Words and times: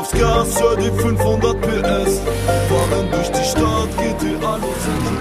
aufs 0.00 0.12
Gas, 0.12 0.60
hör 0.62 0.76
die 0.76 0.90
500 0.98 1.60
PS. 1.60 2.20
Fahren 2.68 3.10
durch 3.10 3.28
die 3.28 3.44
Stadt, 3.44 3.90
GTA 3.98 4.56
Los 4.56 4.88
Angeles. 4.88 5.20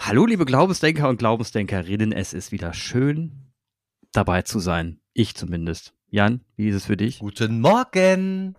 Hallo, 0.00 0.26
liebe 0.26 0.44
Glaubensdenker 0.44 1.08
und 1.08 1.18
Glaubensdenkerinnen. 1.18 2.10
Es 2.10 2.32
ist 2.32 2.50
wieder 2.50 2.74
schön, 2.74 3.52
dabei 4.12 4.42
zu 4.42 4.58
sein. 4.58 5.00
Ich 5.12 5.36
zumindest. 5.36 5.94
Jan, 6.10 6.40
wie 6.56 6.68
ist 6.68 6.74
es 6.74 6.86
für 6.86 6.96
dich? 6.96 7.20
Guten 7.20 7.60
Morgen. 7.60 8.56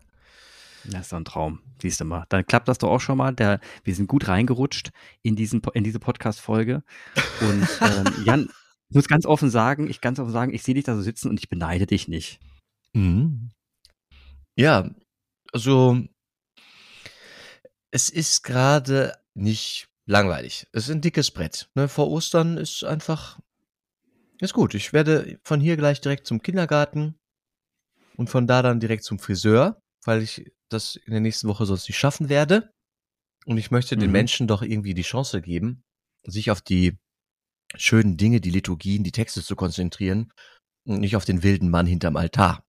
Das 0.85 1.01
ist 1.01 1.11
doch 1.11 1.17
ein 1.17 1.25
Traum. 1.25 1.59
Siehst 1.81 1.99
du 1.99 2.05
mal. 2.05 2.25
Dann 2.29 2.45
klappt 2.45 2.69
das 2.69 2.77
doch 2.77 2.89
auch 2.89 3.01
schon 3.01 3.17
mal. 3.17 3.33
Der, 3.33 3.59
wir 3.83 3.95
sind 3.95 4.07
gut 4.07 4.29
reingerutscht 4.29 4.91
in, 5.21 5.35
diesen, 5.35 5.61
in 5.73 5.83
diese 5.83 5.99
Podcast-Folge. 5.99 6.83
Und 7.41 7.67
ähm, 7.81 8.23
Jan, 8.23 8.49
ich 8.89 8.95
muss 8.95 9.09
ganz 9.09 9.25
offen 9.25 9.49
sagen, 9.49 9.89
ich 9.89 9.99
ganz 9.99 10.19
offen 10.19 10.31
sagen, 10.31 10.53
ich 10.53 10.63
sehe 10.63 10.75
dich 10.75 10.85
da 10.85 10.95
so 10.95 11.01
sitzen 11.01 11.29
und 11.29 11.37
ich 11.37 11.49
beneide 11.49 11.85
dich 11.85 12.07
nicht. 12.07 12.39
Mhm. 12.93 13.51
Ja, 14.59 14.93
also 15.53 16.03
es 17.91 18.09
ist 18.09 18.43
gerade 18.43 19.17
nicht 19.33 19.87
langweilig. 20.05 20.67
Es 20.73 20.89
ist 20.89 20.89
ein 20.89 20.99
dickes 20.99 21.31
Brett. 21.31 21.69
Ne? 21.75 21.87
Vor 21.87 22.09
Ostern 22.09 22.57
ist 22.57 22.83
einfach 22.83 23.39
ist 24.41 24.53
gut. 24.53 24.73
Ich 24.73 24.91
werde 24.91 25.39
von 25.45 25.61
hier 25.61 25.77
gleich 25.77 26.01
direkt 26.01 26.27
zum 26.27 26.41
Kindergarten 26.41 27.15
und 28.17 28.29
von 28.29 28.47
da 28.47 28.61
dann 28.61 28.81
direkt 28.81 29.05
zum 29.05 29.17
Friseur, 29.17 29.81
weil 30.03 30.21
ich 30.21 30.51
das 30.67 30.97
in 30.97 31.11
der 31.11 31.21
nächsten 31.21 31.47
Woche 31.47 31.65
sonst 31.65 31.87
nicht 31.87 31.97
schaffen 31.97 32.27
werde. 32.27 32.69
Und 33.45 33.57
ich 33.57 33.71
möchte 33.71 33.95
den 33.95 34.07
Mhm. 34.07 34.13
Menschen 34.13 34.47
doch 34.47 34.61
irgendwie 34.61 34.93
die 34.93 35.03
Chance 35.03 35.41
geben, 35.41 35.83
sich 36.27 36.51
auf 36.51 36.61
die 36.61 36.97
schönen 37.77 38.17
Dinge, 38.17 38.41
die 38.41 38.51
Liturgien, 38.51 39.05
die 39.05 39.13
Texte 39.13 39.41
zu 39.41 39.55
konzentrieren 39.55 40.33
und 40.85 40.99
nicht 40.99 41.15
auf 41.15 41.23
den 41.23 41.43
wilden 41.43 41.69
Mann 41.69 41.85
hinterm 41.85 42.17
Altar. 42.17 42.65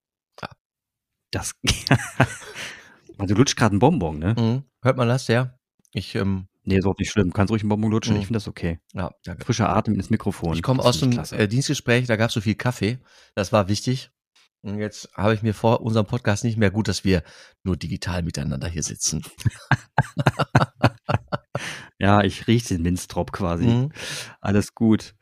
Das. 1.31 1.53
Du 3.27 3.35
lutscht 3.35 3.57
gerade 3.57 3.73
einen 3.73 3.81
Bonbon, 3.81 4.19
ne? 4.19 4.35
Mhm. 4.35 4.65
Hört 4.83 4.97
man 4.97 5.07
das, 5.07 5.29
ja? 5.29 5.55
Ich, 5.93 6.15
ähm, 6.15 6.47
Nee, 6.63 6.79
ist 6.79 6.87
auch 6.87 6.97
nicht 6.99 7.11
schlimm. 7.11 7.29
Du 7.29 7.33
kannst 7.35 7.51
ruhig 7.51 7.63
einen 7.63 7.69
Bonbon 7.69 7.91
lutschen. 7.91 8.15
Mhm. 8.15 8.21
Ich 8.21 8.27
finde 8.29 8.39
das 8.39 8.49
okay. 8.49 8.81
ja, 8.95 9.11
danke. 9.25 9.45
Frischer 9.45 9.69
Atem 9.69 9.95
ins 9.95 10.09
Mikrofon. 10.09 10.55
Ich 10.55 10.63
komme 10.63 10.83
aus 10.83 11.01
dem 11.01 11.13
äh, 11.33 11.49
Dienstgespräch, 11.49 12.07
da 12.07 12.17
gab 12.17 12.29
es 12.29 12.35
so 12.35 12.41
viel 12.41 12.55
Kaffee. 12.55 12.99
Das 13.35 13.53
war 13.53 13.69
wichtig. 13.69 14.11
Und 14.63 14.79
jetzt 14.79 15.11
habe 15.15 15.35
ich 15.35 15.43
mir 15.43 15.55
vor 15.55 15.81
unserem 15.81 16.07
Podcast 16.07 16.45
nicht 16.45 16.59
mehr 16.59 16.71
gut, 16.71 16.89
dass 16.89 17.05
wir 17.05 17.23
nur 17.63 17.77
digital 17.77 18.23
miteinander 18.23 18.69
hier 18.69 18.83
sitzen. 18.83 19.23
Ja, 22.01 22.23
ich 22.23 22.47
rieche 22.47 22.69
den 22.69 22.83
Minztrop 22.83 23.31
quasi. 23.31 23.67
Mhm. 23.67 23.93
Alles 24.41 24.75
gut. 24.75 25.15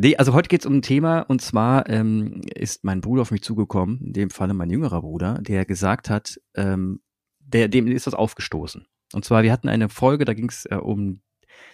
Nee, 0.00 0.14
also 0.14 0.32
heute 0.32 0.48
geht's 0.48 0.64
um 0.64 0.76
ein 0.76 0.82
Thema 0.82 1.22
und 1.22 1.42
zwar 1.42 1.88
ähm, 1.88 2.42
ist 2.54 2.84
mein 2.84 3.00
Bruder 3.00 3.22
auf 3.22 3.32
mich 3.32 3.42
zugekommen, 3.42 4.00
in 4.00 4.12
dem 4.12 4.30
Falle 4.30 4.54
mein 4.54 4.70
jüngerer 4.70 5.00
Bruder, 5.00 5.40
der 5.40 5.64
gesagt 5.64 6.08
hat, 6.08 6.40
ähm, 6.54 7.00
der, 7.40 7.66
dem 7.66 7.88
ist 7.88 8.06
das 8.06 8.14
aufgestoßen. 8.14 8.86
Und 9.12 9.24
zwar, 9.24 9.42
wir 9.42 9.50
hatten 9.50 9.68
eine 9.68 9.88
Folge, 9.88 10.24
da 10.24 10.34
ging's 10.34 10.66
äh, 10.66 10.76
um, 10.76 11.20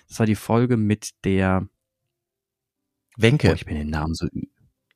das 0.08 0.20
war 0.20 0.24
die 0.24 0.36
Folge 0.36 0.78
mit 0.78 1.10
der, 1.24 1.68
Wenke. 3.18 3.50
oh, 3.50 3.54
ich 3.54 3.66
bin 3.66 3.76
den 3.76 3.90
Namen 3.90 4.14
so, 4.14 4.26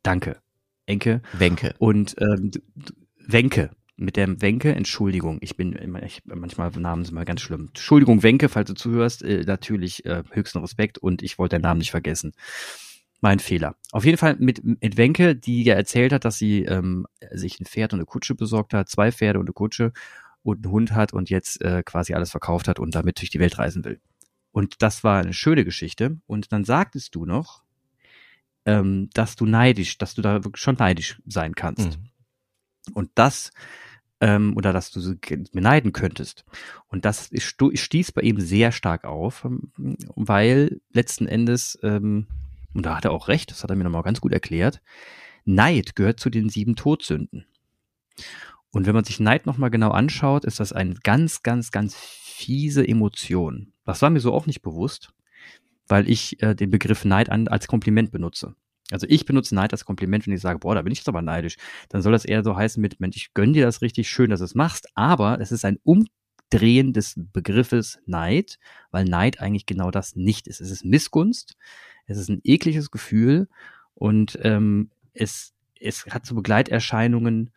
danke, 0.03 0.41
Enke 0.87 1.21
Wenke. 1.35 1.75
und 1.79 2.17
ähm, 2.21 2.51
Wenke. 3.19 3.71
Mit 4.01 4.17
der 4.17 4.41
Wenke, 4.41 4.73
Entschuldigung, 4.73 5.39
ich 5.41 5.57
bin 5.57 5.77
ich, 6.05 6.23
manchmal 6.25 6.71
Namen 6.71 7.05
sind 7.05 7.17
mal 7.17 7.25
ganz 7.25 7.41
schlimm. 7.41 7.67
Entschuldigung, 7.67 8.23
Wenke, 8.23 8.49
falls 8.49 8.69
du 8.69 8.75
zuhörst, 8.75 9.25
äh, 9.25 9.43
natürlich 9.45 10.07
äh, 10.07 10.23
höchsten 10.31 10.61
Respekt 10.61 10.99
und 10.99 11.21
ich 11.21 11.37
wollte 11.37 11.57
deinen 11.57 11.63
Namen 11.63 11.79
nicht 11.79 11.91
vergessen. 11.91 12.33
Mein 13.21 13.41
Fehler. 13.41 13.75
Auf 13.91 14.05
jeden 14.05 14.19
Fall 14.19 14.37
mit, 14.39 14.63
mit 14.63 14.97
Wenke, 14.97 15.35
die 15.35 15.65
ja 15.65 15.75
erzählt 15.75 16.13
hat, 16.13 16.25
dass 16.25 16.39
sie 16.39 16.65
ähm, 16.65 17.07
sich 17.33 17.59
ein 17.61 17.67
Pferd 17.67 17.93
und 17.93 17.99
eine 17.99 18.07
Kutsche 18.07 18.35
besorgt 18.35 18.75
hat, 18.75 18.89
zwei 18.89 19.11
Pferde 19.11 19.41
und 19.41 19.47
eine 19.47 19.55
Kutsche 19.55 19.93
und 20.43 20.65
einen 20.65 20.73
Hund 20.73 20.93
hat 20.93 21.13
und 21.13 21.29
jetzt 21.31 21.61
äh, 21.63 21.83
quasi 21.83 22.15
alles 22.15 22.31
verkauft 22.31 22.69
hat 22.69 22.79
und 22.79 22.95
damit 22.95 23.21
durch 23.21 23.31
die 23.31 23.41
Welt 23.41 23.59
reisen 23.59 23.85
will. 23.85 24.01
Und 24.53 24.83
das 24.83 25.05
war 25.05 25.21
eine 25.21 25.35
schöne 25.35 25.65
Geschichte. 25.65 26.19
Und 26.27 26.53
dann 26.53 26.65
sagtest 26.65 27.15
du 27.15 27.27
noch, 27.27 27.63
ähm, 28.65 29.09
dass 29.15 29.37
du 29.37 29.47
neidisch, 29.47 29.99
dass 29.99 30.15
du 30.15 30.23
da 30.23 30.45
wirklich 30.45 30.63
schon 30.63 30.77
neidisch 30.77 31.21
sein 31.27 31.55
kannst. 31.55 31.99
Mhm. 31.99 32.95
Und 32.95 33.11
das, 33.15 33.51
ähm, 34.21 34.57
oder 34.57 34.73
dass 34.73 34.91
du 34.91 35.01
sie 35.01 35.17
beneiden 35.53 35.93
könntest. 35.93 36.45
Und 36.89 37.05
das 37.05 37.31
stieß 37.33 38.13
bei 38.13 38.23
ihm 38.23 38.41
sehr 38.41 38.73
stark 38.73 39.05
auf, 39.05 39.45
ähm, 39.45 39.73
weil 40.17 40.81
letzten 40.93 41.27
Endes, 41.27 41.79
ähm, 41.83 42.27
und 42.79 42.87
da 42.87 42.97
hat 42.97 43.05
er 43.05 43.11
auch 43.11 43.27
recht, 43.27 43.51
das 43.51 43.65
hat 43.65 43.71
er 43.71 43.77
mir 43.77 43.83
nochmal 43.83 44.05
ganz 44.05 44.21
gut 44.21 44.33
erklärt, 44.33 44.81
Neid 45.45 45.97
gehört 45.97 46.21
zu 46.21 46.31
den 46.31 46.49
sieben 46.49 46.77
Todsünden. 46.77 47.45
Und 48.71 48.87
wenn 48.87 48.95
man 48.95 49.03
sich 49.03 49.19
Neid 49.19 49.47
nochmal 49.47 49.71
genau 49.71 49.91
anschaut, 49.91 50.45
ist 50.45 50.61
das 50.61 50.73
eine 50.73 50.95
ganz, 51.03 51.43
ganz, 51.43 51.73
ganz 51.73 51.97
fiese 51.97 52.87
Emotion. 52.87 53.73
Das 53.85 54.01
war 54.01 54.11
mir 54.11 54.21
so 54.21 54.33
auch 54.33 54.47
nicht 54.47 54.63
bewusst, 54.63 55.13
weil 55.89 56.09
ich 56.09 56.41
äh, 56.41 56.55
den 56.55 56.71
Begriff 56.71 57.05
Neid 57.05 57.31
an, 57.31 57.49
als 57.49 57.67
Kompliment 57.67 58.13
benutze. 58.13 58.55
Also 58.93 59.09
ich 59.11 59.25
benutze 59.25 59.57
Neid 59.57 59.73
als 59.73 59.85
Kompliment, 59.85 60.25
wenn 60.29 60.35
ich 60.35 60.41
sage, 60.41 60.61
boah, 60.61 60.77
da 60.77 60.83
bin 60.83 60.93
ich 60.93 60.99
jetzt 60.99 61.09
aber 61.09 61.21
neidisch. 61.21 61.57
Dann 61.89 62.01
soll 62.01 62.13
das 62.13 62.25
eher 62.25 62.45
so 62.45 62.57
heißen 62.57 62.81
mit, 62.81 63.01
Mensch, 63.01 63.17
ich 63.17 63.35
gönn 63.35 63.55
dir 63.55 63.67
das 63.67 63.83
richtig 63.83 64.09
schön, 64.09 64.31
dass 64.31 64.39
du 64.39 64.45
es 64.45 64.55
machst, 64.55 64.87
aber 64.95 65.41
es 65.41 65.51
ist 65.51 65.65
ein 65.65 65.79
Umdrehen 66.51 66.93
des 66.93 67.15
Begriffes 67.33 67.99
Neid, 68.07 68.59
weil 68.91 69.05
Neid 69.05 69.41
eigentlich 69.41 69.67
genau 69.67 69.91
das 69.91 70.17
nicht 70.17 70.49
ist. 70.49 70.61
Es 70.61 70.71
ist 70.71 70.85
Missgunst, 70.85 71.57
es 72.07 72.19
ist 72.19 72.31
ein 72.31 72.41
ekliges 72.45 72.91
Gefühl 72.91 73.49
und 73.95 74.39
ähm, 74.43 74.91
es, 75.13 75.53
es 75.79 76.07
hat 76.07 76.25
so 76.25 76.35
Begleiterscheinungen 76.35 77.51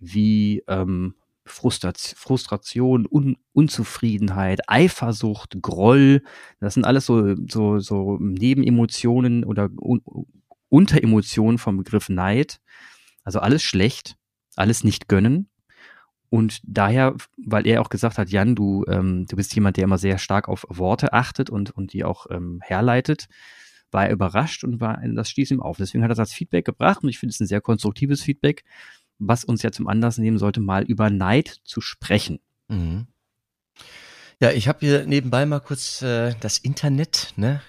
wie 0.00 0.62
ähm, 0.66 1.14
Frustrat 1.44 1.98
Frustration, 1.98 3.06
Un 3.08 3.36
Unzufriedenheit, 3.52 4.60
Eifersucht, 4.68 5.58
Groll. 5.62 6.22
Das 6.58 6.74
sind 6.74 6.84
alles 6.84 7.06
so, 7.06 7.36
so, 7.48 7.78
so 7.78 8.16
Nebenemotionen 8.18 9.44
oder 9.44 9.70
Un 9.78 10.00
Unteremotionen 10.68 11.58
vom 11.58 11.76
Begriff 11.76 12.08
Neid. 12.08 12.60
Also 13.22 13.38
alles 13.38 13.62
schlecht, 13.62 14.16
alles 14.56 14.82
nicht 14.82 15.08
gönnen. 15.08 15.48
Und 16.30 16.60
daher, 16.64 17.14
weil 17.36 17.66
er 17.66 17.80
auch 17.80 17.88
gesagt 17.88 18.18
hat, 18.18 18.30
Jan, 18.30 18.54
du, 18.54 18.84
ähm, 18.88 19.26
du 19.26 19.36
bist 19.36 19.54
jemand, 19.54 19.76
der 19.76 19.84
immer 19.84 19.98
sehr 19.98 20.18
stark 20.18 20.48
auf 20.48 20.66
Worte 20.68 21.12
achtet 21.12 21.50
und, 21.50 21.70
und 21.70 21.92
die 21.92 22.04
auch 22.04 22.26
ähm, 22.30 22.60
herleitet, 22.62 23.28
war 23.90 24.06
er 24.06 24.12
überrascht 24.12 24.64
und 24.64 24.80
war, 24.80 25.00
das 25.14 25.30
stieß 25.30 25.50
ihm 25.52 25.60
auf. 25.60 25.76
Deswegen 25.76 26.02
hat 26.02 26.08
er 26.10 26.14
das 26.14 26.18
als 26.18 26.32
Feedback 26.32 26.64
gebracht 26.64 27.02
und 27.02 27.08
ich 27.08 27.18
finde 27.18 27.32
es 27.32 27.40
ein 27.40 27.46
sehr 27.46 27.60
konstruktives 27.60 28.22
Feedback, 28.22 28.64
was 29.18 29.44
uns 29.44 29.62
ja 29.62 29.72
zum 29.72 29.86
Anlass 29.88 30.18
nehmen 30.18 30.38
sollte, 30.38 30.60
mal 30.60 30.84
über 30.84 31.10
Neid 31.10 31.60
zu 31.64 31.80
sprechen. 31.80 32.40
Mhm. 32.68 33.06
Ja, 34.40 34.50
ich 34.50 34.68
habe 34.68 34.80
hier 34.80 35.06
nebenbei 35.06 35.46
mal 35.46 35.60
kurz 35.60 36.02
äh, 36.02 36.34
das 36.40 36.58
Internet 36.58 37.32
ne, 37.36 37.62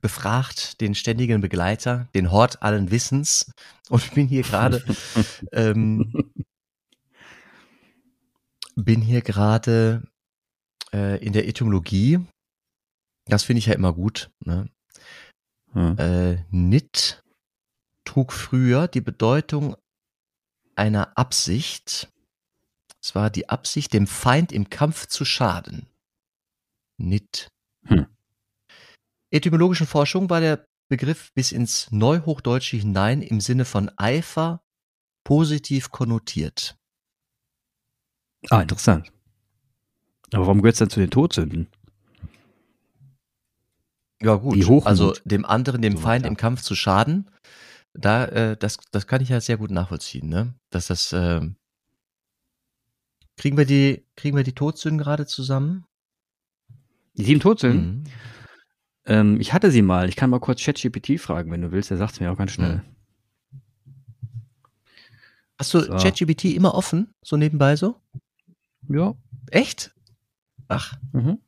befragt, 0.00 0.80
den 0.80 0.94
ständigen 0.94 1.40
Begleiter, 1.40 2.08
den 2.14 2.32
Hort 2.32 2.62
allen 2.62 2.90
Wissens 2.90 3.52
und 3.88 4.14
bin 4.14 4.26
hier 4.26 4.42
gerade 4.42 4.82
ähm, 5.52 6.12
bin 8.76 9.00
hier 9.00 9.22
gerade 9.22 10.02
äh, 10.92 11.24
in 11.24 11.32
der 11.32 11.48
Etymologie. 11.48 12.20
Das 13.26 13.44
finde 13.44 13.58
ich 13.58 13.66
ja 13.66 13.74
immer 13.74 13.92
gut. 13.92 14.30
Ne? 14.44 14.68
Hm. 15.72 15.98
Äh, 15.98 16.44
Nit 16.50 17.22
trug 18.04 18.32
früher 18.32 18.88
die 18.88 19.00
Bedeutung 19.00 19.76
einer 20.74 21.16
Absicht. 21.16 22.08
Es 23.02 23.14
war 23.14 23.30
die 23.30 23.48
Absicht, 23.48 23.92
dem 23.92 24.06
Feind 24.06 24.52
im 24.52 24.68
Kampf 24.68 25.06
zu 25.06 25.24
schaden. 25.24 25.86
Nit. 26.98 27.48
Hm. 27.86 28.06
Etymologischen 29.30 29.86
Forschung 29.86 30.28
war 30.28 30.40
der 30.40 30.66
Begriff 30.88 31.32
bis 31.34 31.52
ins 31.52 31.90
Neuhochdeutsche 31.92 32.76
hinein 32.76 33.22
im 33.22 33.40
Sinne 33.40 33.64
von 33.64 33.90
Eifer 33.96 34.60
positiv 35.24 35.90
konnotiert. 35.90 36.76
Ah, 38.48 38.62
interessant. 38.62 39.12
Aber 40.32 40.46
warum 40.46 40.62
gehört 40.62 40.74
es 40.74 40.78
dann 40.78 40.90
zu 40.90 41.00
den 41.00 41.10
Todsünden? 41.10 41.68
Ja 44.22 44.34
gut, 44.36 44.56
Die 44.56 44.64
Hochmut. 44.64 44.86
also 44.86 45.14
dem 45.24 45.44
anderen, 45.44 45.82
dem 45.82 45.96
So, 45.96 46.02
Feind 46.02 46.26
im 46.26 46.36
Kampf 46.36 46.62
zu 46.62 46.74
schaden, 46.74 47.30
da, 47.94 48.24
äh, 48.26 48.56
das, 48.56 48.78
das 48.92 49.06
kann 49.06 49.22
ich 49.22 49.30
ja 49.30 49.40
sehr 49.40 49.56
gut 49.56 49.70
nachvollziehen, 49.70 50.28
ne? 50.28 50.54
Dass 50.70 50.86
das, 50.86 51.12
ähm, 51.12 51.56
kriegen 53.36 53.56
wir 53.56 53.64
die, 53.64 54.04
kriegen 54.16 54.36
wir 54.36 54.44
die 54.44 54.54
Todsünden 54.54 54.98
gerade 54.98 55.26
zusammen? 55.26 55.84
Die 57.14 57.24
sieben 57.24 57.40
Todsünden? 57.40 58.02
Mhm. 58.02 58.04
Ähm, 59.06 59.40
ich 59.40 59.52
hatte 59.52 59.70
sie 59.70 59.82
mal. 59.82 60.08
Ich 60.08 60.16
kann 60.16 60.30
mal 60.30 60.38
kurz 60.40 60.62
ChatGPT 60.62 61.18
fragen, 61.18 61.50
wenn 61.50 61.62
du 61.62 61.72
willst. 61.72 61.90
Der 61.90 61.96
sagt 61.96 62.12
es 62.12 62.20
mir 62.20 62.30
auch 62.30 62.36
ganz 62.36 62.52
schnell. 62.52 62.82
Hast 65.58 65.74
du 65.74 65.80
So. 65.80 65.92
ChatGPT 65.96 66.44
immer 66.54 66.74
offen, 66.74 67.14
so 67.22 67.36
nebenbei 67.36 67.76
so? 67.76 68.00
Ja. 68.90 69.14
Echt? 69.50 69.94
Ach, 70.68 70.98
Mhm. 71.12 71.38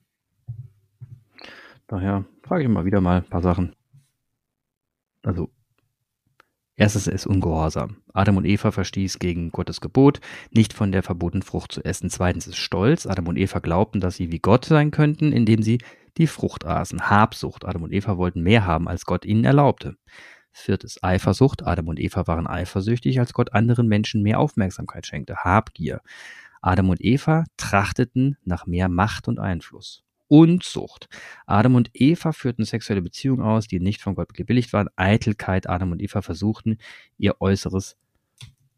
Daher 1.89 2.25
frage 2.43 2.63
ich 2.63 2.69
mal 2.71 2.85
wieder 2.87 3.01
mal 3.03 3.19
ein 3.19 3.29
paar 3.29 3.43
Sachen. 3.43 3.75
Also, 5.23 5.51
Erstes 6.77 7.07
ist 7.07 7.27
Ungehorsam. 7.27 7.99
Adam 8.15 8.39
und 8.39 8.47
Eva 8.47 8.71
verstieß 8.71 9.19
gegen 9.19 9.51
Gottes 9.51 9.81
Gebot, 9.81 10.21
nicht 10.51 10.73
von 10.73 10.91
der 10.91 11.03
verbotenen 11.03 11.43
Frucht 11.43 11.73
zu 11.73 11.85
essen. 11.85 12.09
Zweitens 12.09 12.47
ist 12.47 12.57
Stolz. 12.57 13.07
Adam 13.07 13.29
und 13.29 13.37
Eva 13.37 13.59
glaubten, 13.59 14.01
dass 14.01 14.17
sie 14.17 14.33
wie 14.33 14.39
Gott 14.39 14.65
sein 14.65 14.91
könnten, 14.91 15.33
indem 15.33 15.63
sie 15.63 15.79
die 16.17 16.27
Frucht 16.27 16.65
aßen. 16.65 17.11
Habsucht. 17.11 17.67
Adam 17.67 17.83
und 17.83 17.93
Eva 17.93 18.17
wollten 18.17 18.43
mehr 18.43 18.65
haben, 18.65 18.89
als 18.89 19.05
Gott 19.05 19.25
ihnen 19.27 19.45
erlaubte. 19.45 19.97
Viertes 20.51 21.03
Eifersucht. 21.03 21.63
Adam 21.63 21.89
und 21.89 22.01
Eva 22.01 22.27
waren 22.27 22.47
eifersüchtig, 22.47 23.21
als 23.21 23.35
Gott 23.35 23.53
anderen 23.53 23.87
Menschen 23.87 24.23
mehr 24.23 24.41
Aufmerksamkeit 24.41 25.07
schenkte. 25.07 25.37
Habgier. 25.45 26.01
Adam 26.63 26.89
und 26.91 27.05
Eva 27.05 27.45
trachteten 27.57 28.39
nach 28.45 28.67
mehr 28.67 28.89
Macht 28.89 29.29
und 29.29 29.39
Einfluss. 29.39 30.05
Unzucht. 30.29 31.09
Adam 31.45 31.75
und 31.75 31.91
Eva 31.93 32.33
führten 32.33 32.65
sexuelle 32.65 33.03
Beziehungen 33.03 33.43
aus, 33.43 33.67
die 33.67 33.81
nicht 33.81 34.01
von 34.01 34.15
Gott 34.15 34.33
gebilligt 34.33 34.73
waren. 34.73 34.89
Eitelkeit. 34.97 35.69
Adam 35.69 35.93
und 35.93 36.01
Eva 36.01 36.23
versuchten, 36.23 36.79
ihr 37.19 37.41
Äußeres 37.41 37.97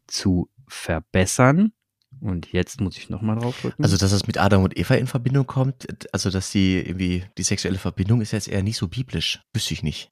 zu 0.08 0.48
verbessern. 0.66 1.72
Und 2.20 2.52
jetzt 2.52 2.80
muss 2.80 2.96
ich 2.96 3.10
nochmal 3.10 3.38
drauf 3.38 3.60
drücken. 3.60 3.82
Also, 3.84 3.96
dass 3.96 4.10
das 4.10 4.26
mit 4.26 4.38
Adam 4.38 4.64
und 4.64 4.76
Eva 4.76 4.94
in 4.94 5.06
Verbindung 5.06 5.46
kommt, 5.46 5.86
also, 6.12 6.30
dass 6.30 6.50
sie 6.50 6.78
irgendwie, 6.78 7.24
die 7.38 7.42
sexuelle 7.42 7.78
Verbindung 7.78 8.20
ist 8.20 8.32
jetzt 8.32 8.48
eher 8.48 8.62
nicht 8.62 8.76
so 8.76 8.88
biblisch. 8.88 9.40
Wüsste 9.52 9.74
ich 9.74 9.82
nicht. 9.82 10.10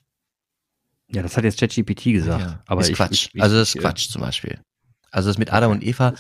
ja, 1.08 1.22
das 1.22 1.36
hat 1.36 1.44
jetzt 1.44 1.58
ChatGPT 1.58 2.04
gesagt. 2.04 2.40
Ja, 2.40 2.62
aber 2.66 2.82
ist 2.82 2.90
ich, 2.90 2.96
Quatsch. 2.96 3.12
Ich, 3.12 3.34
ich, 3.34 3.42
also, 3.42 3.56
das 3.56 3.74
ist 3.74 3.80
Quatsch 3.80 4.08
zum 4.10 4.20
Beispiel. 4.20 4.60
Also, 5.10 5.28
das 5.28 5.38
mit 5.38 5.52
Adam 5.52 5.72
und 5.72 5.82
Eva. 5.82 6.14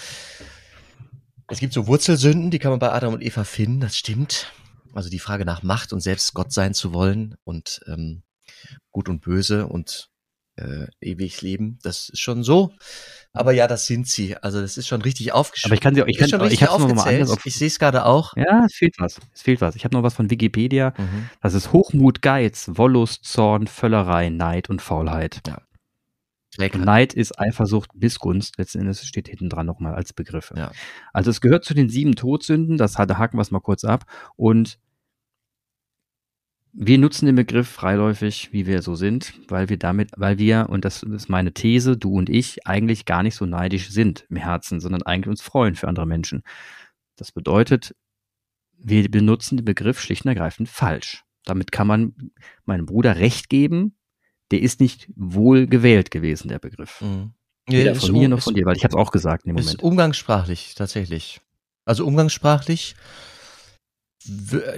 Es 1.48 1.60
gibt 1.60 1.72
so 1.72 1.86
Wurzelsünden, 1.86 2.50
die 2.50 2.58
kann 2.58 2.70
man 2.70 2.78
bei 2.78 2.92
Adam 2.92 3.14
und 3.14 3.22
Eva 3.22 3.44
finden, 3.44 3.80
das 3.80 3.96
stimmt. 3.96 4.52
Also 4.94 5.10
die 5.10 5.18
Frage 5.18 5.44
nach 5.44 5.62
Macht 5.62 5.92
und 5.92 6.00
selbst 6.00 6.34
Gott 6.34 6.52
sein 6.52 6.74
zu 6.74 6.92
wollen 6.92 7.36
und 7.44 7.80
ähm, 7.86 8.22
gut 8.90 9.08
und 9.08 9.22
böse 9.22 9.66
und 9.66 10.10
äh, 10.56 10.86
ewig 11.00 11.40
leben, 11.40 11.78
das 11.82 12.10
ist 12.10 12.20
schon 12.20 12.42
so. 12.42 12.72
Aber 13.32 13.52
ja, 13.52 13.66
das 13.66 13.86
sind 13.86 14.06
sie. 14.06 14.36
Also 14.36 14.60
das 14.60 14.76
ist 14.76 14.86
schon 14.86 15.00
richtig 15.00 15.32
aufgeschrieben. 15.32 15.72
Aber 15.72 15.74
ich 15.74 15.80
kann 15.80 15.94
sie 15.94 16.02
auch, 16.02 16.06
ich 16.06 16.18
kann, 16.18 16.28
schon 16.28 16.44
ich 16.50 16.62
hab's 16.62 16.78
noch 16.78 16.94
mal 16.94 17.08
anders 17.08 17.30
auf, 17.30 17.46
Ich 17.46 17.56
sehe 17.56 17.68
es 17.68 17.78
gerade 17.78 18.04
auch. 18.04 18.36
Ja, 18.36 18.64
es 18.66 18.74
fehlt 18.74 18.94
was. 18.98 19.18
Es 19.32 19.42
fehlt 19.42 19.60
was. 19.62 19.76
Ich 19.76 19.84
habe 19.84 19.94
noch 19.94 20.02
was 20.02 20.14
von 20.14 20.28
Wikipedia. 20.30 20.92
Mhm. 20.98 21.30
Das 21.40 21.54
ist 21.54 21.72
Hochmut, 21.72 22.20
Geiz, 22.20 22.70
Wollust, 22.74 23.24
Zorn, 23.24 23.66
Völlerei, 23.66 24.28
Neid 24.28 24.68
und 24.68 24.82
Faulheit. 24.82 25.40
Lecker. 25.46 25.62
Und 26.58 26.84
Neid 26.84 27.14
ist 27.14 27.38
Eifersucht, 27.38 27.94
Missgunst. 27.94 28.58
Letzten 28.58 28.80
Endes 28.80 29.06
steht 29.06 29.28
hinten 29.28 29.48
dran 29.48 29.66
nochmal 29.66 29.94
als 29.94 30.12
Begriffe. 30.12 30.54
Ja. 30.56 30.72
Also 31.12 31.30
es 31.30 31.40
gehört 31.40 31.64
zu 31.64 31.74
den 31.74 31.88
sieben 31.88 32.14
Todsünden. 32.14 32.76
Das 32.76 32.98
hatte 32.98 33.18
haken 33.18 33.38
wir 33.38 33.42
es 33.42 33.50
mal 33.50 33.60
kurz 33.60 33.84
ab. 33.84 34.04
Und 34.36 34.78
wir 36.74 36.98
nutzen 36.98 37.26
den 37.26 37.36
Begriff 37.36 37.68
freiläufig, 37.68 38.52
wie 38.52 38.66
wir 38.66 38.80
so 38.80 38.94
sind, 38.94 39.34
weil 39.48 39.68
wir 39.68 39.78
damit, 39.78 40.10
weil 40.16 40.38
wir, 40.38 40.68
und 40.70 40.84
das 40.84 41.02
ist 41.02 41.28
meine 41.28 41.52
These, 41.52 41.98
du 41.98 42.14
und 42.14 42.30
ich, 42.30 42.66
eigentlich 42.66 43.04
gar 43.04 43.22
nicht 43.22 43.34
so 43.34 43.44
neidisch 43.44 43.90
sind 43.90 44.26
im 44.30 44.36
Herzen, 44.36 44.80
sondern 44.80 45.02
eigentlich 45.02 45.28
uns 45.28 45.42
freuen 45.42 45.74
für 45.74 45.88
andere 45.88 46.06
Menschen. 46.06 46.42
Das 47.16 47.30
bedeutet, 47.30 47.94
wir 48.72 49.10
benutzen 49.10 49.58
den 49.58 49.66
Begriff 49.66 50.00
schlicht 50.00 50.24
und 50.24 50.30
ergreifend 50.30 50.68
falsch. 50.68 51.24
Damit 51.44 51.72
kann 51.72 51.86
man 51.86 52.14
meinem 52.64 52.86
Bruder 52.86 53.16
recht 53.16 53.50
geben, 53.50 53.94
der 54.52 54.60
ist 54.62 54.80
nicht 54.80 55.08
wohl 55.16 55.66
gewählt 55.66 56.10
gewesen, 56.10 56.48
der 56.48 56.58
Begriff. 56.60 57.00
Mhm. 57.00 57.32
Weder 57.68 57.92
ist 57.92 58.04
von 58.06 58.12
mir 58.12 58.24
um- 58.24 58.30
noch 58.30 58.42
von 58.42 58.54
dir, 58.54 58.64
weil 58.66 58.76
ich 58.76 58.84
habe 58.84 58.94
es 58.96 59.00
auch 59.00 59.10
gesagt 59.12 59.44
in 59.44 59.50
dem 59.50 59.58
Ist 59.58 59.66
Moment. 59.66 59.82
umgangssprachlich, 59.82 60.74
tatsächlich. 60.74 61.40
Also 61.84 62.06
umgangssprachlich, 62.06 62.94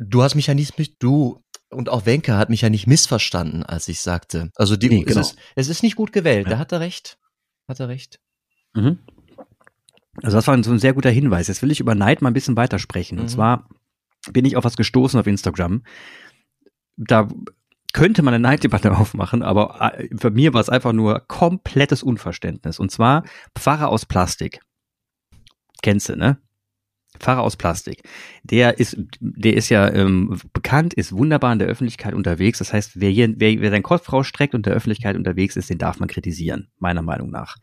du 0.00 0.22
hast 0.22 0.34
mich 0.34 0.46
ja 0.46 0.54
nicht 0.54 0.78
mit, 0.78 0.96
du 1.02 1.40
und 1.70 1.88
auch 1.88 2.06
Wenke 2.06 2.36
hat 2.36 2.50
mich 2.50 2.60
ja 2.60 2.70
nicht 2.70 2.86
missverstanden, 2.86 3.62
als 3.64 3.88
ich 3.88 4.00
sagte. 4.00 4.50
Also 4.54 4.76
die, 4.76 4.88
Nee, 4.88 5.02
genau. 5.02 5.20
es, 5.20 5.32
ist, 5.32 5.38
es 5.56 5.68
ist 5.68 5.82
nicht 5.82 5.96
gut 5.96 6.12
gewählt, 6.12 6.46
Ja. 6.46 6.52
da 6.54 6.58
hat 6.58 6.72
er 6.72 6.80
recht. 6.80 7.18
Hat 7.68 7.80
er 7.80 7.88
recht. 7.88 8.20
Mhm. 8.74 8.98
Also 10.22 10.36
das 10.36 10.46
war 10.46 10.62
so 10.62 10.70
ein 10.70 10.78
sehr 10.78 10.92
guter 10.94 11.10
Hinweis. 11.10 11.48
Jetzt 11.48 11.62
will 11.62 11.72
ich 11.72 11.80
über 11.80 11.94
Neid 11.94 12.22
mal 12.22 12.30
ein 12.30 12.34
bisschen 12.34 12.56
weitersprechen. 12.56 13.18
Und 13.18 13.24
Mhm. 13.24 13.30
zwar 13.30 13.68
bin 14.30 14.44
ich 14.44 14.56
auf 14.56 14.64
was 14.64 14.76
gestoßen 14.76 15.18
auf 15.18 15.26
Instagram. 15.26 15.82
Da 16.96 17.28
könnte 17.94 18.22
man 18.22 18.34
eine 18.34 18.42
Neiddebatte 18.42 18.92
aufmachen, 18.98 19.42
aber 19.42 19.94
äh, 19.98 20.08
für 20.14 20.30
mir 20.30 20.52
war 20.52 20.60
es 20.60 20.68
einfach 20.68 20.92
nur 20.92 21.20
komplettes 21.26 22.02
Unverständnis. 22.02 22.78
Und 22.78 22.90
zwar 22.90 23.24
Pfarrer 23.56 23.88
aus 23.88 24.04
Plastik. 24.04 24.60
Kennst 25.80 26.10
du, 26.10 26.16
ne? 26.16 26.38
Pfarrer 27.20 27.42
aus 27.42 27.56
Plastik. 27.56 28.02
Der 28.42 28.78
ist, 28.78 28.96
der 29.20 29.54
ist 29.54 29.68
ja 29.68 29.88
ähm, 29.88 30.40
bekannt, 30.52 30.94
ist 30.94 31.12
wunderbar 31.12 31.52
in 31.52 31.60
der 31.60 31.68
Öffentlichkeit 31.68 32.12
unterwegs. 32.12 32.58
Das 32.58 32.72
heißt, 32.72 33.00
wer 33.00 33.10
hier, 33.10 33.32
wer, 33.36 33.60
wer 33.60 33.70
seinen 33.70 33.84
Kopf 33.84 34.12
rausstreckt 34.12 34.54
und 34.54 34.66
der 34.66 34.74
Öffentlichkeit 34.74 35.14
unterwegs 35.14 35.54
ist, 35.54 35.70
den 35.70 35.78
darf 35.78 36.00
man 36.00 36.08
kritisieren, 36.08 36.72
meiner 36.78 37.02
Meinung 37.02 37.30
nach. 37.30 37.56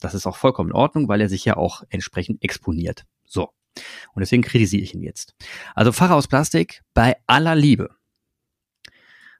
Das 0.00 0.14
ist 0.14 0.26
auch 0.26 0.36
vollkommen 0.36 0.70
in 0.70 0.74
Ordnung, 0.74 1.06
weil 1.08 1.20
er 1.20 1.28
sich 1.28 1.44
ja 1.44 1.56
auch 1.56 1.84
entsprechend 1.88 2.42
exponiert. 2.42 3.04
So. 3.24 3.50
Und 4.14 4.20
deswegen 4.20 4.42
kritisiere 4.42 4.82
ich 4.82 4.94
ihn 4.94 5.02
jetzt. 5.02 5.36
Also 5.76 5.92
Pfarrer 5.92 6.16
aus 6.16 6.26
Plastik, 6.26 6.82
bei 6.92 7.16
aller 7.28 7.54
Liebe. 7.54 7.97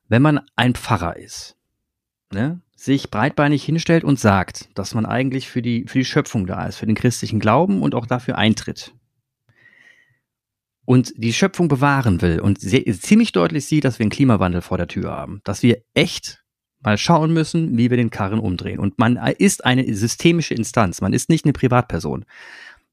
Wenn 0.08 0.22
man 0.22 0.40
ein 0.56 0.74
Pfarrer 0.74 1.16
ist, 1.16 1.56
ne, 2.32 2.60
sich 2.76 3.10
breitbeinig 3.10 3.64
hinstellt 3.64 4.04
und 4.04 4.18
sagt, 4.18 4.68
dass 4.74 4.94
man 4.94 5.04
eigentlich 5.04 5.48
für 5.48 5.62
die, 5.62 5.84
für 5.86 5.98
die 5.98 6.04
Schöpfung 6.04 6.46
da 6.46 6.66
ist, 6.66 6.76
für 6.76 6.86
den 6.86 6.94
christlichen 6.94 7.40
Glauben 7.40 7.82
und 7.82 7.94
auch 7.94 8.06
dafür 8.06 8.38
eintritt. 8.38 8.94
Und 10.84 11.12
die 11.16 11.34
Schöpfung 11.34 11.68
bewahren 11.68 12.22
will 12.22 12.40
und 12.40 12.60
sehr, 12.60 12.82
ziemlich 12.94 13.32
deutlich 13.32 13.66
sieht, 13.66 13.84
dass 13.84 13.98
wir 13.98 14.04
einen 14.04 14.10
Klimawandel 14.10 14.62
vor 14.62 14.78
der 14.78 14.88
Tür 14.88 15.10
haben, 15.10 15.42
dass 15.44 15.62
wir 15.62 15.82
echt 15.92 16.42
mal 16.80 16.96
schauen 16.96 17.32
müssen, 17.32 17.76
wie 17.76 17.90
wir 17.90 17.96
den 17.96 18.10
Karren 18.10 18.38
umdrehen. 18.38 18.78
Und 18.78 18.98
man 18.98 19.16
ist 19.16 19.64
eine 19.64 19.92
systemische 19.94 20.54
Instanz, 20.54 21.00
man 21.00 21.12
ist 21.12 21.28
nicht 21.28 21.44
eine 21.44 21.52
Privatperson. 21.52 22.24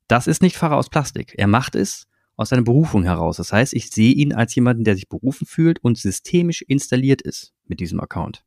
Das 0.08 0.28
ist 0.28 0.42
nicht 0.42 0.58
Pfarrer 0.58 0.76
aus 0.76 0.90
Plastik. 0.90 1.36
Er 1.38 1.48
macht 1.48 1.76
es 1.76 2.08
aus 2.36 2.50
seiner 2.50 2.64
Berufung 2.64 3.04
heraus. 3.04 3.38
Das 3.38 3.54
heißt, 3.54 3.74
ich 3.74 3.90
sehe 3.90 4.14
ihn 4.14 4.34
als 4.34 4.56
jemanden, 4.56 4.84
der 4.84 4.96
sich 4.96 5.08
berufen 5.08 5.46
fühlt 5.46 5.80
und 5.84 5.98
systemisch 5.98 6.62
installiert 6.62 7.22
ist 7.22 7.54
mit 7.66 7.80
diesem 7.80 8.00
Account. 8.00 8.44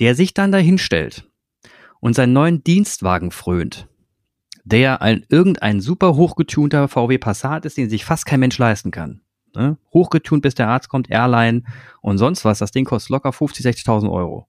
Der 0.00 0.14
sich 0.14 0.34
dann 0.34 0.52
dahin 0.52 0.78
stellt 0.78 1.28
und 2.00 2.14
seinen 2.14 2.32
neuen 2.32 2.62
Dienstwagen 2.62 3.30
frönt, 3.30 3.88
der 4.64 5.02
ein 5.02 5.24
irgendein 5.28 5.80
super 5.80 6.14
hochgetunter 6.14 6.88
VW 6.88 7.18
Passat 7.18 7.64
ist, 7.64 7.76
den 7.76 7.90
sich 7.90 8.04
fast 8.04 8.26
kein 8.26 8.40
Mensch 8.40 8.58
leisten 8.58 8.90
kann. 8.90 9.22
Ne? 9.54 9.78
Hochgetunt, 9.92 10.42
bis 10.42 10.54
der 10.54 10.68
Arzt 10.68 10.88
kommt, 10.88 11.10
Airline 11.10 11.62
und 12.02 12.18
sonst 12.18 12.44
was. 12.44 12.58
Das 12.58 12.70
Ding 12.70 12.84
kostet 12.84 13.10
locker 13.10 13.32
50, 13.32 13.64
60.000 13.64 14.10
Euro. 14.10 14.46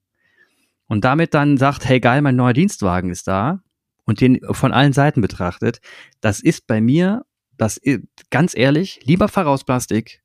Und 0.87 1.05
damit 1.05 1.33
dann 1.33 1.57
sagt, 1.57 1.87
hey 1.87 1.99
geil, 1.99 2.21
mein 2.21 2.35
neuer 2.35 2.53
Dienstwagen 2.53 3.09
ist 3.09 3.27
da 3.27 3.61
und 4.05 4.21
den 4.21 4.39
von 4.51 4.73
allen 4.73 4.91
Seiten 4.93 5.21
betrachtet, 5.21 5.79
das 6.19 6.41
ist 6.41 6.67
bei 6.67 6.81
mir, 6.81 7.25
das 7.59 7.77
ist, 7.77 8.01
ganz 8.31 8.55
ehrlich, 8.55 9.01
lieber 9.03 9.27
Pfarrer 9.27 9.49
aus 9.49 9.65
Plastik, 9.65 10.23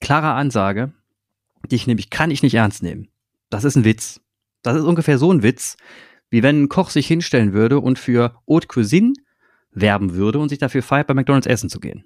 klare 0.00 0.32
Ansage, 0.32 0.92
dich 1.70 1.86
nämlich 1.86 2.08
kann 2.08 2.30
ich 2.30 2.42
nicht 2.42 2.54
ernst 2.54 2.82
nehmen. 2.82 3.08
Das 3.50 3.64
ist 3.64 3.76
ein 3.76 3.84
Witz. 3.84 4.20
Das 4.62 4.76
ist 4.76 4.84
ungefähr 4.84 5.18
so 5.18 5.32
ein 5.32 5.42
Witz, 5.42 5.76
wie 6.30 6.42
wenn 6.42 6.62
ein 6.62 6.68
Koch 6.68 6.90
sich 6.90 7.06
hinstellen 7.06 7.52
würde 7.52 7.80
und 7.80 7.98
für 7.98 8.40
Haute 8.48 8.68
Cuisine 8.68 9.12
werben 9.72 10.14
würde 10.14 10.38
und 10.38 10.48
sich 10.48 10.58
dafür 10.58 10.82
feiert, 10.82 11.08
bei 11.08 11.14
McDonalds 11.14 11.46
essen 11.46 11.68
zu 11.68 11.80
gehen. 11.80 12.04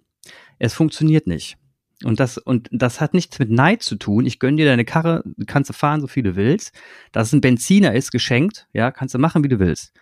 Es 0.58 0.74
funktioniert 0.74 1.26
nicht. 1.26 1.56
Und 2.02 2.18
das, 2.18 2.38
und 2.38 2.68
das 2.72 3.00
hat 3.00 3.12
nichts 3.12 3.38
mit 3.38 3.50
Neid 3.50 3.82
zu 3.82 3.96
tun. 3.96 4.24
Ich 4.24 4.38
gönn 4.38 4.56
dir 4.56 4.64
deine 4.64 4.86
Karre, 4.86 5.22
kannst 5.46 5.68
du 5.68 5.74
fahren, 5.74 6.00
so 6.00 6.06
viel 6.06 6.22
du 6.22 6.34
willst. 6.34 6.72
Dass 7.12 7.28
es 7.28 7.32
ein 7.34 7.42
Benziner 7.42 7.94
ist, 7.94 8.10
geschenkt, 8.10 8.68
ja, 8.72 8.90
kannst 8.90 9.14
du 9.14 9.18
machen, 9.18 9.44
wie 9.44 9.48
du 9.48 9.58
willst. 9.58 9.92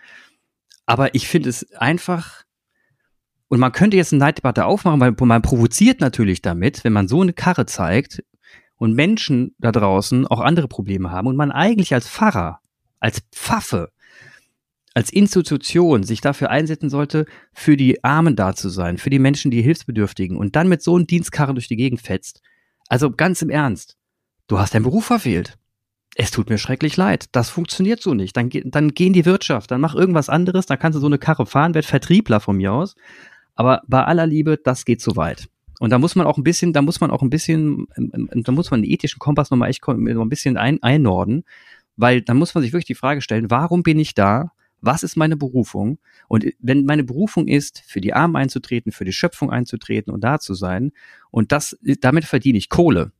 Aber 0.85 1.13
ich 1.13 1.27
finde 1.27 1.49
es 1.49 1.73
einfach, 1.73 2.45
und 3.49 3.59
man 3.59 3.71
könnte 3.71 3.97
jetzt 3.97 4.13
eine 4.13 4.19
Neiddebatte 4.19 4.65
aufmachen, 4.65 4.99
weil 4.99 5.15
man 5.19 5.41
provoziert 5.41 5.99
natürlich 5.99 6.41
damit, 6.41 6.83
wenn 6.83 6.93
man 6.93 7.07
so 7.07 7.21
eine 7.21 7.33
Karre 7.33 7.65
zeigt 7.65 8.23
und 8.77 8.93
Menschen 8.93 9.55
da 9.57 9.71
draußen 9.71 10.27
auch 10.27 10.39
andere 10.39 10.67
Probleme 10.67 11.11
haben 11.11 11.27
und 11.27 11.35
man 11.35 11.51
eigentlich 11.51 11.93
als 11.93 12.07
Pfarrer, 12.07 12.59
als 12.99 13.21
Pfaffe, 13.31 13.91
als 14.93 15.11
Institution 15.11 16.03
sich 16.03 16.21
dafür 16.21 16.51
einsetzen 16.51 16.89
sollte, 16.89 17.25
für 17.51 17.75
die 17.75 18.03
Armen 18.03 18.35
da 18.35 18.55
zu 18.55 18.69
sein, 18.69 18.97
für 18.97 19.09
die 19.09 19.19
Menschen, 19.19 19.51
die 19.51 19.61
Hilfsbedürftigen 19.61 20.37
und 20.37 20.55
dann 20.55 20.69
mit 20.69 20.81
so 20.83 20.95
einem 20.95 21.07
Dienstkarren 21.07 21.55
durch 21.55 21.67
die 21.67 21.75
Gegend 21.75 22.01
fetzt. 22.01 22.41
Also 22.87 23.11
ganz 23.11 23.41
im 23.41 23.49
Ernst, 23.49 23.97
du 24.47 24.59
hast 24.59 24.73
deinen 24.73 24.83
Beruf 24.83 25.05
verfehlt. 25.05 25.57
Es 26.15 26.31
tut 26.31 26.49
mir 26.49 26.57
schrecklich 26.57 26.97
leid. 26.97 27.27
Das 27.31 27.49
funktioniert 27.49 28.01
so 28.01 28.13
nicht. 28.13 28.35
Dann, 28.35 28.49
dann 28.65 28.89
geh 28.89 29.07
in 29.07 29.13
die 29.13 29.25
Wirtschaft, 29.25 29.71
dann 29.71 29.79
mach 29.79 29.95
irgendwas 29.95 30.27
anderes, 30.27 30.65
dann 30.65 30.79
kannst 30.79 30.97
du 30.97 30.99
so 30.99 31.05
eine 31.05 31.19
Karre 31.19 31.45
fahren, 31.45 31.75
werd 31.75 31.85
Vertriebler 31.85 32.39
von 32.39 32.57
mir 32.57 32.73
aus. 32.73 32.95
Aber 33.59 33.83
bei 33.87 34.05
aller 34.05 34.25
Liebe, 34.25 34.57
das 34.57 34.85
geht 34.85 35.01
zu 35.01 35.17
weit. 35.17 35.49
Und 35.81 35.89
da 35.89 35.99
muss 35.99 36.15
man 36.15 36.25
auch 36.25 36.37
ein 36.37 36.45
bisschen, 36.45 36.71
da 36.71 36.81
muss 36.81 37.01
man 37.01 37.11
auch 37.11 37.21
ein 37.21 37.29
bisschen, 37.29 37.87
ähm, 37.97 38.29
ähm, 38.31 38.43
da 38.43 38.53
muss 38.53 38.71
man 38.71 38.81
den 38.81 38.89
ethischen 38.89 39.19
Kompass 39.19 39.51
nochmal 39.51 39.69
echt 39.69 39.85
noch 39.85 39.97
ein 39.97 40.29
bisschen 40.29 40.55
ein, 40.55 40.81
einnorden, 40.81 41.43
weil 41.97 42.21
dann 42.21 42.37
muss 42.37 42.55
man 42.55 42.61
sich 42.61 42.71
wirklich 42.71 42.85
die 42.85 42.95
Frage 42.95 43.19
stellen, 43.19 43.51
warum 43.51 43.83
bin 43.83 43.99
ich 43.99 44.13
da? 44.13 44.53
Was 44.79 45.03
ist 45.03 45.17
meine 45.17 45.35
Berufung? 45.35 45.99
Und 46.29 46.45
wenn 46.59 46.85
meine 46.85 47.03
Berufung 47.03 47.49
ist, 47.49 47.83
für 47.85 47.99
die 47.99 48.13
Armen 48.13 48.37
einzutreten, 48.37 48.93
für 48.93 49.03
die 49.03 49.11
Schöpfung 49.11 49.51
einzutreten 49.51 50.13
und 50.13 50.23
da 50.23 50.39
zu 50.39 50.53
sein, 50.53 50.93
und 51.29 51.51
das, 51.51 51.77
damit 51.99 52.23
verdiene 52.23 52.57
ich 52.57 52.69
Kohle, 52.69 53.11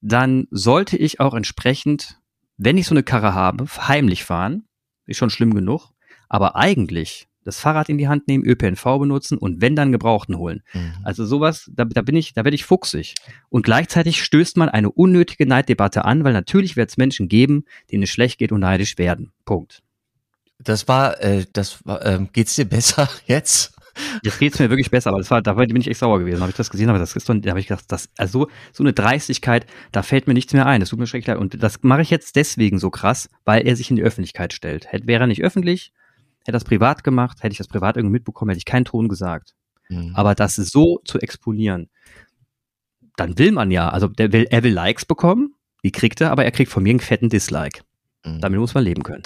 dann 0.00 0.48
sollte 0.50 0.96
ich 0.96 1.20
auch 1.20 1.34
entsprechend, 1.34 2.20
wenn 2.56 2.78
ich 2.78 2.88
so 2.88 2.94
eine 2.94 3.04
Karre 3.04 3.32
habe, 3.32 3.66
heimlich 3.86 4.24
fahren, 4.24 4.64
ist 5.06 5.18
schon 5.18 5.30
schlimm 5.30 5.54
genug. 5.54 5.92
Aber 6.28 6.56
eigentlich 6.56 7.28
das 7.46 7.60
Fahrrad 7.60 7.88
in 7.88 7.96
die 7.96 8.08
Hand 8.08 8.26
nehmen, 8.26 8.44
ÖPNV 8.44 8.82
benutzen 8.98 9.38
und 9.38 9.60
wenn 9.60 9.76
dann 9.76 9.92
Gebrauchten 9.92 10.36
holen. 10.36 10.62
Mhm. 10.74 10.92
Also 11.04 11.24
sowas, 11.24 11.70
da, 11.72 11.84
da 11.84 12.02
bin 12.02 12.16
ich, 12.16 12.34
da 12.34 12.44
werde 12.44 12.56
ich 12.56 12.64
fuchsig. 12.64 13.14
Und 13.48 13.62
gleichzeitig 13.62 14.22
stößt 14.22 14.56
man 14.56 14.68
eine 14.68 14.90
unnötige 14.90 15.46
Neiddebatte 15.46 16.04
an, 16.04 16.24
weil 16.24 16.32
natürlich 16.32 16.76
wird 16.76 16.90
es 16.90 16.96
Menschen 16.96 17.28
geben, 17.28 17.64
denen 17.92 18.02
es 18.02 18.10
schlecht 18.10 18.38
geht 18.38 18.50
und 18.50 18.60
neidisch 18.60 18.98
werden. 18.98 19.32
Punkt. 19.44 19.82
Das 20.58 20.88
war, 20.88 21.22
äh, 21.22 21.46
das 21.52 21.86
war, 21.86 22.04
ähm, 22.04 22.30
geht's 22.32 22.56
dir 22.56 22.64
besser 22.64 23.08
jetzt? 23.26 23.72
Jetzt 24.22 24.38
geht's 24.38 24.58
mir 24.58 24.68
wirklich 24.68 24.90
besser, 24.90 25.10
aber 25.10 25.18
das 25.18 25.30
war, 25.30 25.40
da 25.40 25.54
bin 25.54 25.80
ich 25.80 25.88
echt 25.88 26.00
sauer 26.00 26.18
gewesen. 26.18 26.40
Habe 26.40 26.50
ich 26.50 26.56
das 26.56 26.68
gesehen, 26.68 26.90
aber 26.90 26.98
das 26.98 27.16
ist 27.16 27.28
habe 27.28 27.60
ich 27.60 27.68
gedacht, 27.68 27.84
das, 27.88 28.10
also 28.18 28.48
so 28.72 28.82
eine 28.82 28.92
Dreistigkeit, 28.92 29.66
da 29.92 30.02
fällt 30.02 30.26
mir 30.26 30.34
nichts 30.34 30.52
mehr 30.52 30.66
ein. 30.66 30.80
Das 30.80 30.90
tut 30.90 30.98
mir 30.98 31.06
schrecklich 31.06 31.28
leid. 31.28 31.38
Und 31.38 31.62
das 31.62 31.82
mache 31.82 32.02
ich 32.02 32.10
jetzt 32.10 32.36
deswegen 32.36 32.78
so 32.78 32.90
krass, 32.90 33.30
weil 33.44 33.66
er 33.66 33.76
sich 33.76 33.88
in 33.88 33.96
die 33.96 34.02
Öffentlichkeit 34.02 34.52
stellt. 34.52 34.92
Hätte, 34.92 35.06
wäre 35.06 35.24
er 35.24 35.26
nicht 35.28 35.42
öffentlich, 35.42 35.92
hätte 36.46 36.56
das 36.56 36.64
privat 36.64 37.04
gemacht, 37.04 37.42
hätte 37.42 37.52
ich 37.52 37.58
das 37.58 37.68
privat 37.68 37.96
irgendwie 37.96 38.14
mitbekommen, 38.14 38.50
hätte 38.50 38.58
ich 38.58 38.64
keinen 38.64 38.84
Ton 38.84 39.08
gesagt. 39.08 39.54
Mhm. 39.88 40.12
Aber 40.14 40.34
das 40.34 40.56
so 40.56 41.00
zu 41.04 41.18
exponieren, 41.18 41.88
dann 43.16 43.38
will 43.38 43.52
man 43.52 43.70
ja, 43.70 43.88
also 43.88 44.08
der 44.08 44.32
will, 44.32 44.46
er 44.50 44.62
will 44.62 44.72
Likes 44.72 45.04
bekommen, 45.04 45.54
die 45.82 45.92
kriegt 45.92 46.20
er, 46.20 46.30
aber 46.30 46.44
er 46.44 46.50
kriegt 46.50 46.70
von 46.70 46.82
mir 46.82 46.90
einen 46.90 47.00
fetten 47.00 47.28
Dislike. 47.28 47.82
Mhm. 48.24 48.40
Damit 48.40 48.60
muss 48.60 48.74
man 48.74 48.84
leben 48.84 49.02
können. 49.02 49.22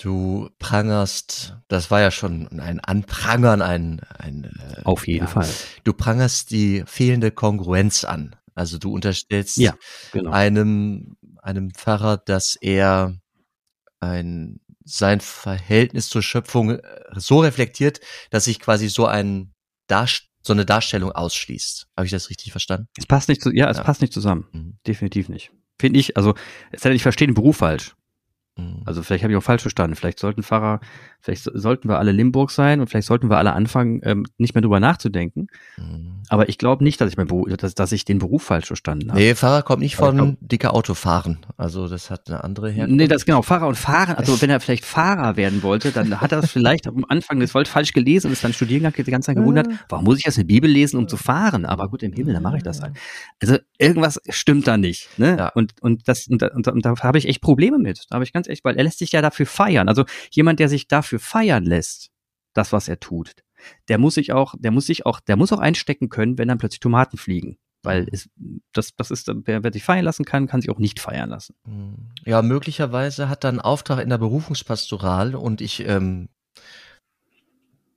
Du 0.00 0.48
prangerst, 0.60 1.56
das 1.66 1.90
war 1.90 2.00
ja 2.00 2.12
schon 2.12 2.46
ein 2.60 2.78
Anprangern, 2.78 3.62
ein, 3.62 4.00
ein 4.16 4.44
äh, 4.44 4.82
Auf 4.84 5.08
jeden 5.08 5.24
ja, 5.24 5.30
Fall. 5.30 5.48
Du 5.82 5.92
prangerst 5.92 6.52
die 6.52 6.84
fehlende 6.86 7.32
Kongruenz 7.32 8.04
an. 8.04 8.36
Also 8.54 8.78
du 8.78 8.92
unterstellst 8.92 9.56
Ja, 9.56 9.74
genau. 10.12 10.30
einem, 10.30 11.16
einem 11.42 11.72
Pfarrer, 11.72 12.16
dass 12.16 12.56
er 12.60 13.16
ein, 13.98 14.60
sein 14.88 15.20
Verhältnis 15.20 16.08
zur 16.08 16.22
Schöpfung 16.22 16.70
äh, 16.70 16.82
so 17.16 17.40
reflektiert, 17.40 18.00
dass 18.30 18.44
sich 18.44 18.58
quasi 18.60 18.88
so 18.88 19.06
ein 19.06 19.52
Darst 19.86 20.24
so 20.42 20.52
eine 20.52 20.64
Darstellung 20.64 21.12
ausschließt. 21.12 21.88
Habe 21.96 22.06
ich 22.06 22.12
das 22.12 22.30
richtig 22.30 22.52
verstanden? 22.52 22.88
Es 22.96 23.06
passt 23.06 23.28
nicht 23.28 23.42
zu, 23.42 23.50
ja, 23.52 23.68
es 23.70 23.78
Ja. 23.78 23.82
passt 23.82 24.00
nicht 24.00 24.12
zusammen. 24.12 24.46
Mhm. 24.52 24.78
Definitiv 24.86 25.28
nicht. 25.28 25.50
Finde 25.80 26.00
ich, 26.00 26.16
also, 26.16 26.34
es 26.72 26.84
ich 26.84 27.02
verstehe 27.02 27.28
den 27.28 27.34
Beruf 27.34 27.58
falsch. 27.58 27.94
Mhm. 28.58 28.82
Also 28.84 29.02
vielleicht 29.02 29.22
habe 29.24 29.32
ich 29.32 29.36
auch 29.38 29.42
falsch 29.42 29.62
verstanden. 29.62 29.96
Vielleicht 29.96 30.18
sollten 30.18 30.42
Pfarrer, 30.42 30.80
vielleicht 31.20 31.44
so, 31.44 31.50
sollten 31.54 31.88
wir 31.88 31.98
alle 31.98 32.12
Limburg 32.12 32.50
sein 32.50 32.80
und 32.80 32.88
vielleicht 32.88 33.06
sollten 33.06 33.30
wir 33.30 33.38
alle 33.38 33.52
anfangen, 33.52 34.00
ähm, 34.02 34.26
nicht 34.36 34.54
mehr 34.54 34.62
drüber 34.62 34.80
nachzudenken. 34.80 35.46
Mhm. 35.76 36.22
Aber 36.28 36.48
ich 36.48 36.58
glaube 36.58 36.84
nicht, 36.84 37.00
dass 37.00 37.10
ich, 37.10 37.16
mein 37.16 37.28
Beruf, 37.28 37.48
dass, 37.56 37.74
dass 37.74 37.92
ich 37.92 38.04
den 38.04 38.18
Beruf 38.18 38.42
falsch 38.42 38.66
verstanden 38.66 39.10
habe. 39.10 39.20
Nee, 39.20 39.34
Fahrer 39.34 39.62
kommt 39.62 39.82
nicht 39.82 39.96
von 39.96 40.36
dicker 40.40 40.74
Autofahren. 40.74 41.38
Also 41.56 41.88
das 41.88 42.10
hat 42.10 42.28
eine 42.28 42.44
andere 42.44 42.70
Herkunft. 42.70 42.96
Nee, 42.96 43.06
das 43.08 43.24
genau, 43.24 43.42
Fahrer 43.42 43.68
und 43.68 43.76
Fahren. 43.76 44.16
Also 44.16 44.40
wenn 44.42 44.50
er 44.50 44.60
vielleicht 44.60 44.84
Fahrer 44.84 45.36
werden 45.36 45.62
wollte, 45.62 45.92
dann 45.92 46.20
hat 46.20 46.32
er 46.32 46.40
das 46.40 46.50
vielleicht 46.50 46.86
am 46.86 47.04
Anfang 47.08 47.40
das 47.40 47.54
wollte 47.54 47.70
falsch 47.70 47.92
gelesen 47.92 48.26
und 48.26 48.32
ist 48.32 48.42
dann 48.44 48.52
Studiengang 48.52 48.92
die 48.92 49.04
ganze 49.04 49.26
Zeit 49.26 49.36
gewundert, 49.36 49.68
warum 49.88 50.04
muss 50.04 50.18
ich 50.18 50.24
jetzt 50.24 50.36
eine 50.38 50.44
Bibel 50.46 50.68
lesen, 50.68 50.96
um 50.98 51.06
zu 51.08 51.16
fahren? 51.16 51.64
Aber 51.64 51.88
gut, 51.88 52.02
im 52.02 52.12
Himmel, 52.12 52.34
dann 52.34 52.42
mache 52.42 52.56
ich 52.56 52.62
das 52.62 52.82
halt. 52.82 52.94
Also 53.40 53.58
irgendwas 53.78 54.20
stimmt 54.28 54.66
da 54.66 54.76
nicht. 54.76 55.08
Ne? 55.18 55.36
Ja. 55.38 55.48
Und, 55.50 55.74
und, 55.80 56.08
das, 56.08 56.26
und, 56.26 56.42
da- 56.42 56.48
und, 56.48 56.66
und 56.66 56.84
da 56.84 56.94
habe 57.02 57.18
ich 57.18 57.28
echt 57.28 57.40
Probleme 57.40 57.78
mit. 57.78 58.06
Da 58.10 58.14
habe 58.14 58.24
ich 58.24 58.32
ganz 58.32 58.47
echt, 58.48 58.64
weil 58.64 58.76
er 58.76 58.84
lässt 58.84 58.98
sich 58.98 59.12
ja 59.12 59.22
dafür 59.22 59.46
feiern. 59.46 59.88
Also 59.88 60.04
jemand, 60.30 60.60
der 60.60 60.68
sich 60.68 60.88
dafür 60.88 61.18
feiern 61.18 61.64
lässt, 61.64 62.10
das, 62.54 62.72
was 62.72 62.88
er 62.88 63.00
tut, 63.00 63.34
der 63.88 63.98
muss 63.98 64.14
sich 64.14 64.32
auch, 64.32 64.54
der 64.58 64.70
muss 64.70 64.86
sich 64.86 65.06
auch, 65.06 65.20
der 65.20 65.36
muss 65.36 65.52
auch 65.52 65.58
einstecken 65.58 66.08
können, 66.08 66.38
wenn 66.38 66.48
dann 66.48 66.58
plötzlich 66.58 66.80
Tomaten 66.80 67.16
fliegen. 67.16 67.58
Weil 67.82 68.08
es, 68.10 68.28
das, 68.72 68.94
das 68.96 69.10
ist, 69.10 69.30
wer, 69.44 69.62
wer 69.62 69.72
sich 69.72 69.84
feiern 69.84 70.04
lassen 70.04 70.24
kann, 70.24 70.48
kann 70.48 70.60
sich 70.60 70.70
auch 70.70 70.78
nicht 70.78 70.98
feiern 70.98 71.30
lassen. 71.30 71.54
Mhm. 71.64 72.10
Ja, 72.24 72.42
möglicherweise 72.42 73.28
hat 73.28 73.44
er 73.44 73.50
einen 73.50 73.60
Auftrag 73.60 74.00
in 74.00 74.10
der 74.10 74.18
Berufungspastoral 74.18 75.36
und 75.36 75.60
ich, 75.60 75.86
ähm, 75.86 76.28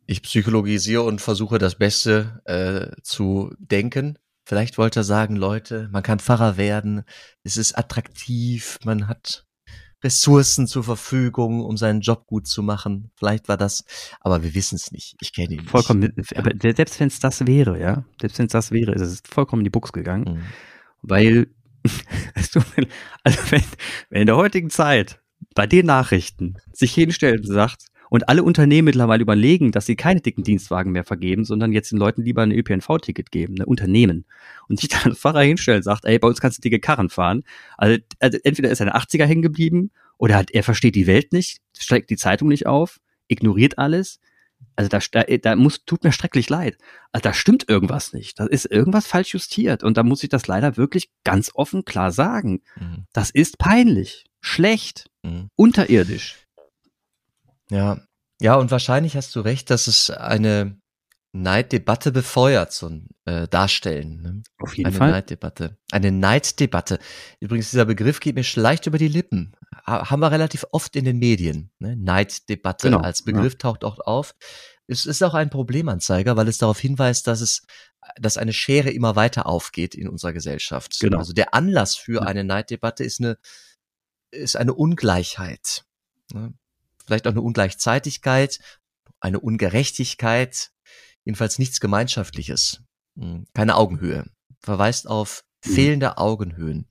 ich 0.05 0.22
psychologisiere 0.22 1.01
und 1.01 1.20
versuche 1.20 1.58
das 1.58 1.75
Beste 1.75 2.41
äh, 2.46 3.01
zu 3.01 3.53
denken. 3.58 4.20
Vielleicht 4.46 4.77
wollte 4.77 5.00
er 5.00 5.03
sagen, 5.03 5.36
Leute, 5.36 5.89
man 5.91 6.03
kann 6.03 6.20
Pfarrer 6.20 6.58
werden, 6.58 7.03
es 7.43 7.58
ist 7.58 7.77
attraktiv, 7.77 8.77
man 8.84 9.08
hat 9.08 9.46
Ressourcen 10.03 10.67
zur 10.67 10.84
Verfügung, 10.84 11.63
um 11.63 11.77
seinen 11.77 12.01
Job 12.01 12.25
gut 12.27 12.48
zu 12.48 12.63
machen. 12.63 13.12
Vielleicht 13.17 13.48
war 13.48 13.58
das, 13.58 13.86
aber 14.20 14.43
wir 14.43 14.55
wissen 14.55 14.75
es 14.75 14.91
nicht. 14.91 15.15
Ich 15.22 15.34
kenne 15.34 15.53
ihn 15.53 15.60
nicht. 15.62 15.70
Vollkommen, 15.70 16.12
aber 16.36 16.51
selbst 16.60 17.00
wenn 17.00 17.08
es 17.08 17.20
das 17.20 17.46
wäre, 17.46 17.79
ja, 17.79 18.03
selbst 18.20 18.39
wenn 18.39 18.48
es 18.48 18.51
das 18.51 18.72
wäre, 18.72 18.93
ist 18.93 19.01
es 19.01 19.22
vollkommen 19.29 19.62
in 19.62 19.65
die 19.65 19.70
Buchs 19.70 19.91
gegangen, 19.93 20.25
Mhm. 20.36 20.43
weil, 21.01 21.48
mir- 22.75 22.88
also 23.24 23.39
wenn, 23.53 23.63
wenn 24.10 24.22
in 24.22 24.27
der 24.27 24.38
heutigen 24.38 24.70
Zeit 24.70 25.20
bei 25.55 25.67
den 25.67 25.86
Nachrichten 25.88 26.55
sich 26.74 26.93
hinstellt 26.93 27.41
und 27.48 27.53
sagt, 27.53 27.88
und 28.12 28.27
alle 28.27 28.44
Unternehmen 28.44 28.88
mittlerweile 28.88 29.22
überlegen, 29.22 29.72
dass 29.72 29.86
sie 29.86 29.96
keine 29.96 30.20
dicken 30.20 30.44
Dienstwagen 30.44 30.91
mehr 30.91 31.06
vergeben, 31.06 31.46
sondern 31.46 31.72
jetzt 31.72 31.94
den 31.94 31.98
Leuten 31.98 32.24
lieber 32.24 32.41
ein 32.41 32.51
ÖPNV-Ticket 32.51 33.32
geben, 33.32 33.53
ne, 33.53 33.65
Unternehmen. 33.65 34.25
Und 34.68 34.82
sich 34.82 34.89
dann 34.89 35.13
ein 35.13 35.15
Fahrer 35.15 35.44
hinstellt 35.44 35.77
und 35.77 35.84
sagt, 35.84 36.03
ey, 36.03 36.20
bei 36.20 36.27
uns 36.27 36.41
kannst 36.41 36.58
du 36.58 36.62
dicke 36.62 36.82
Karren 36.82 37.08
fahren. 37.08 37.44
Also, 37.77 38.00
also 38.20 38.38
entweder 38.44 38.70
ist 38.70 38.82
er 38.82 38.88
in 38.88 38.91
den 38.91 39.01
80er 39.01 39.25
hängen 39.25 39.41
geblieben 39.41 39.91
oder 40.18 40.36
hat, 40.36 40.51
er 40.51 40.63
versteht 40.63 40.96
die 40.96 41.08
Welt 41.08 41.32
nicht, 41.32 41.60
steigt 41.80 42.10
die 42.10 42.18
Zeitung 42.18 42.50
nicht 42.50 42.68
auf, 42.68 43.00
ignoriert 43.30 43.77
alles. 43.77 44.20
Also 44.75 44.89
da, 44.89 45.00
da, 45.13 45.24
da 45.38 45.56
muss, 45.56 45.86
tut 45.86 46.03
mir 46.03 46.12
schrecklich 46.12 46.50
leid. 46.50 46.77
Also 47.13 47.24
da 47.24 47.34
stimmt 47.34 47.70
irgendwas 47.70 48.12
nicht. 48.12 48.41
Da 48.41 48.46
ist 48.46 48.65
irgendwas 48.65 49.08
falsch 49.08 49.34
justiert. 49.34 49.84
Und 49.84 49.96
da 49.96 50.03
muss 50.03 50.22
ich 50.22 50.30
das 50.30 50.48
leider 50.48 50.75
wirklich 50.75 51.10
ganz 51.24 51.51
offen 51.53 51.86
klar 51.86 52.12
sagen. 52.12 52.62
Mhm. 52.75 53.06
Das 53.13 53.30
ist 53.30 53.58
peinlich, 53.58 54.25
schlecht, 54.41 55.10
Mhm. 55.24 55.50
unterirdisch. 55.56 56.40
Ja, 57.72 58.01
ja, 58.42 58.56
und 58.56 58.72
wahrscheinlich 58.72 59.16
hast 59.16 59.36
du 59.36 59.42
recht, 59.42 59.70
dass 59.70 59.86
es 59.86 60.10
eine 60.10 60.82
Neiddebatte 61.32 62.12
befeuert, 62.12 62.74
so 62.74 62.88
ein 62.90 63.08
äh, 63.25 63.48
Darstellen. 63.48 64.22
Ne? 64.22 64.44
Auf 64.58 64.75
jeden 64.75 64.88
Eine 64.88 64.98
Fall. 64.98 65.12
Neiddebatte. 65.12 65.78
Eine 65.92 66.12
Neiddebatte. 66.12 66.98
Übrigens, 67.40 67.70
dieser 67.70 67.86
Begriff 67.86 68.20
geht 68.20 68.36
mir 68.36 68.44
leicht 68.56 68.88
über 68.88 68.98
die 68.98 69.08
Lippen. 69.08 69.56
Ha 69.86 70.10
haben 70.10 70.20
wir 70.22 70.32
relativ 70.32 70.66
oft 70.72 70.96
in 70.96 71.06
den 71.06 71.20
Medien. 71.20 71.72
Ne? 71.78 71.96
Neiddebatte 71.96 72.88
Genau, 72.90 73.00
als 73.01 73.24
Begriff 73.24 73.58
taucht 73.60 73.84
auch 73.84 74.00
auf. 74.00 74.34
Es 74.88 75.06
ist 75.06 75.22
auch 75.24 75.36
ein 75.36 75.51
Problemanzeiger, 75.51 76.36
weil 76.36 76.48
es 76.48 76.58
darauf 76.58 76.80
hinweist, 76.80 77.28
dass 77.28 77.42
es, 77.42 77.62
dass 78.20 78.38
eine 78.38 78.54
Schere 78.54 78.90
immer 78.90 79.16
weiter 79.16 79.46
aufgeht 79.46 79.94
in 79.94 80.10
unserer 80.10 80.34
Gesellschaft. 80.34 81.00
Genau. 81.00 81.20
Also 81.20 81.32
der 81.32 81.54
Anlass 81.54 81.96
für 81.96 82.22
Ja. 82.22 82.28
eine 82.28 82.44
Neiddebatte 82.44 83.04
ist 83.04 83.20
eine, 83.22 83.38
ist 84.32 84.58
eine 84.58 84.74
Ungleichheit. 84.74 85.86
Ne? 86.34 86.54
Vielleicht 87.05 87.27
auch 87.27 87.31
eine 87.31 87.41
Ungleichzeitigkeit, 87.41 88.60
eine 89.20 89.39
Ungerechtigkeit, 89.39 90.72
jedenfalls 91.25 91.60
nichts 91.60 91.79
Gemeinschaftliches. 91.79 92.81
Hm, 93.20 93.46
Keine 93.53 93.75
Augenhöhe. 93.75 94.25
Verweist 94.62 95.08
auf 95.08 95.43
Mhm. 95.65 95.74
fehlende 95.74 96.17
Augenhöhen. 96.17 96.88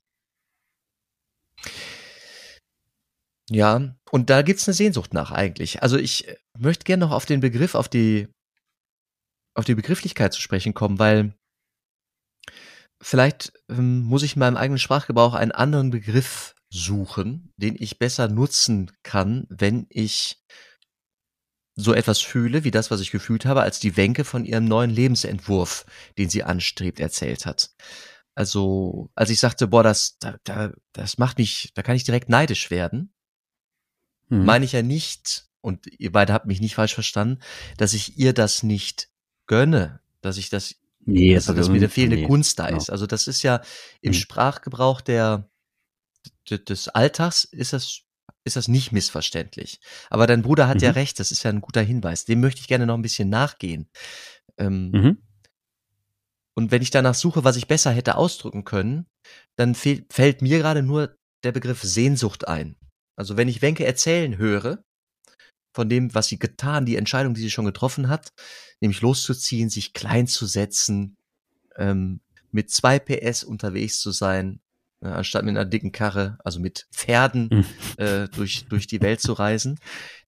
Ja, 3.49 3.95
und 4.11 4.29
da 4.29 4.41
gibt's 4.43 4.67
eine 4.67 4.73
Sehnsucht 4.75 5.13
nach 5.13 5.31
eigentlich. 5.31 5.83
Also 5.83 5.97
ich 5.97 6.27
äh, 6.27 6.37
möchte 6.57 6.85
gerne 6.85 7.05
noch 7.05 7.11
auf 7.11 7.25
den 7.25 7.41
Begriff, 7.41 7.75
auf 7.75 7.89
die, 7.89 8.27
auf 9.55 9.65
die 9.65 9.75
Begrifflichkeit 9.75 10.33
zu 10.33 10.41
sprechen 10.41 10.73
kommen, 10.73 10.99
weil 10.99 11.35
vielleicht 13.01 13.51
ähm, 13.69 14.03
muss 14.03 14.23
ich 14.23 14.35
in 14.35 14.39
meinem 14.39 14.55
eigenen 14.57 14.79
Sprachgebrauch 14.79 15.33
einen 15.33 15.51
anderen 15.51 15.89
Begriff 15.89 16.55
suchen, 16.71 17.53
den 17.57 17.75
ich 17.77 17.99
besser 17.99 18.27
nutzen 18.29 18.91
kann, 19.03 19.45
wenn 19.49 19.85
ich 19.89 20.41
so 21.75 21.93
etwas 21.93 22.19
fühle, 22.19 22.63
wie 22.63 22.71
das, 22.71 22.91
was 22.91 23.01
ich 23.01 23.11
gefühlt 23.11 23.45
habe, 23.45 23.61
als 23.61 23.79
die 23.79 23.97
Wenke 23.97 24.23
von 24.23 24.45
ihrem 24.45 24.65
neuen 24.65 24.89
Lebensentwurf, 24.89 25.85
den 26.17 26.29
sie 26.29 26.43
anstrebt, 26.43 26.99
erzählt 26.99 27.45
hat. 27.45 27.71
Also, 28.35 29.09
als 29.15 29.29
ich 29.29 29.39
sagte, 29.39 29.67
boah, 29.67 29.83
das, 29.83 30.17
da, 30.19 30.37
da, 30.43 30.71
das 30.93 31.17
macht 31.17 31.37
mich, 31.37 31.71
da 31.75 31.83
kann 31.83 31.95
ich 31.95 32.03
direkt 32.03 32.29
neidisch 32.29 32.71
werden, 32.71 33.13
Hm. 34.29 34.45
meine 34.45 34.63
ich 34.63 34.71
ja 34.71 34.81
nicht, 34.81 35.45
und 35.59 35.87
ihr 35.99 36.11
beide 36.11 36.31
habt 36.33 36.45
mich 36.45 36.61
nicht 36.61 36.75
falsch 36.75 36.93
verstanden, 36.93 37.39
dass 37.77 37.93
ich 37.93 38.17
ihr 38.17 38.33
das 38.33 38.63
nicht 38.63 39.09
gönne, 39.45 39.99
dass 40.21 40.37
ich 40.37 40.49
das, 40.49 40.75
nee, 41.01 41.35
also, 41.35 41.53
dass 41.53 41.67
mir 41.67 41.75
eine 41.75 41.89
fehlende 41.89 42.15
nee. 42.15 42.27
Gunst 42.27 42.57
da 42.59 42.67
genau. 42.67 42.77
ist. 42.77 42.89
Also 42.89 43.07
das 43.07 43.27
ist 43.27 43.43
ja 43.43 43.61
im 44.01 44.13
Hm. 44.13 44.19
Sprachgebrauch 44.19 45.01
der, 45.01 45.50
des 46.49 46.87
Alltags 46.89 47.43
ist 47.45 47.73
das, 47.73 48.01
ist 48.43 48.55
das 48.55 48.67
nicht 48.67 48.91
missverständlich. 48.91 49.79
Aber 50.09 50.27
dein 50.27 50.41
Bruder 50.41 50.67
hat 50.67 50.81
ja 50.81 50.89
Mhm. 50.89 50.95
recht, 50.95 51.19
das 51.19 51.31
ist 51.31 51.43
ja 51.43 51.49
ein 51.51 51.61
guter 51.61 51.81
Hinweis. 51.81 52.25
Dem 52.25 52.41
möchte 52.41 52.61
ich 52.61 52.67
gerne 52.67 52.85
noch 52.85 52.95
ein 52.95 53.01
bisschen 53.01 53.29
nachgehen. 53.29 53.89
Ähm, 54.57 54.91
Mhm. 54.91 55.17
Und 56.53 56.71
wenn 56.71 56.81
ich 56.81 56.91
danach 56.91 57.15
suche, 57.15 57.43
was 57.43 57.55
ich 57.55 57.67
besser 57.67 57.91
hätte 57.91 58.15
ausdrücken 58.15 58.65
können, 58.65 59.07
dann 59.55 59.73
fällt 59.75 60.41
mir 60.41 60.57
gerade 60.59 60.83
nur 60.83 61.17
der 61.43 61.51
Begriff 61.51 61.81
Sehnsucht 61.81 62.47
ein. 62.47 62.75
Also 63.15 63.37
wenn 63.37 63.47
ich 63.47 63.61
Wenke 63.61 63.85
erzählen 63.85 64.37
höre, 64.37 64.83
von 65.73 65.87
dem, 65.87 66.13
was 66.13 66.27
sie 66.27 66.37
getan, 66.39 66.85
die 66.85 66.97
Entscheidung, 66.97 67.33
die 67.33 67.41
sie 67.41 67.49
schon 67.51 67.65
getroffen 67.65 68.09
hat, 68.09 68.33
nämlich 68.81 69.01
loszuziehen, 69.01 69.69
sich 69.69 69.93
klein 69.93 70.27
zu 70.27 70.45
setzen, 70.45 71.15
ähm, 71.77 72.19
mit 72.51 72.69
zwei 72.69 72.99
PS 72.99 73.43
unterwegs 73.45 74.01
zu 74.01 74.11
sein, 74.11 74.59
anstatt 75.01 75.43
mit 75.43 75.51
einer 75.51 75.65
dicken 75.65 75.91
Karre, 75.91 76.37
also 76.43 76.59
mit 76.59 76.87
Pferden 76.91 77.49
Mhm. 77.51 77.65
äh, 77.97 78.27
durch, 78.29 78.65
durch 78.67 78.87
die 78.87 79.01
Welt 79.01 79.21
zu 79.21 79.33
reisen, 79.33 79.79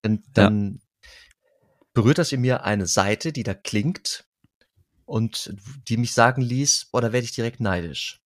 dann, 0.00 0.22
dann 0.32 0.80
berührt 1.94 2.18
das 2.18 2.32
in 2.32 2.40
mir 2.40 2.64
eine 2.64 2.86
Seite, 2.86 3.32
die 3.32 3.42
da 3.42 3.54
klingt 3.54 4.24
und 5.04 5.54
die 5.88 5.96
mich 5.96 6.12
sagen 6.12 6.42
ließ, 6.42 6.88
da 6.92 7.12
werde 7.12 7.24
ich 7.24 7.32
direkt 7.32 7.60
neidisch. 7.60 8.20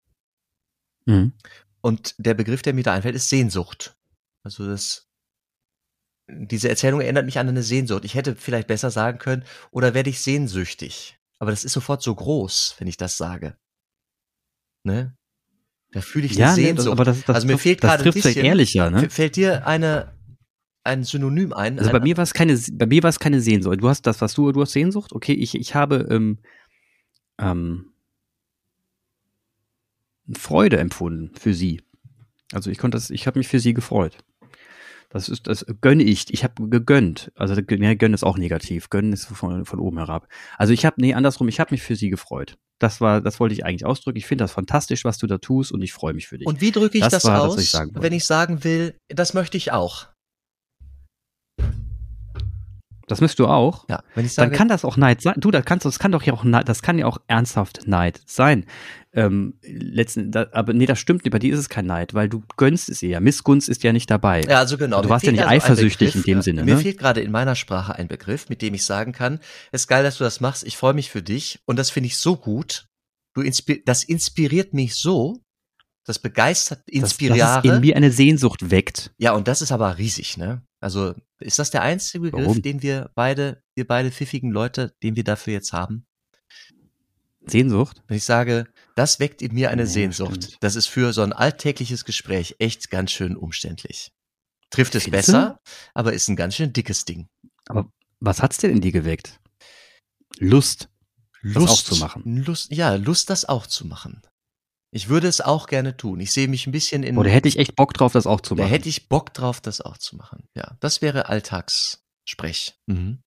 Mhm. 1.06 1.32
Und 1.80 2.14
der 2.18 2.34
Begriff, 2.34 2.62
der 2.62 2.74
mir 2.74 2.84
da 2.84 2.94
einfällt, 2.94 3.16
ist 3.16 3.28
Sehnsucht. 3.28 3.96
Also 4.44 4.66
das, 4.66 5.08
diese 6.28 6.68
Erzählung 6.68 7.00
erinnert 7.00 7.26
mich 7.26 7.38
an 7.38 7.48
eine 7.48 7.62
Sehnsucht. 7.62 8.04
Ich 8.04 8.14
hätte 8.14 8.36
vielleicht 8.36 8.68
besser 8.68 8.90
sagen 8.90 9.18
können, 9.18 9.44
oder 9.70 9.94
werde 9.94 10.10
ich 10.10 10.20
sehnsüchtig? 10.20 11.18
Aber 11.38 11.50
das 11.50 11.64
ist 11.64 11.72
sofort 11.72 12.02
so 12.02 12.14
groß, 12.14 12.76
wenn 12.78 12.88
ich 12.88 12.96
das 12.96 13.16
sage. 13.16 13.56
Ne? 14.84 15.16
Da 15.92 16.00
fühle 16.00 16.26
ich 16.26 16.34
Ja, 16.34 16.48
eine 16.52 16.56
nee, 16.56 16.62
das, 16.62 16.84
Sehnsucht. 16.84 16.92
aber 16.92 17.04
das, 17.04 17.24
das, 17.24 17.34
also 17.36 17.46
mir 17.46 17.52
trifft- 17.54 17.62
fehlt 17.62 17.80
gerade 17.80 18.04
ein 18.04 18.12
bisschen. 18.12 18.34
ja 18.34 18.42
ehrlicher, 18.42 18.90
ne? 18.90 19.08
Fällt 19.08 19.36
dir 19.36 19.66
eine, 19.66 20.12
ein 20.84 21.04
Synonym 21.04 21.52
ein? 21.52 21.78
Also 21.78 21.90
bei 21.92 22.00
mir 22.00 22.16
war 22.16 22.24
es 22.24 22.34
keine, 22.34 22.58
bei 22.72 22.86
mir 22.86 23.02
war 23.02 23.10
es 23.10 23.18
keine 23.18 23.40
Sehnsucht. 23.40 23.80
Du 23.80 23.88
hast 23.88 24.02
das, 24.02 24.20
was 24.20 24.34
du, 24.34 24.52
du 24.52 24.60
hast 24.62 24.72
Sehnsucht. 24.72 25.12
Okay, 25.12 25.32
ich, 25.32 25.54
ich 25.54 25.74
habe 25.74 26.06
ähm, 26.10 26.38
ähm, 27.38 27.92
Freude 30.32 30.78
empfunden 30.78 31.30
für 31.38 31.54
sie. 31.54 31.82
Also 32.52 32.70
ich 32.70 32.78
konnte 32.78 32.96
das, 32.96 33.10
ich 33.10 33.26
habe 33.26 33.38
mich 33.38 33.48
für 33.48 33.60
sie 33.60 33.74
gefreut. 33.74 34.18
Das 35.08 35.28
ist, 35.28 35.46
das 35.46 35.64
gönne 35.80 36.02
ich. 36.02 36.32
Ich 36.32 36.42
habe 36.44 36.68
gegönnt. 36.68 37.30
Also 37.36 37.54
nee, 37.54 37.94
gönnen 37.94 38.14
ist 38.14 38.24
auch 38.24 38.36
negativ. 38.38 38.90
Gönnen 38.90 39.12
ist 39.12 39.26
von, 39.26 39.64
von 39.64 39.78
oben 39.78 39.98
herab. 39.98 40.28
Also 40.58 40.72
ich 40.72 40.84
habe, 40.84 40.96
nee, 41.00 41.14
andersrum, 41.14 41.48
ich 41.48 41.60
habe 41.60 41.72
mich 41.72 41.82
für 41.82 41.94
sie 41.96 42.10
gefreut. 42.10 42.58
Das 42.78 43.00
war, 43.00 43.20
das 43.20 43.40
wollte 43.40 43.54
ich 43.54 43.64
eigentlich 43.64 43.86
ausdrücken. 43.86 44.18
Ich 44.18 44.26
finde 44.26 44.44
das 44.44 44.52
fantastisch, 44.52 45.04
was 45.04 45.18
du 45.18 45.26
da 45.26 45.38
tust 45.38 45.72
und 45.72 45.82
ich 45.82 45.92
freue 45.92 46.12
mich 46.12 46.28
für 46.28 46.38
dich. 46.38 46.46
und 46.46 46.60
wie 46.60 46.72
drücke 46.72 46.98
ich 46.98 47.04
Das 47.04 47.12
das, 47.12 47.24
war 47.24 47.42
aus, 47.42 47.58
ich 47.58 47.72
wenn 47.72 48.12
ich 48.12 48.26
sagen 48.26 48.64
will, 48.64 48.98
das 49.08 49.32
möchte 49.34 49.56
ich 49.56 49.72
auch? 49.72 50.08
Das 53.06 53.20
müsst 53.20 53.38
du 53.38 53.46
auch. 53.46 53.88
Ja, 53.88 54.02
wenn 54.14 54.26
ich 54.26 54.34
dann 54.34 54.46
sage, 54.46 54.56
kann 54.56 54.68
das 54.68 54.84
auch 54.84 54.96
Neid 54.96 55.22
sein. 55.22 55.34
Du, 55.36 55.50
das 55.52 55.64
kannst 55.64 55.84
du, 55.84 55.88
das 55.88 55.98
kann 55.98 56.10
doch 56.10 56.24
ja 56.24 56.32
auch 56.32 56.42
Neid, 56.42 56.68
das 56.68 56.82
kann 56.82 56.98
ja 56.98 57.06
auch 57.06 57.18
ernsthaft 57.28 57.86
Neid 57.86 58.20
sein. 58.26 58.66
Ähm, 59.12 59.54
letzten, 59.62 60.32
da, 60.32 60.48
aber 60.52 60.72
nee, 60.72 60.86
das 60.86 60.98
stimmt. 60.98 61.28
Bei 61.30 61.38
dir 61.38 61.54
ist 61.54 61.60
es 61.60 61.68
kein 61.68 61.86
Neid, 61.86 62.14
weil 62.14 62.28
du 62.28 62.42
gönnst 62.56 62.88
es 62.88 63.02
eher. 63.02 63.20
Missgunst 63.20 63.68
ist 63.68 63.84
ja 63.84 63.92
nicht 63.92 64.10
dabei. 64.10 64.42
Ja, 64.42 64.58
also 64.58 64.76
genau. 64.76 64.98
Du 65.00 65.04
mir 65.04 65.10
warst 65.10 65.24
ja 65.24 65.32
nicht 65.32 65.42
also 65.42 65.54
eifersüchtig 65.54 66.08
Begriff, 66.08 66.26
in 66.26 66.32
dem 66.32 66.38
ja. 66.38 66.42
Sinne, 66.42 66.64
Mir 66.64 66.74
ne? 66.74 66.80
fehlt 66.80 66.98
gerade 66.98 67.20
in 67.20 67.30
meiner 67.30 67.54
Sprache 67.54 67.94
ein 67.94 68.08
Begriff, 68.08 68.48
mit 68.48 68.60
dem 68.60 68.74
ich 68.74 68.84
sagen 68.84 69.12
kann, 69.12 69.38
es 69.70 69.82
ist 69.82 69.88
geil, 69.88 70.02
dass 70.02 70.18
du 70.18 70.24
das 70.24 70.40
machst, 70.40 70.66
ich 70.66 70.76
freue 70.76 70.94
mich 70.94 71.10
für 71.10 71.22
dich 71.22 71.60
und 71.64 71.78
das 71.78 71.90
finde 71.90 72.08
ich 72.08 72.18
so 72.18 72.36
gut. 72.36 72.86
Du 73.34 73.42
inspi 73.42 73.82
das 73.84 74.02
inspiriert 74.02 74.74
mich 74.74 74.96
so, 74.96 75.40
das 76.04 76.18
begeistert, 76.18 76.82
inspiriere. 76.88 77.60
es 77.62 77.64
in 77.64 77.80
mir 77.80 77.96
eine 77.96 78.10
Sehnsucht 78.10 78.70
weckt. 78.70 79.12
ja, 79.18 79.32
und 79.32 79.46
das 79.46 79.62
ist 79.62 79.72
aber 79.72 79.98
riesig, 79.98 80.36
ne? 80.36 80.62
Also, 80.80 81.14
ist 81.38 81.58
das 81.58 81.70
der 81.70 81.82
einzige 81.82 82.22
Begriff, 82.22 82.46
Warum? 82.46 82.62
den 82.62 82.82
wir 82.82 83.10
beide, 83.14 83.62
wir 83.74 83.86
beide 83.86 84.10
pfiffigen 84.10 84.50
Leute, 84.50 84.94
den 85.02 85.16
wir 85.16 85.24
dafür 85.24 85.54
jetzt 85.54 85.72
haben? 85.72 86.06
Sehnsucht? 87.46 88.02
Wenn 88.08 88.16
ich 88.16 88.24
sage, 88.24 88.66
das 88.96 89.20
weckt 89.20 89.40
in 89.40 89.54
mir 89.54 89.70
eine 89.70 89.84
Nee, 89.84 89.88
Sehnsucht, 89.88 90.44
stimmt. 90.44 90.56
das 90.62 90.74
ist 90.74 90.86
für 90.86 91.12
so 91.12 91.22
ein 91.22 91.32
alltägliches 91.32 92.04
Gespräch 92.04 92.56
echt 92.58 92.90
ganz 92.90 93.12
schön 93.12 93.36
umständlich. 93.36 94.12
Trifft 94.70 94.94
es 94.96 95.04
Findest 95.04 95.28
du? 95.28 95.32
besser, 95.32 95.60
aber 95.94 96.12
ist 96.12 96.28
ein 96.28 96.34
ganz 96.36 96.56
schön 96.56 96.72
dickes 96.72 97.04
Ding. 97.04 97.28
Was 98.18 98.42
hat's 98.42 98.58
denn 98.58 98.72
in 98.72 98.80
dir 98.80 98.90
geweckt? 98.92 99.38
Lust. 100.38 100.88
Lust 101.42 101.68
auch 101.72 101.82
zu 101.94 101.96
machen. 101.96 102.22
Lust, 102.44 102.72
ja, 102.72 102.96
Lust, 102.96 103.30
das 103.30 103.44
auch 103.44 103.66
zu 103.68 103.86
machen. 103.86 104.22
Ich 104.96 105.08
würde 105.10 105.28
es 105.28 105.40
auch 105.42 105.66
gerne 105.66 105.96
tun. 105.96 106.20
Ich 106.20 106.32
sehe 106.32 106.48
mich 106.48 106.66
ein 106.66 106.72
bisschen 106.72 107.02
in. 107.02 107.18
Oder 107.18 107.30
hätte 107.30 107.48
ich 107.48 107.58
echt 107.58 107.76
Bock 107.76 107.92
drauf, 107.92 108.12
das 108.14 108.26
auch 108.26 108.40
zu 108.40 108.54
da 108.54 108.62
machen? 108.62 108.72
hätte 108.72 108.88
ich 108.88 109.08
Bock 109.08 109.34
drauf, 109.34 109.60
das 109.60 109.80
auch 109.82 109.98
zu 109.98 110.16
machen. 110.16 110.48
Ja, 110.56 110.76
das 110.80 111.02
wäre 111.02 111.28
Alltagssprech. 111.28 112.74
Mhm. 112.86 113.18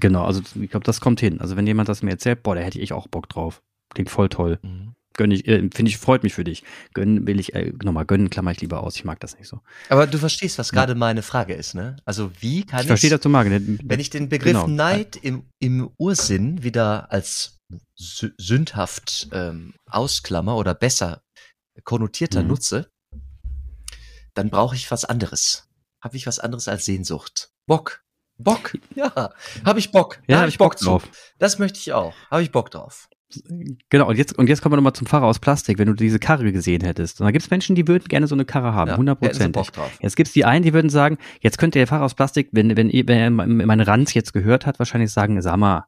genau, 0.00 0.24
also 0.24 0.40
ich 0.60 0.70
glaube, 0.70 0.84
das 0.84 1.00
kommt 1.02 1.20
hin. 1.20 1.40
Also 1.40 1.54
wenn 1.56 1.66
jemand 1.66 1.88
das 1.88 2.02
mir 2.02 2.10
erzählt, 2.12 2.42
boah, 2.42 2.54
da 2.54 2.62
hätte 2.62 2.80
ich 2.80 2.92
auch 2.94 3.06
Bock 3.08 3.28
drauf. 3.28 3.62
Klingt 3.94 4.08
voll 4.10 4.28
toll. 4.30 4.58
Mhm. 4.62 4.94
Gönn 5.14 5.30
ich, 5.30 5.46
äh, 5.46 5.58
finde 5.72 5.90
ich, 5.90 5.98
freut 5.98 6.22
mich 6.22 6.32
für 6.32 6.44
dich. 6.44 6.64
Gönnen 6.94 7.26
will 7.26 7.38
ich, 7.38 7.54
äh, 7.54 7.72
nochmal, 7.84 8.06
gönnen 8.06 8.30
klammer 8.30 8.50
ich 8.52 8.60
lieber 8.62 8.82
aus. 8.82 8.96
Ich 8.96 9.04
mag 9.04 9.20
das 9.20 9.36
nicht 9.38 9.46
so. 9.48 9.60
Aber 9.90 10.06
du 10.06 10.16
verstehst, 10.18 10.58
was 10.58 10.70
Ja. 10.70 10.76
gerade 10.76 10.94
meine 10.94 11.20
Frage 11.22 11.52
ist, 11.52 11.74
ne? 11.74 11.96
Also 12.06 12.32
wie 12.40 12.64
kann 12.64 12.80
ich 12.80 12.86
verstehe 12.86 13.08
ich, 13.08 13.12
das, 13.12 13.20
du 13.20 13.28
magst. 13.28 13.52
ne? 13.52 13.78
wenn 13.84 14.00
ich 14.00 14.08
den 14.08 14.30
Begriff 14.30 14.54
Genau. 14.54 14.66
Neid 14.66 15.16
im, 15.16 15.44
im 15.60 15.90
Ursinn 15.98 16.62
wieder 16.64 17.12
als 17.12 17.58
sündhaft 17.96 19.28
ähm, 19.32 19.74
ausklammer 19.86 20.56
oder 20.56 20.74
besser 20.74 21.22
konnotierter 21.84 22.42
Mhm. 22.42 22.48
nutze, 22.48 22.90
dann 24.34 24.50
brauche 24.50 24.76
ich 24.76 24.90
was 24.90 25.04
anderes. 25.04 25.68
Habe 26.02 26.16
ich 26.16 26.26
was 26.26 26.38
anderes 26.38 26.68
als 26.68 26.84
Sehnsucht? 26.84 27.50
Bock. 27.66 28.02
Bock. 28.38 28.76
Ja, 28.94 29.30
habe 29.64 29.78
ich 29.78 29.90
Bock. 29.92 30.18
Da 30.26 30.32
Ja, 30.32 30.36
hab 30.38 30.42
hab 30.42 30.48
ich 30.48 30.58
Bock 30.58 30.78
zu. 30.78 30.84
drauf. 30.86 31.08
Das 31.38 31.58
möchte 31.58 31.78
ich 31.78 31.92
auch. 31.92 32.14
Habe 32.30 32.42
ich 32.42 32.50
Bock 32.52 32.70
drauf. 32.70 33.08
Genau, 33.88 34.08
und 34.08 34.16
jetzt, 34.18 34.36
und 34.36 34.46
jetzt 34.48 34.60
kommen 34.60 34.72
wir 34.74 34.76
nochmal 34.76 34.92
zum 34.92 35.06
Fahrer 35.06 35.24
aus 35.24 35.38
Plastik, 35.38 35.78
wenn 35.78 35.86
du 35.86 35.94
diese 35.94 36.18
Karre 36.18 36.52
gesehen 36.52 36.82
hättest. 36.82 37.18
Und 37.18 37.24
da 37.24 37.30
gibt 37.30 37.42
es 37.42 37.50
Menschen, 37.50 37.74
die 37.74 37.88
würden 37.88 38.04
gerne 38.08 38.26
so 38.26 38.34
eine 38.34 38.44
Karre 38.44 38.74
haben, 38.74 38.90
Ja, 38.90 38.96
hundertprozentig. 38.98 39.52
Bock 39.52 39.72
drauf. 39.72 39.90
Jetzt 40.02 40.16
gibt's 40.16 40.32
die 40.34 40.44
einen, 40.44 40.62
die 40.62 40.74
würden 40.74 40.90
sagen, 40.90 41.16
jetzt 41.40 41.56
könnte 41.56 41.78
der 41.78 41.86
Fahrer 41.86 42.04
aus 42.04 42.14
Plastik, 42.14 42.50
wenn, 42.52 42.76
wenn, 42.76 42.90
wenn 42.92 43.08
er 43.08 43.30
meinen 43.30 43.80
Ranz 43.80 44.12
jetzt 44.12 44.34
gehört 44.34 44.66
hat, 44.66 44.78
wahrscheinlich 44.78 45.10
sagen, 45.12 45.40
sag 45.40 45.56
mal, 45.56 45.86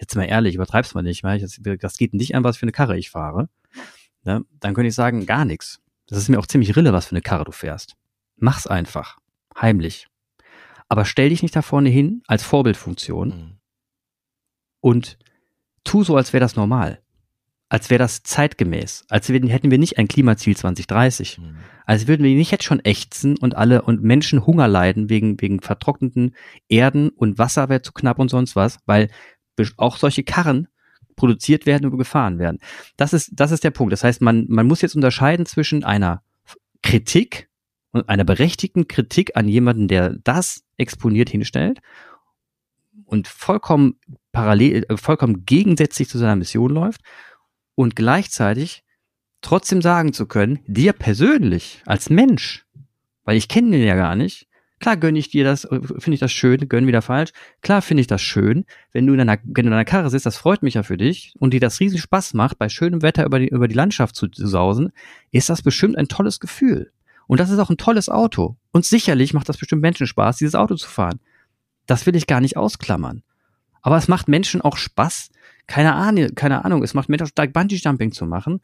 jetzt 0.00 0.16
mal 0.16 0.24
ehrlich, 0.24 0.54
übertreib's 0.54 0.94
mal 0.94 1.02
nicht, 1.02 1.22
weil 1.22 1.36
ich, 1.36 1.42
das, 1.42 1.60
das 1.78 1.96
geht 1.98 2.14
nicht 2.14 2.34
an, 2.34 2.44
was 2.44 2.56
für 2.56 2.62
eine 2.62 2.72
Karre 2.72 2.96
ich 2.98 3.10
fahre. 3.10 3.48
Ne? 4.24 4.44
Dann 4.60 4.74
könnte 4.74 4.88
ich 4.88 4.94
sagen, 4.94 5.26
gar 5.26 5.44
nichts. 5.44 5.80
Das 6.06 6.18
ist 6.18 6.28
mir 6.28 6.38
auch 6.38 6.46
ziemlich 6.46 6.74
rille, 6.76 6.92
was 6.92 7.06
für 7.06 7.12
eine 7.12 7.22
Karre 7.22 7.44
du 7.44 7.52
fährst. 7.52 7.94
Mach's 8.36 8.66
einfach. 8.66 9.18
Heimlich. 9.60 10.06
Aber 10.88 11.04
stell 11.04 11.28
dich 11.28 11.42
nicht 11.42 11.54
da 11.54 11.62
vorne 11.62 11.88
hin 11.90 12.22
als 12.26 12.42
Vorbildfunktion 12.42 13.28
Mhm. 13.28 13.56
und 14.80 15.18
tu 15.84 16.02
so, 16.02 16.16
als 16.16 16.32
wäre 16.32 16.40
das 16.40 16.56
normal. 16.56 17.00
Als 17.68 17.88
wäre 17.88 18.00
das 18.00 18.24
zeitgemäß. 18.24 19.04
Als 19.08 19.28
würden, 19.28 19.48
hätten 19.48 19.70
wir 19.70 19.78
nicht 19.78 19.96
ein 19.98 20.08
Klimaziel 20.08 20.56
2030. 20.56 21.38
Mhm. 21.38 21.56
Als 21.86 22.08
würden 22.08 22.24
wir 22.24 22.34
nicht 22.34 22.50
jetzt 22.50 22.64
schon 22.64 22.84
ächzen 22.84 23.36
und 23.38 23.56
alle 23.56 23.82
und 23.82 24.02
Menschen 24.02 24.44
Hunger 24.44 24.66
leiden 24.66 25.08
wegen, 25.08 25.40
wegen 25.40 25.60
vertrockneten 25.60 26.34
Erden 26.68 27.10
und 27.10 27.38
Wasser 27.38 27.68
wäre 27.68 27.82
zu 27.82 27.92
knapp 27.92 28.18
und 28.18 28.28
sonst 28.28 28.56
was, 28.56 28.80
weil 28.86 29.08
auch 29.76 29.96
solche 29.96 30.24
Karren 30.24 30.68
produziert 31.16 31.66
werden 31.66 31.90
und 31.90 31.98
gefahren 31.98 32.38
werden. 32.38 32.58
Das 32.96 33.12
ist, 33.12 33.30
das 33.32 33.50
ist 33.50 33.62
der 33.64 33.70
Punkt. 33.70 33.92
Das 33.92 34.04
heißt, 34.04 34.22
man, 34.22 34.46
man 34.48 34.66
muss 34.66 34.80
jetzt 34.80 34.94
unterscheiden 34.94 35.46
zwischen 35.46 35.84
einer 35.84 36.22
Kritik 36.82 37.50
und 37.92 38.08
einer 38.08 38.24
berechtigten 38.24 38.88
Kritik 38.88 39.36
an 39.36 39.48
jemanden, 39.48 39.88
der 39.88 40.16
das 40.24 40.64
exponiert 40.76 41.28
hinstellt 41.28 41.80
und 43.04 43.28
vollkommen 43.28 43.98
parallel, 44.32 44.86
äh, 44.88 44.96
vollkommen 44.96 45.44
gegensätzlich 45.44 46.08
zu 46.08 46.18
seiner 46.18 46.36
Mission 46.36 46.70
läuft 46.70 47.02
und 47.74 47.96
gleichzeitig 47.96 48.84
trotzdem 49.42 49.82
sagen 49.82 50.12
zu 50.12 50.26
können, 50.26 50.60
dir 50.66 50.92
persönlich 50.92 51.82
als 51.86 52.10
Mensch, 52.10 52.64
weil 53.24 53.36
ich 53.36 53.48
kenne 53.48 53.72
den 53.72 53.86
ja 53.86 53.96
gar 53.96 54.14
nicht, 54.14 54.46
klar 54.80 54.96
gönne 54.96 55.18
ich 55.18 55.30
dir 55.30 55.44
das, 55.44 55.62
finde 55.70 56.14
ich 56.14 56.20
das 56.20 56.32
schön, 56.32 56.68
gönn 56.68 56.86
wieder 56.86 57.02
falsch, 57.02 57.30
klar 57.60 57.82
finde 57.82 58.00
ich 58.00 58.06
das 58.06 58.22
schön, 58.22 58.64
wenn 58.92 59.06
du 59.06 59.14
in 59.14 59.20
einer, 59.20 59.38
wenn 59.44 59.66
du 59.66 59.68
in 59.68 59.72
einer 59.72 59.84
Karre 59.84 60.10
sitzt, 60.10 60.26
das 60.26 60.38
freut 60.38 60.62
mich 60.62 60.74
ja 60.74 60.82
für 60.82 60.96
dich 60.96 61.34
und 61.38 61.54
dir 61.54 61.60
das 61.60 61.78
riesen 61.80 61.98
Spaß 61.98 62.34
macht, 62.34 62.58
bei 62.58 62.68
schönem 62.68 63.02
Wetter 63.02 63.24
über 63.24 63.38
die, 63.38 63.48
über 63.48 63.68
die 63.68 63.74
Landschaft 63.74 64.16
zu, 64.16 64.28
zu 64.28 64.46
sausen, 64.46 64.92
ist 65.30 65.48
das 65.48 65.62
bestimmt 65.62 65.96
ein 65.96 66.08
tolles 66.08 66.40
Gefühl. 66.40 66.90
Und 67.26 67.38
das 67.38 67.50
ist 67.50 67.60
auch 67.60 67.70
ein 67.70 67.76
tolles 67.76 68.08
Auto. 68.08 68.56
Und 68.72 68.84
sicherlich 68.84 69.34
macht 69.34 69.48
das 69.48 69.58
bestimmt 69.58 69.82
Menschen 69.82 70.08
Spaß, 70.08 70.38
dieses 70.38 70.56
Auto 70.56 70.74
zu 70.74 70.88
fahren. 70.88 71.20
Das 71.86 72.04
will 72.04 72.16
ich 72.16 72.26
gar 72.26 72.40
nicht 72.40 72.56
ausklammern. 72.56 73.22
Aber 73.82 73.96
es 73.96 74.08
macht 74.08 74.28
Menschen 74.28 74.60
auch 74.60 74.76
Spaß, 74.76 75.30
keine 75.66 75.94
Ahnung, 75.94 76.34
keine 76.34 76.64
Ahnung, 76.64 76.82
es 76.82 76.94
macht 76.94 77.08
Menschen 77.08 77.26
auch 77.26 77.30
stark 77.30 77.52
Bungee-Jumping 77.52 78.12
zu 78.12 78.26
machen. 78.26 78.60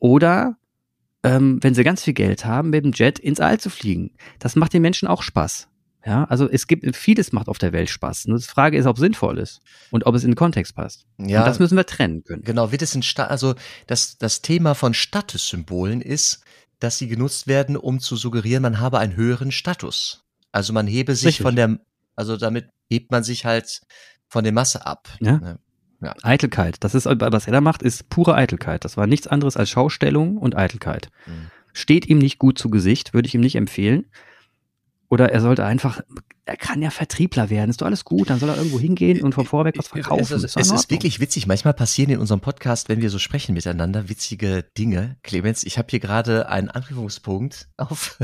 Oder, 0.00 0.56
ähm, 1.24 1.58
wenn 1.62 1.74
sie 1.74 1.82
ganz 1.82 2.04
viel 2.04 2.14
Geld 2.14 2.44
haben, 2.44 2.70
mit 2.70 2.84
dem 2.84 2.92
Jet 2.92 3.18
ins 3.18 3.40
All 3.40 3.58
zu 3.58 3.70
fliegen. 3.70 4.12
Das 4.38 4.54
macht 4.54 4.72
den 4.72 4.82
Menschen 4.82 5.08
auch 5.08 5.22
Spaß. 5.22 5.68
Ja, 6.06 6.24
also 6.24 6.48
es 6.48 6.66
gibt, 6.66 6.94
vieles 6.94 7.32
macht 7.32 7.48
auf 7.48 7.56
der 7.56 7.72
Welt 7.72 7.88
Spaß. 7.88 8.26
Nur 8.26 8.36
die 8.36 8.44
Frage 8.44 8.76
ist, 8.76 8.84
ob 8.84 8.96
es 8.96 9.00
sinnvoll 9.00 9.38
ist 9.38 9.60
und 9.90 10.04
ob 10.04 10.14
es 10.14 10.22
in 10.22 10.32
den 10.32 10.36
Kontext 10.36 10.74
passt. 10.74 11.06
Ja, 11.18 11.40
Und 11.40 11.46
das 11.46 11.58
müssen 11.58 11.78
wir 11.78 11.86
trennen 11.86 12.22
können. 12.24 12.42
Genau, 12.42 12.72
wird 12.72 12.82
es 12.82 12.94
in 12.94 13.02
Sta 13.02 13.24
also 13.24 13.54
das, 13.86 14.18
das 14.18 14.42
Thema 14.42 14.74
von 14.74 14.92
Statussymbolen 14.92 16.02
ist, 16.02 16.44
dass 16.78 16.98
sie 16.98 17.08
genutzt 17.08 17.46
werden, 17.46 17.78
um 17.78 18.00
zu 18.00 18.16
suggerieren, 18.16 18.62
man 18.62 18.80
habe 18.80 18.98
einen 18.98 19.16
höheren 19.16 19.50
Status. 19.50 20.24
Also 20.52 20.74
man 20.74 20.86
hebe 20.86 21.14
sich 21.16 21.26
Richtig. 21.26 21.42
von 21.42 21.56
der, 21.56 21.78
also 22.16 22.36
damit 22.36 22.68
hebt 22.90 23.10
man 23.10 23.24
sich 23.24 23.46
halt 23.46 23.80
von 24.28 24.44
der 24.44 24.52
Masse 24.52 24.84
ab. 24.84 25.08
Ja. 25.20 25.38
Ne? 25.38 25.58
Eitelkeit. 26.22 26.76
Das 26.80 26.94
ist, 26.94 27.06
was 27.06 27.46
er 27.46 27.52
da 27.52 27.60
macht, 27.60 27.82
ist 27.82 28.08
pure 28.08 28.34
Eitelkeit. 28.34 28.84
Das 28.84 28.96
war 28.96 29.06
nichts 29.06 29.26
anderes 29.26 29.56
als 29.56 29.70
Schaustellung 29.70 30.36
und 30.36 30.56
Eitelkeit. 30.56 31.10
Mhm. 31.26 31.50
Steht 31.72 32.06
ihm 32.06 32.18
nicht 32.18 32.38
gut 32.38 32.58
zu 32.58 32.70
Gesicht, 32.70 33.14
würde 33.14 33.26
ich 33.26 33.34
ihm 33.34 33.40
nicht 33.40 33.56
empfehlen. 33.56 34.06
Oder 35.08 35.30
er 35.30 35.40
sollte 35.40 35.64
einfach, 35.64 36.00
er 36.44 36.56
kann 36.56 36.82
ja 36.82 36.90
Vertriebler 36.90 37.50
werden, 37.50 37.70
ist 37.70 37.80
doch 37.80 37.86
alles 37.86 38.04
gut, 38.04 38.30
dann 38.30 38.40
soll 38.40 38.48
er 38.48 38.56
irgendwo 38.56 38.80
hingehen 38.80 39.22
und 39.22 39.34
vom 39.34 39.46
Vorwerk 39.46 39.78
was 39.78 39.88
verkaufen. 39.88 40.22
Es 40.22 40.30
ist, 40.30 40.56
es 40.56 40.70
ist 40.72 40.90
wirklich 40.90 41.20
witzig. 41.20 41.46
Manchmal 41.46 41.74
passieren 41.74 42.10
in 42.10 42.18
unserem 42.18 42.40
Podcast, 42.40 42.88
wenn 42.88 43.00
wir 43.00 43.10
so 43.10 43.18
sprechen 43.18 43.54
miteinander, 43.54 44.08
witzige 44.08 44.64
Dinge. 44.76 45.16
Clemens, 45.22 45.62
ich 45.62 45.78
habe 45.78 45.88
hier 45.90 46.00
gerade 46.00 46.48
einen 46.48 46.68
Anrufungspunkt 46.68 47.68
auf 47.76 48.18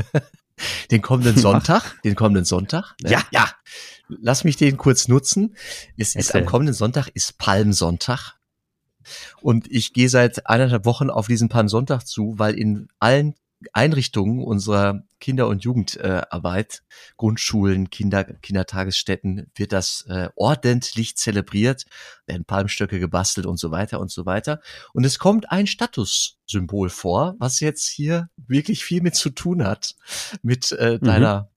den 0.91 1.01
kommenden 1.01 1.37
Sonntag. 1.41 2.01
Den 2.03 2.15
kommenden 2.15 2.45
Sonntag. 2.45 2.95
Ne? 3.01 3.11
Ja. 3.11 3.23
Ja. 3.31 3.49
Lass 4.07 4.43
mich 4.43 4.57
den 4.57 4.77
kurz 4.77 5.07
nutzen. 5.07 5.55
Es 5.97 6.15
ist 6.15 6.35
am 6.35 6.45
kommenden 6.45 6.75
Sonntag 6.75 7.07
ist 7.13 7.37
Palmsonntag. 7.37 8.33
Und 9.41 9.71
ich 9.71 9.93
gehe 9.93 10.09
seit 10.09 10.47
eineinhalb 10.47 10.85
Wochen 10.85 11.09
auf 11.09 11.27
diesen 11.27 11.49
Palmsonntag 11.49 12.05
zu, 12.05 12.37
weil 12.37 12.55
in 12.55 12.87
allen 12.99 13.35
Einrichtungen 13.73 14.43
unserer 14.43 15.03
Kinder- 15.21 15.47
und 15.47 15.63
Jugendarbeit, 15.63 16.83
Grundschulen, 17.15 17.89
Kinder, 17.89 18.25
Kindertagesstätten, 18.25 19.49
wird 19.55 19.71
das 19.71 20.05
äh, 20.09 20.27
ordentlich 20.35 21.15
zelebriert, 21.15 21.85
werden 22.25 22.43
Palmstöcke 22.43 22.99
gebastelt 22.99 23.45
und 23.45 23.57
so 23.57 23.71
weiter 23.71 24.01
und 24.01 24.11
so 24.11 24.25
weiter. 24.25 24.59
Und 24.93 25.05
es 25.05 25.19
kommt 25.19 25.49
ein 25.49 25.67
Statussymbol 25.67 26.89
vor, 26.89 27.35
was 27.39 27.61
jetzt 27.61 27.87
hier 27.87 28.29
wirklich 28.35 28.83
viel 28.83 29.01
mit 29.01 29.15
zu 29.15 29.29
tun 29.29 29.63
hat, 29.63 29.95
mit 30.41 30.73
äh, 30.73 30.99
deiner, 30.99 31.51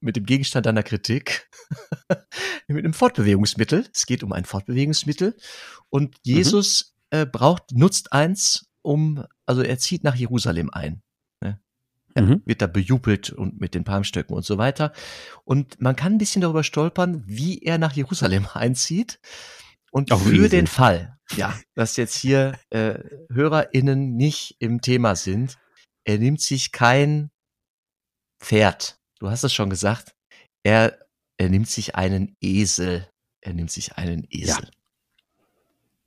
mit 0.00 0.16
dem 0.16 0.24
Gegenstand 0.24 0.64
deiner 0.64 0.82
Kritik, 0.82 1.50
mit 2.68 2.84
einem 2.84 2.94
Fortbewegungsmittel. 2.94 3.86
Es 3.92 4.06
geht 4.06 4.22
um 4.22 4.32
ein 4.32 4.44
Fortbewegungsmittel. 4.44 5.36
Und 5.90 6.16
Jesus 6.22 6.94
äh, 7.10 7.26
braucht, 7.26 7.72
nutzt 7.72 8.12
eins, 8.12 8.70
um, 8.82 9.24
also 9.46 9.62
er 9.62 9.78
zieht 9.78 10.04
nach 10.04 10.14
Jerusalem 10.14 10.70
ein 10.70 11.02
Mhm. 12.14 12.42
wird 12.44 12.62
da 12.62 12.66
bejubelt 12.66 13.30
und 13.30 13.60
mit 13.60 13.74
den 13.74 13.84
Palmstöcken 13.84 14.36
und 14.36 14.44
so 14.44 14.56
weiter. 14.56 14.92
Und 15.44 15.80
man 15.80 15.96
kann 15.96 16.12
ein 16.12 16.18
bisschen 16.18 16.42
darüber 16.42 16.62
stolpern, 16.62 17.24
wie 17.26 17.62
er 17.62 17.78
nach 17.78 17.92
Jerusalem 17.92 18.46
einzieht. 18.54 19.18
Und 19.90 20.10
dem 20.10 20.18
für 20.18 20.48
den 20.48 20.66
Fall, 20.66 21.18
ja, 21.36 21.58
dass 21.74 21.96
jetzt 21.96 22.16
hier 22.16 22.58
äh, 22.70 22.98
HörerInnen 23.32 24.16
nicht 24.16 24.56
im 24.58 24.80
Thema 24.80 25.14
sind, 25.16 25.58
er 26.04 26.18
nimmt 26.18 26.40
sich 26.40 26.72
kein 26.72 27.30
Pferd. 28.40 28.98
Du 29.18 29.30
hast 29.30 29.44
es 29.44 29.52
schon 29.52 29.70
gesagt. 29.70 30.14
Er, 30.62 30.98
er 31.38 31.48
nimmt 31.48 31.68
sich 31.68 31.94
einen 31.94 32.36
Esel. 32.40 33.08
Er 33.40 33.54
nimmt 33.54 33.70
sich 33.70 33.96
einen 33.96 34.26
Esel. 34.30 34.68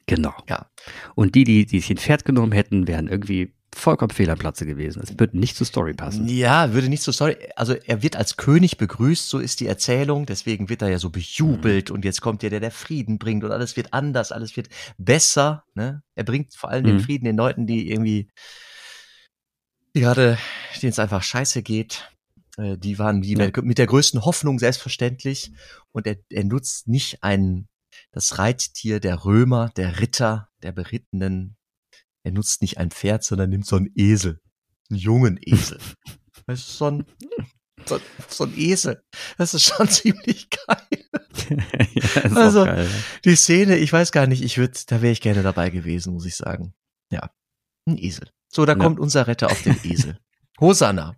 Genau. 0.06 0.34
Ja. 0.48 0.70
Und 1.16 1.36
die, 1.36 1.44
die, 1.44 1.66
die 1.66 1.80
sich 1.80 1.90
ein 1.90 1.98
Pferd 1.98 2.26
genommen 2.26 2.52
hätten, 2.52 2.88
wären 2.88 3.08
irgendwie 3.08 3.57
vollkommen 3.78 4.10
fehl 4.12 4.30
am 4.30 4.38
Platze 4.38 4.66
gewesen. 4.66 5.02
Es 5.04 5.18
würde 5.20 5.38
nicht 5.38 5.56
zur 5.56 5.66
Story 5.68 5.94
passen. 5.94 6.28
Ja, 6.28 6.74
würde 6.74 6.90
nicht 6.90 7.04
so 7.04 7.12
sorry. 7.12 7.38
Also 7.56 7.74
er 7.74 8.02
wird 8.04 8.16
als 8.16 8.38
König 8.38 8.78
begrüßt, 8.78 9.30
so 9.30 9.40
ist 9.40 9.60
die 9.60 9.68
Erzählung. 9.68 10.26
Deswegen 10.26 10.70
wird 10.70 10.82
er 10.82 10.90
ja 10.90 11.00
so 11.00 11.10
bejubelt 11.10 11.92
und 11.92 12.04
jetzt 12.06 12.22
kommt 12.22 12.44
ja 12.44 12.50
der, 12.50 12.60
der 12.60 12.72
Frieden 12.72 13.18
bringt 13.20 13.44
und 13.44 13.52
alles 13.52 13.76
wird 13.78 13.94
anders, 13.94 14.32
alles 14.32 14.56
wird 14.58 14.70
besser. 14.98 15.64
Ne? 15.76 16.04
Er 16.16 16.24
bringt 16.24 16.54
vor 16.56 16.70
allem 16.70 16.86
den 16.86 16.96
Mhm. 16.98 17.02
Frieden 17.02 17.26
den 17.26 17.38
Leuten, 17.38 17.68
die 17.68 17.90
irgendwie, 17.92 18.30
die 19.96 20.02
gerade, 20.02 20.38
denen 20.82 20.92
es 20.92 21.00
einfach 21.00 21.24
scheiße 21.24 21.62
geht. 21.64 22.12
Äh, 22.58 22.78
Die 22.78 22.98
waren 23.00 23.22
die 23.22 23.34
Ja. 23.34 23.46
mit, 23.46 23.58
mit 23.64 23.78
der 23.78 23.88
größten 23.88 24.26
Hoffnung 24.26 24.60
selbstverständlich. 24.60 25.52
Und 25.92 26.08
er, 26.08 26.18
er 26.30 26.44
nutzt 26.44 26.88
nicht 26.88 27.24
ein, 27.24 27.68
das 28.12 28.38
Reittier 28.38 29.00
der 29.00 29.26
Römer, 29.26 29.70
der 29.76 30.00
Ritter, 30.00 30.50
der 30.64 30.72
Berittenen. 30.72 31.57
Er 32.28 32.34
nutzt 32.34 32.62
nicht 32.62 32.78
ein 32.78 32.92
Pferd, 32.92 33.24
sondern 33.24 33.50
nimmt 33.50 33.66
so 33.66 33.78
einen 33.78 33.90
Esel. 33.96 34.42
Einen 34.90 35.00
jungen 35.00 35.40
Esel. 35.42 35.80
Das 36.46 36.60
ist 36.60 36.78
so 36.78 36.86
ein, 36.86 37.06
so, 37.86 38.00
so 38.30 38.44
ein 38.46 38.54
Esel. 38.58 39.02
Das 39.38 39.54
ist 39.54 39.64
schon 39.64 39.88
ziemlich 39.90 40.50
geil. 40.50 41.06
ja, 41.96 42.22
ist 42.22 42.36
Also- 42.38 42.66
geil. 42.66 42.88
Die 43.26 43.36
Szene, 43.36 43.78
ich 43.78 43.92
weiß 43.94 44.12
gar 44.12 44.28
nicht, 44.28 44.42
ich 44.44 44.58
würde, 44.58 44.78
da 44.88 45.02
wäre 45.02 45.12
ich 45.14 45.22
gerne 45.22 45.42
dabei 45.44 45.70
gewesen, 45.70 46.14
muss 46.14 46.26
ich 46.26 46.36
sagen. 46.36 46.74
Ja, 47.12 47.30
ein 47.86 47.98
Esel. 47.98 48.30
So, 48.50 48.66
da 48.66 48.74
Ja. 48.74 48.80
kommt 48.80 49.00
unser 49.00 49.28
Retter 49.28 49.48
auf 49.52 49.62
den 49.64 49.78
Esel. 49.84 50.20
Hosanna. 50.60 51.16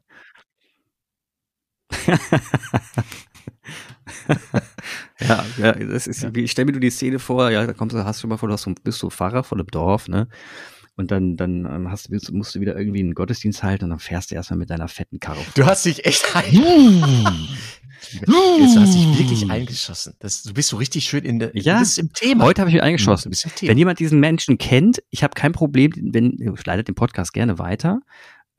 Ja, 5.19 5.45
ja, 5.57 5.71
das 5.73 6.07
ist, 6.07 6.23
ich 6.23 6.51
stell 6.51 6.65
mir 6.65 6.71
nur 6.71 6.81
die 6.81 6.89
Szene 6.89 7.19
vor, 7.19 7.51
ja, 7.51 7.65
da 7.65 7.73
kommst 7.73 7.95
du, 7.95 8.03
hast 8.05 8.23
du 8.23 8.27
mal 8.27 8.37
vor, 8.37 8.47
du 8.47 8.53
hast 8.53 8.63
so, 8.63 8.73
bist 8.83 8.99
so 8.99 9.09
Pfarrer 9.09 9.43
von 9.43 9.59
einem 9.59 9.67
Dorf, 9.67 10.07
ne? 10.07 10.27
Und 10.99 11.11
dann, 11.11 11.37
dann 11.37 11.63
ähm, 11.65 11.89
hast, 11.89 12.09
du- 12.09 12.33
musst 12.35 12.53
du 12.55 12.59
wieder 12.59 12.77
irgendwie 12.77 12.99
einen 12.99 13.13
Gottesdienst 13.13 13.63
halten 13.63 13.85
und 13.85 13.91
dann 13.91 13.99
fährst 13.99 14.31
du 14.31 14.35
erstmal 14.35 14.59
mit 14.59 14.69
deiner 14.69 14.89
fetten 14.89 15.21
Karre. 15.21 15.39
Du 15.55 15.65
hast 15.65 15.85
dich 15.85 16.05
echt 16.05 16.25
ein. 16.35 17.01
Jetzt, 18.11 18.27
du 18.27 18.79
hast 18.81 18.93
dich 18.95 19.17
wirklich 19.17 19.49
eingeschossen. 19.49 20.15
Das, 20.19 20.43
du 20.43 20.53
bist 20.53 20.67
so 20.67 20.75
richtig 20.75 21.05
schön 21.05 21.23
in 21.23 21.39
der, 21.39 21.55
Ja, 21.55 21.75
du 21.75 21.79
bist 21.79 21.99
im 21.99 22.11
Thema. 22.11 22.43
Heute 22.43 22.59
habe 22.61 22.69
ich 22.69 22.73
mich 22.73 22.83
eingeschossen. 22.83 23.29
bist 23.29 23.45
im 23.45 23.55
Thema. 23.55 23.69
Wenn 23.71 23.77
jemand 23.77 23.99
diesen 23.99 24.19
Menschen 24.19 24.57
kennt, 24.57 25.01
ich 25.09 25.23
habe 25.23 25.33
kein 25.35 25.53
Problem, 25.53 25.93
wenn, 25.95 26.37
ich 26.37 26.65
leite 26.65 26.83
den 26.83 26.95
Podcast 26.95 27.31
gerne 27.31 27.59
weiter. 27.59 28.01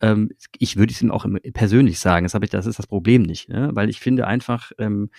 Ähm, 0.00 0.31
ich 0.59 0.76
würde 0.76 0.94
es 0.94 1.03
ihm 1.03 1.11
auch 1.11 1.26
persönlich 1.53 1.98
sagen, 1.98 2.24
das, 2.24 2.33
habe 2.33 2.46
ich, 2.46 2.50
das 2.50 2.64
ist 2.64 2.79
das 2.79 2.87
Problem 2.87 3.20
nicht, 3.20 3.50
ne? 3.50 3.68
weil 3.74 3.90
ich 3.90 4.00
finde 4.00 4.26
einfach, 4.26 4.72
ähm, 4.79 5.11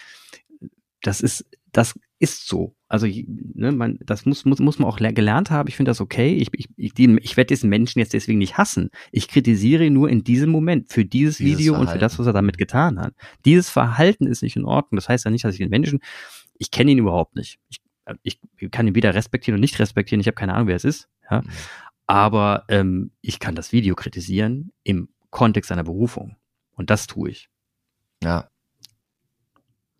das 1.04 1.22
ist, 1.22 1.46
das 1.72 1.94
ist 2.18 2.48
so. 2.48 2.76
Also 2.92 3.08
ne, 3.08 3.72
man, 3.72 3.98
das 4.06 4.26
muss, 4.26 4.44
muss, 4.44 4.60
muss 4.60 4.78
man 4.78 4.90
auch 4.90 5.00
le- 5.00 5.14
gelernt 5.14 5.50
haben. 5.50 5.70
Ich 5.70 5.78
finde 5.78 5.92
das 5.92 6.02
okay. 6.02 6.36
Ich, 6.36 6.50
ich, 6.52 6.68
ich, 6.76 6.94
die, 6.94 7.18
ich 7.22 7.38
werde 7.38 7.48
diesen 7.48 7.70
Menschen 7.70 8.00
jetzt 8.00 8.12
deswegen 8.12 8.38
nicht 8.40 8.58
hassen. 8.58 8.90
Ich 9.14 9.30
kritisiere 9.30 9.86
ihn 9.86 9.94
nur 9.94 10.10
in 10.10 10.26
diesem 10.26 10.50
Moment 10.50 10.92
für 10.92 11.06
dieses, 11.06 11.38
Dieses 11.38 11.58
Video 11.60 11.74
und 11.76 11.80
für 11.80 11.84
Verhalten. 11.86 12.02
das, 12.02 12.20
was 12.20 12.28
er 12.28 12.34
damit 12.34 12.58
getan 12.58 13.00
hat. 13.00 13.14
Dieses 13.46 13.70
Verhalten 13.70 14.28
ist 14.28 14.44
nicht 14.44 14.58
in 14.58 14.66
Ordnung. 14.66 14.98
Das 14.98 15.08
heißt 15.08 15.24
ja 15.24 15.32
nicht, 15.32 15.46
dass 15.46 15.54
ich 15.54 15.60
den 15.60 15.70
Menschen, 15.70 16.00
ich 16.58 16.70
kenne 16.70 16.92
ihn 16.92 16.98
überhaupt 16.98 17.38
nicht. 17.38 17.60
Ich, 17.70 17.80
ich 18.24 18.72
kann 18.72 18.88
ihn 18.88 18.96
weder 18.96 19.14
respektieren 19.14 19.56
und 19.56 19.62
nicht 19.62 19.80
respektieren. 19.80 20.20
Ich 20.20 20.28
habe 20.28 20.36
keine 20.36 20.54
Ahnung, 20.54 20.68
wer 20.68 20.76
es 20.76 20.84
ist. 20.84 21.08
Ja. 21.30 21.44
Mhm. 21.44 21.48
Aber 22.08 22.66
ähm, 22.68 23.12
ich 23.22 23.40
kann 23.40 23.56
das 23.56 23.72
Video 23.72 23.96
kritisieren 23.96 24.74
im 24.84 25.08
Kontext 25.30 25.70
seiner 25.70 25.86
Berufung. 25.86 26.36
Und 26.74 26.90
das 26.90 27.08
tue 27.08 27.30
ich. 27.30 27.48
Ja. 28.22 28.50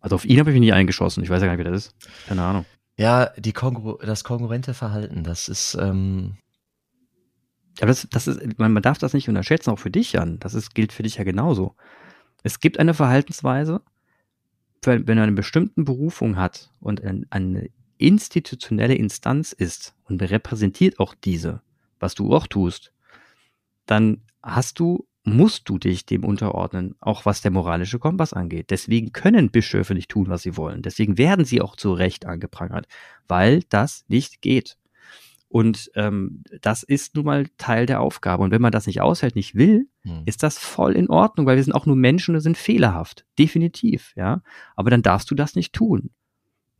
Also 0.00 0.16
auf 0.16 0.26
ihn 0.26 0.38
habe 0.40 0.50
ich 0.50 0.54
mich 0.54 0.60
nicht 0.60 0.74
eingeschossen. 0.74 1.22
Ich 1.22 1.30
weiß 1.30 1.40
ja 1.40 1.46
gar 1.46 1.56
nicht, 1.56 1.64
wer 1.64 1.72
das 1.72 1.86
ist. 1.86 1.94
Keine 2.28 2.42
Ahnung. 2.42 2.66
Ja, 2.98 3.32
die 3.38 3.52
Kongru 3.52 3.98
das 3.98 4.24
kongruente 4.24 4.74
Verhalten, 4.74 5.24
das 5.24 5.48
ist, 5.48 5.74
ähm, 5.80 6.36
Aber 7.78 7.88
das, 7.88 8.06
das 8.10 8.26
ist, 8.28 8.58
man, 8.58 8.74
darf 8.82 8.98
das 8.98 9.14
nicht 9.14 9.28
unterschätzen, 9.28 9.70
auch 9.70 9.78
für 9.78 9.90
dich, 9.90 10.12
Jan. 10.12 10.38
Das 10.40 10.54
ist, 10.54 10.74
gilt 10.74 10.92
für 10.92 11.02
dich 11.02 11.16
ja 11.16 11.24
genauso. 11.24 11.74
Es 12.42 12.60
gibt 12.60 12.78
eine 12.78 12.94
Verhaltensweise, 12.94 13.82
wenn 14.84 15.18
er 15.18 15.24
eine 15.24 15.32
bestimmte 15.32 15.82
Berufung 15.82 16.36
hat 16.36 16.70
und 16.80 17.02
ein, 17.04 17.26
eine 17.30 17.70
institutionelle 17.98 18.94
Instanz 18.96 19.52
ist 19.52 19.94
und 20.04 20.22
repräsentiert 20.22 20.98
auch 20.98 21.14
diese, 21.14 21.62
was 22.00 22.14
du 22.14 22.34
auch 22.34 22.46
tust, 22.46 22.92
dann 23.86 24.22
hast 24.42 24.80
du, 24.80 25.06
musst 25.24 25.68
du 25.68 25.78
dich 25.78 26.04
dem 26.04 26.24
unterordnen, 26.24 26.96
auch 27.00 27.24
was 27.24 27.42
der 27.42 27.50
moralische 27.50 27.98
Kompass 27.98 28.32
angeht. 28.32 28.70
Deswegen 28.70 29.12
können 29.12 29.50
Bischöfe 29.50 29.94
nicht 29.94 30.10
tun, 30.10 30.28
was 30.28 30.42
sie 30.42 30.56
wollen. 30.56 30.82
Deswegen 30.82 31.16
werden 31.18 31.44
sie 31.44 31.60
auch 31.60 31.76
zu 31.76 31.92
Recht 31.92 32.26
angeprangert, 32.26 32.86
weil 33.28 33.62
das 33.68 34.04
nicht 34.08 34.42
geht. 34.42 34.78
Und 35.48 35.90
ähm, 35.96 36.42
das 36.62 36.82
ist 36.82 37.14
nun 37.14 37.26
mal 37.26 37.46
Teil 37.58 37.84
der 37.84 38.00
Aufgabe. 38.00 38.42
Und 38.42 38.52
wenn 38.52 38.62
man 38.62 38.72
das 38.72 38.86
nicht 38.86 39.02
aushält, 39.02 39.36
nicht 39.36 39.54
will, 39.54 39.86
hm. 40.02 40.22
ist 40.24 40.42
das 40.42 40.58
voll 40.58 40.92
in 40.92 41.10
Ordnung, 41.10 41.44
weil 41.44 41.56
wir 41.56 41.62
sind 41.62 41.74
auch 41.74 41.84
nur 41.84 41.94
Menschen 41.94 42.34
und 42.34 42.40
sind 42.40 42.56
fehlerhaft. 42.56 43.26
Definitiv, 43.38 44.14
ja. 44.16 44.40
Aber 44.76 44.88
dann 44.88 45.02
darfst 45.02 45.30
du 45.30 45.34
das 45.34 45.54
nicht 45.54 45.74
tun. 45.74 46.10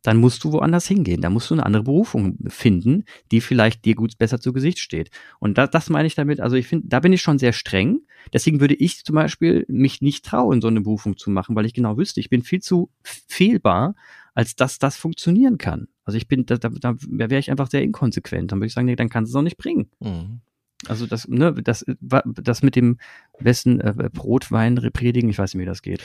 Dann 0.03 0.17
musst 0.17 0.43
du 0.43 0.51
woanders 0.51 0.87
hingehen. 0.87 1.21
Da 1.21 1.29
musst 1.29 1.49
du 1.49 1.55
eine 1.55 1.65
andere 1.65 1.83
Berufung 1.83 2.37
finden, 2.47 3.05
die 3.31 3.41
vielleicht 3.41 3.85
dir 3.85 3.95
gut 3.95 4.17
besser 4.17 4.39
zu 4.39 4.53
Gesicht 4.53 4.79
steht. 4.79 5.09
Und 5.39 5.57
da, 5.57 5.65
das 5.65 5.89
meine 5.89 6.07
ich 6.07 6.15
damit, 6.15 6.39
also 6.41 6.55
ich 6.55 6.67
finde, 6.67 6.87
da 6.89 6.99
bin 6.99 7.13
ich 7.13 7.21
schon 7.21 7.39
sehr 7.39 7.53
streng. 7.53 8.01
Deswegen 8.31 8.59
würde 8.59 8.75
ich 8.75 9.03
zum 9.05 9.15
Beispiel 9.15 9.65
mich 9.67 10.01
nicht 10.01 10.25
trauen, 10.25 10.61
so 10.61 10.67
eine 10.67 10.81
Berufung 10.81 11.17
zu 11.17 11.29
machen, 11.31 11.55
weil 11.55 11.65
ich 11.65 11.73
genau 11.73 11.97
wüsste, 11.97 12.19
ich 12.19 12.29
bin 12.29 12.43
viel 12.43 12.61
zu 12.61 12.89
fehlbar, 13.03 13.95
als 14.33 14.55
dass 14.55 14.79
das 14.79 14.97
funktionieren 14.97 15.57
kann. 15.57 15.87
Also 16.05 16.17
ich 16.17 16.27
bin, 16.27 16.45
da, 16.45 16.57
da, 16.57 16.69
da 16.69 16.95
wäre 17.07 17.37
ich 17.39 17.49
einfach 17.51 17.69
sehr 17.69 17.81
inkonsequent. 17.81 18.51
Dann 18.51 18.59
würde 18.59 18.67
ich 18.67 18.73
sagen, 18.73 18.85
nee, 18.85 18.95
dann 18.95 19.09
kannst 19.09 19.31
du 19.31 19.37
es 19.37 19.39
auch 19.39 19.43
nicht 19.43 19.57
bringen. 19.57 19.89
Mhm. 19.99 20.41
Also 20.85 21.05
das, 21.07 21.29
ne, 21.29 21.53
das, 21.53 21.85
wa- 22.01 22.23
das 22.25 22.61
mit 22.61 22.75
dem 22.75 22.97
besten 23.39 23.79
äh, 23.79 24.09
Brotwein 24.11 24.75
predigen, 24.91 25.29
ich 25.29 25.37
weiß 25.37 25.53
nicht, 25.53 25.61
wie 25.61 25.65
das 25.65 25.81
geht. 25.81 26.03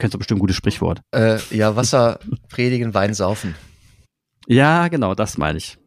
Kennst 0.00 0.14
du 0.14 0.18
bestimmt 0.18 0.38
ein 0.38 0.40
gutes 0.40 0.56
Sprichwort. 0.56 1.02
Äh, 1.14 1.38
ja, 1.50 1.76
Wasser 1.76 2.18
predigen, 2.48 2.94
Wein 2.94 3.14
saufen. 3.14 3.54
Ja, 4.46 4.88
genau, 4.88 5.14
das 5.14 5.38
meine 5.38 5.58
ich. 5.58 5.78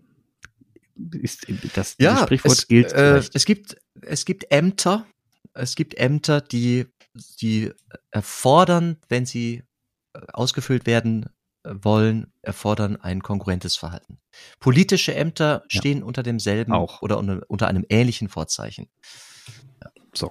Ist, 1.11 1.47
das 1.75 1.95
Ja, 1.99 2.17
Sprichwort 2.23 2.59
es, 2.59 2.67
gilt 2.67 2.93
äh, 2.93 3.17
es 3.17 3.45
gibt 3.45 3.75
es 4.01 4.25
gibt 4.25 4.51
Ämter, 4.51 5.05
es 5.53 5.75
gibt 5.75 5.95
Ämter, 5.97 6.39
die 6.41 6.85
die 7.41 7.71
erfordern, 8.11 8.97
wenn 9.09 9.25
sie 9.25 9.63
äh, 10.13 10.19
ausgefüllt 10.33 10.85
werden 10.85 11.25
äh, 11.63 11.73
wollen, 11.81 12.31
erfordern 12.43 12.95
ein 12.95 13.21
kongruentes 13.23 13.75
Verhalten. 13.75 14.19
Politische 14.59 15.15
Ämter 15.15 15.63
Ja. 15.69 15.79
stehen 15.79 16.03
unter 16.03 16.21
demselben 16.23 16.71
Auch. 16.73 17.01
oder 17.01 17.17
unter, 17.17 17.41
unter 17.47 17.67
einem 17.67 17.85
ähnlichen 17.89 18.29
Vorzeichen. 18.29 18.87
So. 20.13 20.29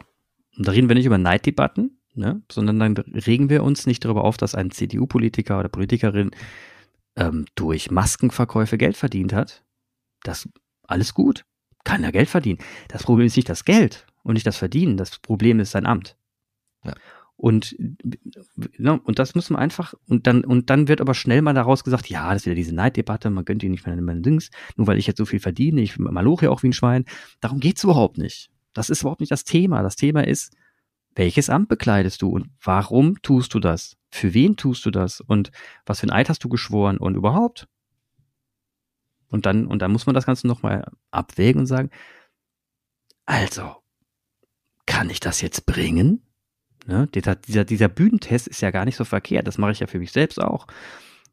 Und 0.57 0.67
da 0.67 0.73
reden 0.73 0.89
wir 0.89 0.95
nicht 0.95 1.07
über 1.07 1.19
Neiddebatten, 1.19 2.02
ne? 2.15 2.43
sondern 2.51 2.79
dann 2.79 2.97
regen 2.97 3.51
wir 3.51 3.63
uns 3.63 3.87
nicht 3.87 4.05
darüber 4.05 4.25
auf, 4.25 4.37
dass 4.37 4.55
ein 4.55 4.71
CDU-Politiker 4.71 5.59
oder 5.59 5.69
Politikerin 5.69 6.31
ähm, 7.17 7.47
durch 7.55 7.91
Maskenverkäufe 7.91 8.79
Geld 8.79 8.97
verdient 8.97 9.33
hat. 9.33 9.65
Das 10.23 10.49
alles 10.87 11.15
gut, 11.15 11.45
kann 11.85 12.05
er 12.05 12.13
Geld 12.13 12.29
verdienen. 12.29 12.59
Das 12.89 13.03
Problem 13.05 13.27
ist 13.27 13.37
nicht 13.37 13.49
das 13.49 13.65
Geld 13.65 14.07
und 14.23 14.35
nicht 14.35 14.47
das 14.47 14.57
Verdienen, 14.57 14.97
das 14.97 15.19
Problem 15.19 15.61
ist 15.61 15.73
sein 15.73 15.87
Amt. 15.87 16.17
Ja. 16.85 16.95
Und, 17.37 17.77
ne, 18.79 19.01
und 19.01 19.19
das 19.19 19.35
muss 19.35 19.51
man 19.51 19.61
einfach, 19.61 19.95
und 20.07 20.29
dann, 20.29 20.45
und 20.45 20.71
dann 20.71 20.87
wird 20.87 21.01
aber 21.01 21.13
schnell 21.15 21.43
mal 21.43 21.55
daraus 21.55 21.83
gesagt, 21.83 22.09
ja, 22.09 22.33
das 22.33 22.43
ist 22.43 22.47
wieder 22.47 22.55
diese 22.55 22.75
Neiddebatte, 22.75 23.31
man 23.31 23.45
gönnt 23.45 23.65
ihn 23.65 23.73
nicht 23.73 23.85
mehr 23.85 24.01
meinen 24.01 24.23
Dings, 24.23 24.51
nur 24.77 24.87
weil 24.87 24.99
ich 24.99 25.09
jetzt 25.09 25.19
so 25.19 25.25
viel 25.25 25.41
verdiene, 25.41 25.81
ich 25.81 25.99
maloche 25.99 26.45
ja 26.45 26.51
auch 26.53 26.63
wie 26.63 26.69
ein 26.69 26.73
Schwein. 26.73 27.05
Darum 27.41 27.59
geht's 27.59 27.83
überhaupt 27.83 28.17
nicht. 28.17 28.51
Das 28.75 28.91
ist 28.91 29.01
überhaupt 29.01 29.21
nicht 29.21 29.33
das 29.33 29.43
Thema. 29.43 29.83
Das 29.83 29.97
Thema 29.97 30.25
ist, 30.25 30.55
welches 31.15 31.51
Amt 31.51 31.69
bekleidest 31.69 32.23
du 32.23 32.31
und 32.31 32.51
warum 32.63 33.21
tust 33.23 33.55
du 33.55 33.61
das? 33.61 33.97
Für 34.11 34.35
wen 34.35 34.57
tust 34.57 34.85
du 34.87 34.91
das? 34.91 35.21
Und 35.21 35.51
was 35.87 36.01
für 36.01 36.07
ein 36.07 36.13
Eid 36.13 36.29
hast 36.29 36.45
du 36.45 36.49
geschworen 36.49 36.99
und 36.99 37.15
überhaupt? 37.15 37.69
Und 39.29 39.47
dann, 39.47 39.67
und 39.67 39.81
dann 39.81 39.93
muss 39.93 40.07
man 40.07 40.15
das 40.15 40.27
Ganze 40.27 40.47
nochmal 40.47 40.91
abwägen 41.11 41.61
und 41.61 41.67
sagen, 41.67 41.91
also, 43.25 43.77
kann 44.87 45.09
ich 45.11 45.21
das 45.21 45.41
jetzt 45.41 45.65
bringen? 45.65 46.23
Ne? 46.87 47.09
Dieser, 47.15 47.37
dieser, 47.37 47.65
dieser 47.65 47.89
Bühnentest 47.89 48.49
ist 48.49 48.61
ja 48.61 48.71
gar 48.71 48.85
nicht 48.85 48.97
so 48.97 49.05
verkehrt. 49.05 49.47
Das 49.47 49.59
mache 49.59 49.73
ich 49.73 49.81
ja 49.81 49.87
für 49.87 49.99
mich 49.99 50.13
selbst 50.13 50.41
auch. 50.41 50.67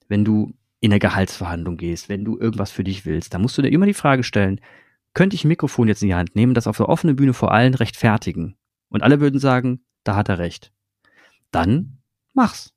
Wenn 0.08 0.24
du 0.24 0.54
in 0.80 0.92
eine 0.92 1.00
Gehaltsverhandlung 1.00 1.78
gehst, 1.78 2.08
wenn 2.08 2.24
du 2.24 2.38
irgendwas 2.38 2.72
für 2.72 2.84
dich 2.84 3.06
willst, 3.06 3.34
dann 3.34 3.42
musst 3.42 3.58
du 3.58 3.62
dir 3.62 3.72
immer 3.72 3.86
die 3.86 3.94
Frage 3.94 4.24
stellen, 4.24 4.62
könnte 5.14 5.36
ich 5.36 5.44
ein 5.44 5.50
Mikrofon 5.50 5.88
jetzt 5.88 6.02
in 6.02 6.10
die 6.10 6.16
Hand 6.16 6.36
nehmen, 6.36 6.54
das 6.54 6.68
auf 6.68 6.78
der 6.78 6.88
offenen 6.88 7.16
Bühne 7.16 7.34
vor 7.34 7.52
allen 7.52 7.74
rechtfertigen? 7.74 8.56
Und 8.90 9.04
alle 9.04 9.20
würden 9.20 9.40
sagen, 9.40 9.86
da 10.04 10.16
hat 10.16 10.30
er 10.30 10.40
recht. 10.40 10.72
Dann 11.52 12.00
mach's. 12.34 12.74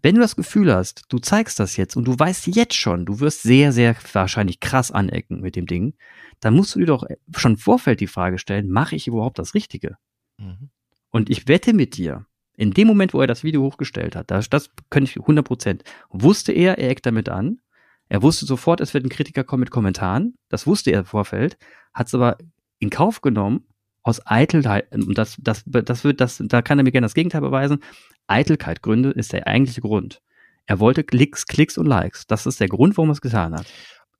Wenn 0.00 0.14
du 0.14 0.20
das 0.20 0.36
Gefühl 0.36 0.72
hast, 0.72 1.04
du 1.08 1.18
zeigst 1.18 1.58
das 1.58 1.76
jetzt 1.76 1.96
und 1.96 2.04
du 2.04 2.16
weißt 2.16 2.46
jetzt 2.48 2.74
schon, 2.74 3.04
du 3.04 3.20
wirst 3.20 3.42
sehr, 3.42 3.72
sehr 3.72 3.96
wahrscheinlich 4.12 4.60
krass 4.60 4.90
anecken 4.90 5.40
mit 5.40 5.56
dem 5.56 5.66
Ding, 5.66 5.94
dann 6.40 6.54
musst 6.54 6.74
du 6.74 6.80
dir 6.80 6.86
doch 6.86 7.04
schon 7.36 7.52
im 7.52 7.58
Vorfeld 7.58 8.00
die 8.00 8.06
Frage 8.06 8.38
stellen, 8.38 8.70
mache 8.70 8.96
ich 8.96 9.06
überhaupt 9.06 9.38
das 9.38 9.54
Richtige? 9.54 9.96
Mhm. 10.38 10.70
Und 11.10 11.30
ich 11.30 11.48
wette 11.48 11.72
mit 11.72 11.96
dir, 11.96 12.26
in 12.56 12.72
dem 12.72 12.86
Moment, 12.86 13.14
wo 13.14 13.20
er 13.20 13.26
das 13.26 13.44
Video 13.44 13.62
hochgestellt 13.62 14.16
hat, 14.16 14.30
das, 14.30 14.48
das 14.48 14.70
könnte 14.90 15.10
ich 15.10 15.20
100 15.20 15.44
Prozent, 15.44 15.84
wusste 16.10 16.52
er, 16.52 16.78
er 16.78 16.90
eckt 16.90 17.06
damit 17.06 17.28
an. 17.28 17.60
Er 18.08 18.22
wusste 18.22 18.44
sofort, 18.44 18.80
es 18.80 18.92
wird 18.94 19.04
ein 19.04 19.08
Kritiker 19.08 19.42
kommen 19.42 19.60
mit 19.60 19.70
Kommentaren. 19.70 20.36
Das 20.48 20.66
wusste 20.66 20.90
er 20.90 21.00
im 21.00 21.06
Vorfeld, 21.06 21.56
hat 21.94 22.08
es 22.08 22.14
aber 22.14 22.36
in 22.78 22.90
Kauf 22.90 23.20
genommen, 23.20 23.66
aus 24.02 24.20
Eitelkeit, 24.26 24.92
und 24.92 25.16
das, 25.16 25.36
das, 25.38 25.62
das 25.66 26.04
wird, 26.04 26.20
das, 26.20 26.42
da 26.44 26.62
kann 26.62 26.78
er 26.78 26.84
mir 26.84 26.92
gerne 26.92 27.04
das 27.04 27.14
Gegenteil 27.14 27.40
beweisen. 27.40 27.82
Eitelkeit 28.26 28.82
Gründe 28.82 29.10
ist 29.10 29.32
der 29.32 29.46
eigentliche 29.46 29.80
Grund. 29.80 30.20
Er 30.66 30.80
wollte 30.80 31.04
Klicks, 31.04 31.46
Klicks 31.46 31.78
und 31.78 31.86
Likes. 31.86 32.26
Das 32.26 32.46
ist 32.46 32.60
der 32.60 32.68
Grund, 32.68 32.96
warum 32.96 33.10
er 33.10 33.14
es 33.14 33.20
getan 33.20 33.54
hat. 33.54 33.66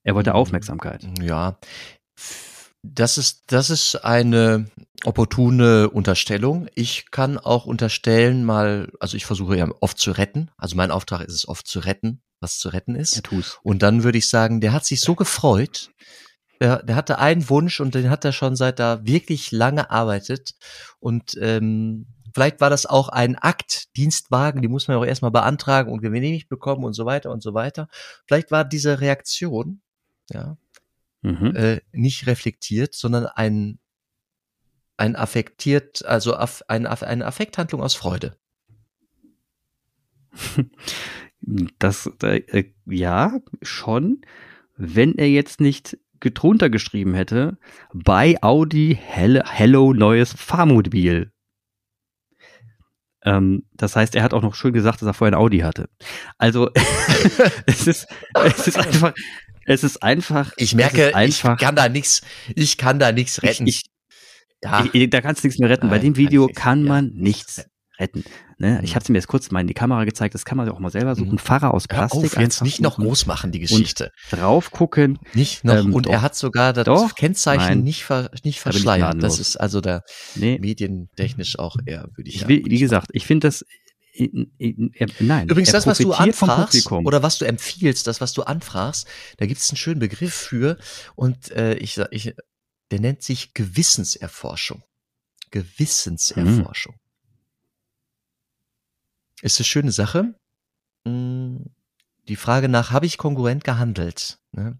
Er 0.03 0.15
wollte 0.15 0.35
Aufmerksamkeit. 0.35 1.07
Ja. 1.21 1.57
Das 2.81 3.17
ist, 3.17 3.43
das 3.47 3.69
ist 3.69 3.95
eine 4.03 4.69
opportune 5.05 5.89
Unterstellung. 5.89 6.67
Ich 6.75 7.11
kann 7.11 7.37
auch 7.37 7.65
unterstellen, 7.65 8.43
mal, 8.43 8.91
also 8.99 9.15
ich 9.15 9.25
versuche 9.25 9.57
ja 9.57 9.69
oft 9.79 9.97
zu 9.97 10.11
retten. 10.11 10.51
Also 10.57 10.75
mein 10.75 10.91
Auftrag 10.91 11.21
ist 11.21 11.33
es 11.33 11.47
oft 11.47 11.65
zu 11.65 11.79
retten, 11.79 12.21
was 12.41 12.59
zu 12.59 12.69
retten 12.69 12.95
ist. 12.95 13.15
Ja, 13.15 13.21
tu's. 13.21 13.57
Und 13.63 13.83
dann 13.83 14.03
würde 14.03 14.17
ich 14.17 14.27
sagen, 14.27 14.59
der 14.59 14.73
hat 14.73 14.85
sich 14.85 14.99
so 14.99 15.15
gefreut. 15.15 15.91
Der, 16.63 16.81
der 16.81 16.95
hatte 16.95 17.19
einen 17.19 17.49
Wunsch 17.49 17.81
und 17.81 17.93
den 17.93 18.09
hat 18.09 18.23
er 18.23 18.31
schon 18.31 18.55
seit 18.55 18.79
er 18.79 19.05
wirklich 19.05 19.51
lange 19.51 19.91
arbeitet. 19.91 20.55
Und 21.01 21.37
ähm, 21.41 22.05
vielleicht 22.33 22.61
war 22.61 22.69
das 22.69 22.85
auch 22.85 23.09
ein 23.09 23.35
Akt, 23.35 23.93
Dienstwagen, 23.97 24.61
die 24.61 24.69
muss 24.69 24.87
man 24.87 24.95
auch 24.95 25.05
erstmal 25.05 25.31
beantragen 25.31 25.91
und 25.91 25.99
genehmigt 25.99 26.47
bekommen 26.47 26.85
und 26.85 26.93
so 26.93 27.05
weiter 27.05 27.31
und 27.31 27.43
so 27.43 27.53
weiter. 27.53 27.89
Vielleicht 28.27 28.49
war 28.49 28.63
diese 28.63 29.01
Reaktion, 29.01 29.81
ja, 30.29 30.55
mhm. 31.21 31.53
äh, 31.53 31.81
nicht 31.91 32.27
reflektiert, 32.27 32.95
sondern 32.95 33.25
ein, 33.25 33.79
ein 34.95 35.17
affektiert, 35.17 36.05
also 36.05 36.33
aff, 36.33 36.63
ein, 36.69 36.87
eine 36.87 37.25
Affekthandlung 37.25 37.81
aus 37.81 37.93
Freude. 37.93 38.37
Das, 41.77 42.09
äh, 42.21 42.71
ja, 42.85 43.37
schon. 43.61 44.21
Wenn 44.77 45.17
er 45.17 45.29
jetzt 45.29 45.59
nicht 45.59 45.97
drunter 46.31 46.69
geschrieben 46.69 47.13
hätte, 47.13 47.57
bei 47.93 48.35
Audi 48.41 48.97
Hello, 49.01 49.41
Hello 49.45 49.93
neues 49.93 50.33
Fahrmobil. 50.33 51.31
Ähm, 53.25 53.63
das 53.73 53.95
heißt, 53.95 54.15
er 54.15 54.23
hat 54.23 54.33
auch 54.33 54.41
noch 54.41 54.55
schön 54.55 54.73
gesagt, 54.73 55.01
dass 55.01 55.07
er 55.07 55.13
vorher 55.13 55.37
ein 55.37 55.41
Audi 55.41 55.59
hatte. 55.59 55.89
Also 56.37 56.69
es 57.65 57.87
ist, 57.87 58.07
es 58.43 58.67
ist 58.67 58.77
einfach, 58.77 59.13
es 59.65 59.83
ist 59.83 60.03
einfach. 60.03 60.51
Ich 60.57 60.75
merke, 60.75 61.15
einfach, 61.15 61.55
ich 61.55 61.65
kann 61.65 61.75
da 61.75 61.89
nichts, 61.89 62.21
ich 62.55 62.77
kann 62.77 62.99
da 62.99 63.11
nichts 63.11 63.41
retten. 63.43 63.67
Ich, 63.67 63.83
ich, 63.85 63.91
ja. 64.61 64.85
Ich, 64.91 65.09
da 65.09 65.21
kannst 65.21 65.43
du 65.43 65.47
nichts 65.47 65.59
mehr 65.59 65.69
retten. 65.69 65.87
Nein, 65.87 65.95
Bei 65.95 65.99
dem 65.99 66.17
Video 66.17 66.49
kann, 66.53 66.83
man 66.83 67.13
ja. 67.13 67.21
nichts 67.21 67.65
retten. 67.99 68.23
Ne? 68.57 68.79
Ich 68.83 68.91
mhm. 68.91 68.95
habe 68.95 69.03
es 69.03 69.09
mir 69.09 69.17
jetzt 69.17 69.27
kurz 69.27 69.51
mal 69.51 69.61
in 69.61 69.67
die 69.67 69.73
Kamera 69.73 70.03
gezeigt, 70.05 70.33
das 70.33 70.45
kann 70.45 70.57
man 70.57 70.65
sich 70.65 70.73
auch 70.73 70.79
mal 70.79 70.91
selber 70.91 71.15
suchen. 71.15 71.33
Mhm. 71.33 71.39
Pfarrer 71.39 71.73
aus 71.73 71.87
Plastik. 71.87 72.21
Hör 72.21 72.27
auf, 72.27 72.39
jetzt 72.39 72.63
nicht 72.63 72.81
noch 72.81 72.97
groß 72.97 73.25
machen, 73.25 73.51
die 73.51 73.59
Geschichte. 73.59 74.11
drauf 74.31 74.71
gucken. 74.71 75.19
Nicht 75.33 75.63
noch. 75.63 75.75
Ähm, 75.75 75.93
und 75.93 76.05
doch, 76.05 76.11
er 76.11 76.21
hat 76.21 76.35
sogar 76.35 76.73
das 76.73 76.85
doch, 76.85 77.15
Kennzeichen 77.15 77.65
nein, 77.65 77.83
nicht, 77.83 78.03
ver, 78.03 78.31
nicht 78.43 78.59
verschleiert. 78.59 79.15
Da 79.15 79.17
das 79.17 79.39
ist 79.39 79.57
also 79.57 79.81
da 79.81 80.01
nee. 80.35 80.57
medientechnisch 80.59 81.59
auch 81.59 81.77
eher, 81.85 82.09
würde 82.15 82.29
ich, 82.29 82.35
ich 82.35 82.41
sagen. 82.41 82.63
wie 82.65 82.79
gesagt, 82.79 83.09
ich 83.13 83.25
finde 83.25 83.47
das, 83.47 83.63
Nein. 84.15 85.49
Übrigens, 85.49 85.71
das, 85.71 85.87
was 85.87 85.97
du 85.97 86.13
anfragst 86.13 86.91
oder 86.91 87.23
was 87.23 87.39
du 87.39 87.45
empfiehlst, 87.45 88.05
das, 88.05 88.21
was 88.21 88.33
du 88.33 88.43
anfragst, 88.43 89.07
da 89.37 89.47
gibt 89.47 89.59
es 89.59 89.69
einen 89.71 89.77
schönen 89.77 89.99
Begriff 89.99 90.35
für 90.35 90.77
und 91.15 91.49
äh, 91.51 91.73
ich, 91.75 91.99
ich, 92.11 92.35
der 92.91 92.99
nennt 92.99 93.23
sich 93.23 93.55
Gewissenserforschung. 93.55 94.83
Gewissenserforschung. 95.49 96.95
Ist 99.43 99.59
eine 99.59 99.65
schöne 99.65 99.91
Sache. 99.91 100.33
Hm, 101.05 101.65
die 102.29 102.37
Frage 102.37 102.69
nach, 102.69 102.91
habe 102.91 103.05
ich 103.05 103.17
kongruent 103.17 103.65
gehandelt? 103.65 104.39
Ne? 104.53 104.79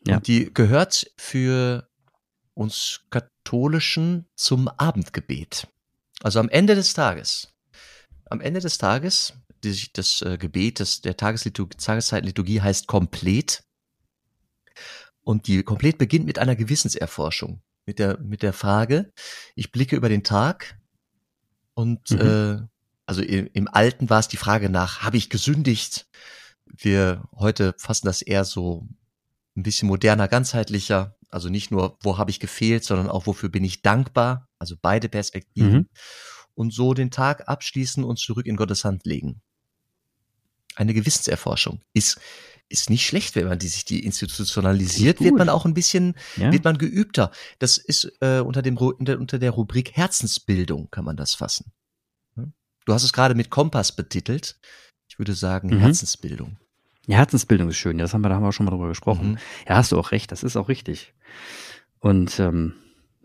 Und 0.00 0.10
ja. 0.10 0.18
die 0.18 0.52
gehört 0.52 1.12
für 1.18 1.86
uns 2.54 3.02
Katholischen 3.10 4.26
zum 4.34 4.68
Abendgebet. 4.68 5.68
Also 6.22 6.40
am 6.40 6.48
Ende 6.48 6.74
des 6.74 6.94
Tages. 6.94 7.52
Am 8.30 8.40
Ende 8.40 8.60
des 8.60 8.78
Tages, 8.78 9.34
die, 9.62 9.92
das 9.92 10.22
äh, 10.22 10.38
Gebet 10.38 10.78
des, 10.78 11.02
der 11.02 11.18
Tageszeitliturgie 11.18 12.62
heißt 12.62 12.86
komplett. 12.86 13.62
Und 15.22 15.48
die 15.48 15.62
komplett 15.64 15.98
beginnt 15.98 16.24
mit 16.24 16.38
einer 16.38 16.56
Gewissenserforschung. 16.56 17.60
Mit 17.84 17.98
der, 17.98 18.18
mit 18.20 18.42
der 18.42 18.54
Frage, 18.54 19.12
ich 19.54 19.70
blicke 19.70 19.96
über 19.96 20.08
den 20.08 20.24
Tag 20.24 20.78
und 21.74 22.10
mhm. 22.10 22.20
äh, 22.20 22.71
also 23.12 23.20
im, 23.20 23.50
im 23.52 23.68
Alten 23.68 24.08
war 24.08 24.20
es 24.20 24.28
die 24.28 24.38
Frage 24.38 24.70
nach, 24.70 25.02
habe 25.02 25.18
ich 25.18 25.28
gesündigt? 25.28 26.06
Wir 26.64 27.28
heute 27.36 27.74
fassen 27.76 28.06
das 28.06 28.22
eher 28.22 28.46
so 28.46 28.88
ein 29.54 29.62
bisschen 29.62 29.86
moderner, 29.86 30.28
ganzheitlicher. 30.28 31.14
Also 31.28 31.50
nicht 31.50 31.70
nur, 31.70 31.98
wo 32.00 32.16
habe 32.16 32.30
ich 32.30 32.40
gefehlt, 32.40 32.84
sondern 32.84 33.10
auch, 33.10 33.26
wofür 33.26 33.50
bin 33.50 33.64
ich 33.64 33.82
dankbar. 33.82 34.48
Also 34.58 34.76
beide 34.80 35.10
Perspektiven. 35.10 35.74
Mhm. 35.74 35.88
Und 36.54 36.72
so 36.72 36.94
den 36.94 37.10
Tag 37.10 37.50
abschließen 37.50 38.02
und 38.02 38.18
zurück 38.18 38.46
in 38.46 38.56
Gottes 38.56 38.82
Hand 38.82 39.04
legen. 39.04 39.42
Eine 40.74 40.94
Gewissenserforschung 40.94 41.82
ist, 41.92 42.18
ist 42.70 42.88
nicht 42.88 43.04
schlecht, 43.04 43.36
wenn 43.36 43.46
man 43.46 43.58
die 43.58 43.68
sich 43.68 43.84
die 43.84 44.06
institutionalisiert, 44.06 45.20
wird 45.20 45.36
man 45.36 45.50
auch 45.50 45.66
ein 45.66 45.74
bisschen, 45.74 46.14
ja. 46.38 46.50
wird 46.50 46.64
man 46.64 46.78
geübter. 46.78 47.30
Das 47.58 47.76
ist 47.76 48.10
äh, 48.22 48.40
unter 48.40 48.62
dem 48.62 48.78
unter 48.78 49.38
der 49.38 49.50
Rubrik 49.50 49.92
Herzensbildung 49.92 50.90
kann 50.90 51.04
man 51.04 51.18
das 51.18 51.34
fassen. 51.34 51.72
Du 52.84 52.92
hast 52.92 53.04
es 53.04 53.12
gerade 53.12 53.34
mit 53.34 53.50
Kompass 53.50 53.92
betitelt. 53.92 54.58
Ich 55.08 55.18
würde 55.18 55.34
sagen 55.34 55.68
mhm. 55.68 55.78
Herzensbildung. 55.78 56.56
Ja, 57.06 57.16
Herzensbildung 57.18 57.68
ist 57.68 57.76
schön. 57.76 57.98
Ja, 57.98 58.04
das 58.04 58.14
haben 58.14 58.22
wir, 58.22 58.28
da 58.28 58.36
haben 58.36 58.44
wir 58.44 58.52
schon 58.52 58.66
mal 58.66 58.70
drüber 58.70 58.88
gesprochen. 58.88 59.32
Mhm. 59.32 59.38
Ja, 59.68 59.76
hast 59.76 59.92
du 59.92 59.98
auch 59.98 60.12
recht. 60.12 60.32
Das 60.32 60.42
ist 60.42 60.56
auch 60.56 60.68
richtig. 60.68 61.14
Und 61.98 62.38
ähm, 62.40 62.74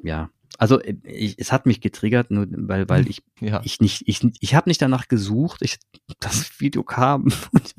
ja, 0.03 0.29
also 0.57 0.79
äh, 0.81 0.95
ich, 1.03 1.39
es 1.39 1.51
hat 1.51 1.65
mich 1.65 1.81
getriggert, 1.81 2.31
nur 2.31 2.47
weil 2.49 2.89
weil 2.89 3.07
ich 3.07 3.23
ja. 3.39 3.61
ich 3.63 3.79
nicht 3.79 4.03
ich 4.07 4.25
ich 4.39 4.55
habe 4.55 4.69
nicht 4.69 4.81
danach 4.81 5.07
gesucht. 5.07 5.61
Ich 5.61 5.79
das 6.19 6.51
Video 6.59 6.83
kam 6.83 7.23
und, 7.51 7.75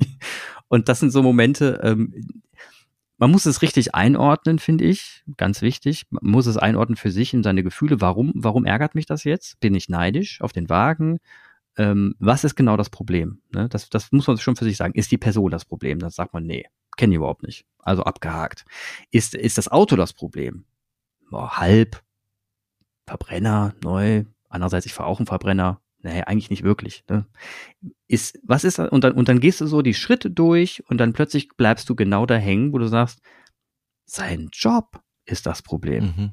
und 0.67 0.89
das 0.89 0.99
sind 0.99 1.11
so 1.11 1.21
Momente. 1.21 1.79
Ähm, 1.83 2.41
man 3.17 3.31
muss 3.31 3.45
es 3.45 3.61
richtig 3.61 3.95
einordnen, 3.95 4.59
finde 4.59 4.85
ich, 4.85 5.25
ganz 5.35 5.61
wichtig. 5.61 6.05
Man 6.09 6.31
muss 6.31 6.45
es 6.45 6.55
einordnen 6.55 6.95
für 6.95 7.11
sich 7.11 7.33
in 7.33 7.43
seine 7.43 7.63
Gefühle. 7.63 7.99
Warum 7.99 8.31
warum 8.35 8.65
ärgert 8.65 8.95
mich 8.95 9.05
das 9.05 9.25
jetzt? 9.25 9.59
Bin 9.59 9.75
ich 9.75 9.89
neidisch 9.89 10.39
auf 10.41 10.53
den 10.53 10.69
Wagen? 10.69 11.19
Ähm, 11.77 12.15
was 12.19 12.43
ist 12.43 12.55
genau 12.55 12.77
das 12.77 12.89
Problem? 12.89 13.41
Ne? 13.53 13.69
Das, 13.69 13.89
das 13.89 14.11
muss 14.11 14.27
man 14.27 14.37
schon 14.37 14.55
für 14.55 14.65
sich 14.65 14.77
sagen. 14.77 14.93
Ist 14.93 15.11
die 15.11 15.17
Person 15.17 15.51
das 15.51 15.65
Problem? 15.65 15.99
Dann 15.99 16.09
sagt 16.09 16.33
man, 16.33 16.43
nee, 16.43 16.65
kenne 16.97 17.13
ich 17.13 17.17
überhaupt 17.17 17.43
nicht. 17.43 17.65
Also 17.79 18.03
abgehakt. 18.03 18.65
Ist, 19.11 19.35
ist 19.35 19.57
das 19.57 19.69
Auto 19.69 19.95
das 19.95 20.13
Problem? 20.13 20.65
Boah, 21.29 21.57
halb. 21.57 22.03
Verbrenner, 23.05 23.73
neu. 23.83 24.25
Andererseits, 24.49 24.85
ich 24.85 24.93
fahre 24.93 25.09
auch 25.09 25.19
einen 25.19 25.27
Verbrenner. 25.27 25.81
naja, 26.01 26.23
eigentlich 26.25 26.49
nicht 26.49 26.63
wirklich. 26.63 27.03
Ne? 27.09 27.25
Ist, 28.07 28.39
was 28.43 28.63
ist, 28.63 28.79
und 28.79 29.03
dann, 29.03 29.13
und 29.13 29.29
dann 29.29 29.39
gehst 29.39 29.61
du 29.61 29.67
so 29.67 29.81
die 29.81 29.93
Schritte 29.93 30.29
durch 30.29 30.83
und 30.89 30.97
dann 30.97 31.13
plötzlich 31.13 31.49
bleibst 31.49 31.89
du 31.89 31.95
genau 31.95 32.25
da 32.25 32.35
hängen, 32.35 32.73
wo 32.73 32.77
du 32.77 32.87
sagst, 32.87 33.21
sein 34.05 34.49
Job 34.51 35.01
ist 35.25 35.45
das 35.45 35.61
Problem. 35.61 36.03
Mhm. 36.03 36.31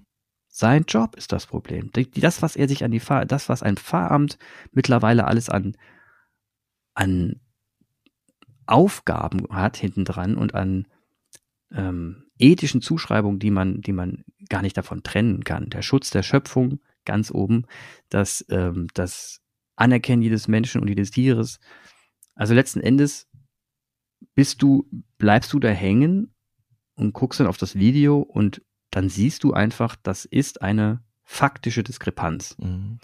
Sein 0.58 0.86
Job 0.88 1.16
ist 1.16 1.32
das 1.32 1.44
Problem. 1.44 1.90
Das, 2.14 2.40
was 2.40 2.56
er 2.56 2.66
sich 2.66 2.82
an 2.82 2.90
die 2.90 2.98
Fahr 2.98 3.26
das, 3.26 3.50
was 3.50 3.62
ein 3.62 3.76
Pfarramt 3.76 4.38
mittlerweile 4.72 5.26
alles 5.26 5.50
an, 5.50 5.76
an 6.94 7.42
Aufgaben 8.64 9.46
hat 9.50 9.76
hinten 9.76 10.06
dran 10.06 10.34
und 10.34 10.54
an 10.54 10.86
ähm, 11.72 12.30
ethischen 12.38 12.80
Zuschreibungen, 12.80 13.38
die 13.38 13.50
man, 13.50 13.82
die 13.82 13.92
man 13.92 14.24
gar 14.48 14.62
nicht 14.62 14.78
davon 14.78 15.02
trennen 15.02 15.44
kann. 15.44 15.68
Der 15.68 15.82
Schutz 15.82 16.08
der 16.08 16.22
Schöpfung 16.22 16.80
ganz 17.04 17.30
oben, 17.30 17.66
das, 18.08 18.42
ähm, 18.48 18.86
das 18.94 19.42
Anerkennen 19.76 20.22
jedes 20.22 20.48
Menschen 20.48 20.80
und 20.80 20.88
jedes 20.88 21.10
Tieres. 21.10 21.60
Also 22.34 22.54
letzten 22.54 22.80
Endes 22.80 23.28
bist 24.34 24.62
du, 24.62 24.88
bleibst 25.18 25.52
du 25.52 25.58
da 25.58 25.68
hängen 25.68 26.34
und 26.94 27.12
guckst 27.12 27.40
dann 27.40 27.46
auf 27.46 27.58
das 27.58 27.74
Video 27.74 28.20
und 28.20 28.62
dann 28.96 29.10
siehst 29.10 29.44
du 29.44 29.52
einfach, 29.52 29.94
das 30.02 30.24
ist 30.24 30.62
eine 30.62 31.02
faktische 31.22 31.82
Diskrepanz 31.82 32.56
Mhm. 32.58 32.98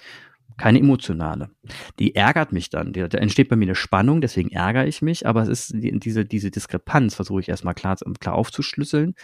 keine 0.56 0.78
emotionale. 0.78 1.50
Die 1.98 2.14
ärgert 2.14 2.50
mich 2.50 2.70
dann. 2.70 2.94
Da 2.94 3.06
entsteht 3.18 3.50
bei 3.50 3.56
mir 3.56 3.66
eine 3.66 3.74
Spannung, 3.74 4.22
deswegen 4.22 4.50
ärgere 4.50 4.86
ich 4.86 5.02
mich, 5.02 5.26
aber 5.26 5.42
es 5.42 5.48
ist 5.48 5.74
die, 5.74 5.98
diese, 5.98 6.24
diese 6.24 6.50
Diskrepanz, 6.50 7.14
versuche 7.14 7.40
ich 7.40 7.48
erstmal 7.50 7.74
klar, 7.74 7.96
klar 8.20 8.34
aufzuschlüsseln. 8.34 9.14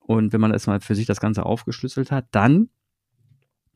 Und 0.00 0.32
wenn 0.32 0.40
man 0.40 0.52
erstmal 0.52 0.80
für 0.80 0.94
sich 0.94 1.04
das 1.04 1.20
Ganze 1.20 1.44
aufgeschlüsselt 1.44 2.10
hat, 2.10 2.26
dann 2.30 2.70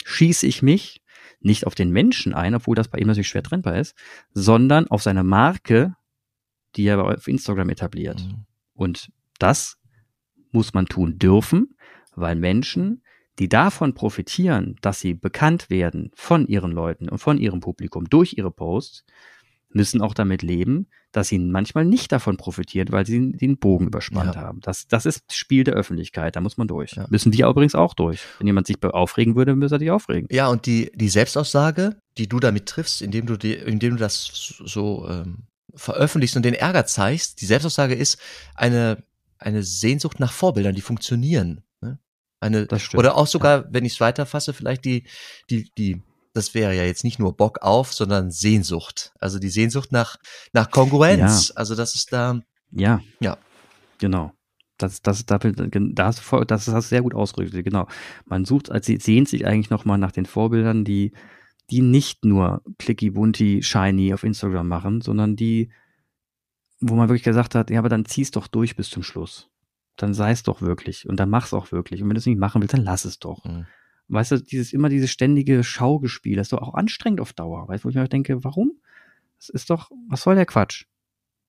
schieße 0.05 0.47
ich 0.47 0.63
mich 0.63 1.03
nicht 1.41 1.67
auf 1.67 1.75
den 1.75 1.91
Menschen 1.91 2.33
ein, 2.33 2.55
obwohl 2.55 2.77
das 2.77 2.89
bei 2.89 2.99
ihm 2.99 3.09
natürlich 3.09 3.29
schwer 3.29 3.43
trennbar 3.43 3.77
ist, 3.77 3.95
sondern 4.33 4.87
auf 4.89 5.03
seine 5.03 5.23
Marke, 5.23 5.97
die 6.77 6.87
er 6.87 7.05
auf 7.05 7.29
Instagram 7.29 7.69
etabliert. 7.69 8.23
Mhm. 8.23 8.47
Und 8.73 9.13
das 9.39 9.77
muss 10.51 10.73
man 10.73 10.87
tun 10.87 11.19
dürfen, 11.19 11.75
weil 12.15 12.37
Menschen, 12.37 13.03
die 13.39 13.49
davon 13.49 13.95
profitieren, 13.95 14.77
dass 14.83 15.01
sie 15.01 15.15
bekannt 15.15 15.71
werden 15.71 16.11
von 16.15 16.47
ihren 16.47 16.73
Leuten 16.73 17.09
und 17.09 17.19
von 17.19 17.39
ihrem 17.39 17.61
Publikum 17.61 18.09
durch 18.11 18.35
ihre 18.37 18.51
Posts, 18.51 19.05
müssen 19.75 20.03
auch 20.03 20.13
damit 20.15 20.43
leben, 20.43 20.89
dass 21.13 21.29
sie 21.29 21.39
manchmal 21.39 21.85
nicht 21.85 22.13
davon 22.13 22.37
profitieren, 22.37 22.89
weil 22.91 23.07
sie 23.07 23.33
den 23.33 23.57
Bogen 23.59 23.87
überspannt 23.87 24.35
Ja. 24.35 24.41
haben. 24.43 24.61
Das, 24.61 24.87
das 24.87 25.07
ist 25.07 25.33
Spiel 25.33 25.65
der 25.65 25.75
Öffentlichkeit, 25.75 26.37
da 26.37 26.41
muss 26.41 26.57
man 26.59 26.69
durch. 26.69 26.93
Ja. 26.93 27.07
Müssen 27.11 27.33
wir 27.33 27.47
übrigens 27.49 27.75
auch 27.75 27.95
durch. 27.95 28.21
Wenn 28.39 28.47
jemand 28.47 28.67
sich 28.67 28.83
aufregen 28.83 29.35
würde, 29.35 29.55
müsste 29.57 29.77
er 29.77 29.79
sich 29.79 29.91
aufregen. 29.91 30.29
Ja, 30.31 30.49
und 30.49 30.67
die, 30.67 30.91
die 30.95 31.09
Selbstaussage, 31.09 31.97
die 32.19 32.29
du 32.29 32.39
damit 32.41 32.67
triffst, 32.67 33.03
indem 33.03 33.27
du, 33.27 33.37
die, 33.37 33.55
indem 33.55 33.93
du 33.93 33.97
das 33.99 34.63
so 34.65 35.09
ähm, 35.09 35.45
veröffentlichst 35.75 36.37
und 36.37 36.45
den 36.45 36.55
Ärger 36.55 36.87
zeigst, 36.87 37.41
die 37.41 37.47
Selbstaussage 37.47 37.95
ist 37.95 38.19
eine, 38.55 39.03
eine 39.39 39.63
Sehnsucht 39.63 40.21
nach 40.21 40.33
Vorbildern, 40.33 40.75
die 40.75 40.81
funktionieren. 40.83 41.63
Ne? 42.43 42.59
Eine, 42.59 42.67
Das 42.67 42.95
oder 42.95 43.17
auch 43.17 43.27
sogar, 43.27 43.73
wenn 43.73 43.85
ich 43.85 43.95
es 43.95 44.01
weiterfasse, 44.01 44.53
vielleicht 44.53 44.85
die, 44.85 45.05
die, 45.51 45.71
die, 45.79 46.03
das 46.35 46.55
wäre 46.55 46.75
ja 46.75 46.83
jetzt 46.85 47.05
nicht 47.05 47.19
nur 47.19 47.37
Bock 47.37 47.63
auf, 47.63 47.93
sondern 47.93 48.31
Sehnsucht. 48.31 49.13
Also 49.19 49.39
die 49.39 49.49
Sehnsucht 49.49 49.93
nach, 49.93 50.17
nach 50.53 50.71
Kongruenz. 50.71 51.53
Also 51.55 51.75
das 51.75 51.95
ist 51.95 52.13
da, 52.13 52.41
Ja. 52.71 53.01
Ja. 53.21 53.39
Genau. 53.99 54.33
Das, 54.79 55.01
das, 55.01 55.25
da, 55.27 55.39
da 55.39 56.05
hast 56.07 56.19
du 56.19 56.23
voll, 56.23 56.45
das 56.45 56.67
hast 56.67 56.89
sehr 56.89 57.03
gut 57.03 57.15
ausgedrückt, 57.15 57.65
genau. 57.65 57.87
Man 58.25 58.45
sucht, 58.45 58.71
als 58.71 58.87
sie 58.87 58.97
sehnt 58.97 59.29
sich 59.29 59.47
eigentlich 59.47 59.71
nochmal 59.71 59.99
nach 59.99 60.11
den 60.11 60.27
Vorbildern, 60.27 60.85
die, 60.85 61.13
die 61.71 61.83
nicht 61.83 62.25
nur 62.25 62.63
clicky, 62.79 63.11
bunty, 63.11 63.63
shiny 63.63 64.13
auf 64.13 64.25
Instagram 64.25 64.67
machen, 64.67 65.01
sondern 65.01 65.37
die, 65.37 65.71
wo 66.81 66.97
man 66.97 67.09
wirklich 67.09 67.23
gesagt 67.23 67.55
hat, 67.55 67.71
ja, 67.71 67.79
aber 67.79 67.89
dann 67.89 68.07
zieh's 68.07 68.33
doch 68.33 68.49
durch 68.49 68.75
bis 68.75 68.91
zum 68.91 69.05
Schluss. 69.05 69.52
Dann 69.97 70.15
sei 70.15 70.31
es 70.31 70.43
doch 70.43 70.63
wirklich 70.63 71.09
und 71.09 71.17
dann 71.17 71.31
mach's 71.31 71.53
auch 71.53 71.71
wirklich. 71.73 72.03
Und 72.03 72.09
wenn 72.09 72.15
du 72.15 72.19
es 72.19 72.27
nicht 72.27 72.39
machen 72.39 72.63
willst, 72.63 72.75
dann 72.75 72.85
lass 72.85 73.05
es 73.05 73.19
doch. 73.19 73.45
Mhm. 73.45 73.67
Weißt 74.09 74.33
du, 74.33 74.39
dieses 74.39 74.73
immer 74.73 74.89
dieses 74.89 75.11
ständige 75.11 75.65
Schaugespiel, 75.65 76.37
das 76.37 76.47
ist 76.47 76.53
doch 76.53 76.63
auch 76.63 76.75
anstrengend 76.75 77.21
auf 77.21 77.33
Dauer. 77.33 77.69
Weißt 77.69 77.85
du, 77.85 77.87
wo 77.87 77.91
ich 77.91 77.97
mir 77.97 78.09
denke, 78.09 78.45
warum? 78.45 78.73
Das 79.39 79.49
ist 79.49 79.71
doch, 79.71 79.91
was 80.09 80.23
soll 80.23 80.35
der 80.35 80.47
Quatsch? 80.47 80.87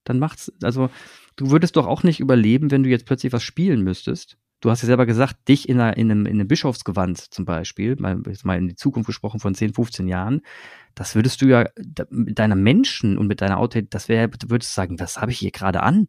Dann 0.04 0.20
macht's, 0.20 0.52
also 0.62 0.90
du 1.36 1.52
würdest 1.52 1.76
doch 1.76 1.88
auch 1.88 2.04
nicht 2.04 2.20
überleben, 2.20 2.72
wenn 2.72 2.84
du 2.84 2.90
jetzt 2.90 3.06
plötzlich 3.06 3.34
was 3.34 3.44
spielen 3.44 3.82
müsstest. 3.82 4.38
Du 4.62 4.70
hast 4.70 4.82
ja 4.82 4.86
selber 4.86 5.06
gesagt, 5.06 5.50
dich 5.50 5.68
in, 5.68 5.80
einer, 5.80 5.98
in, 5.98 6.10
einem, 6.10 6.26
in 6.26 6.40
einem 6.40 6.48
Bischofsgewand 6.48 7.18
zum 7.18 7.44
Beispiel, 7.44 7.98
mal, 7.98 8.22
jetzt 8.26 8.46
mal 8.46 8.58
in 8.58 8.70
die 8.70 8.76
Zukunft 8.76 9.08
gesprochen 9.08 9.42
von 9.42 9.54
10, 9.54 9.74
15 9.74 10.08
Jahren, 10.08 10.42
das 10.96 11.16
würdest 11.16 11.42
du 11.42 11.48
ja 11.48 11.66
mit 12.10 12.40
deiner 12.40 12.56
Menschen 12.56 13.18
und 13.18 13.28
mit 13.28 13.42
deiner 13.42 13.58
Authentizität, 13.58 13.94
das 13.94 14.08
wäre, 14.08 14.30
würdest 14.48 14.72
du 14.72 14.76
sagen, 14.76 15.00
was 15.02 15.20
habe 15.20 15.32
ich 15.32 15.40
hier 15.40 15.52
gerade 15.52 15.84
an? 15.84 16.08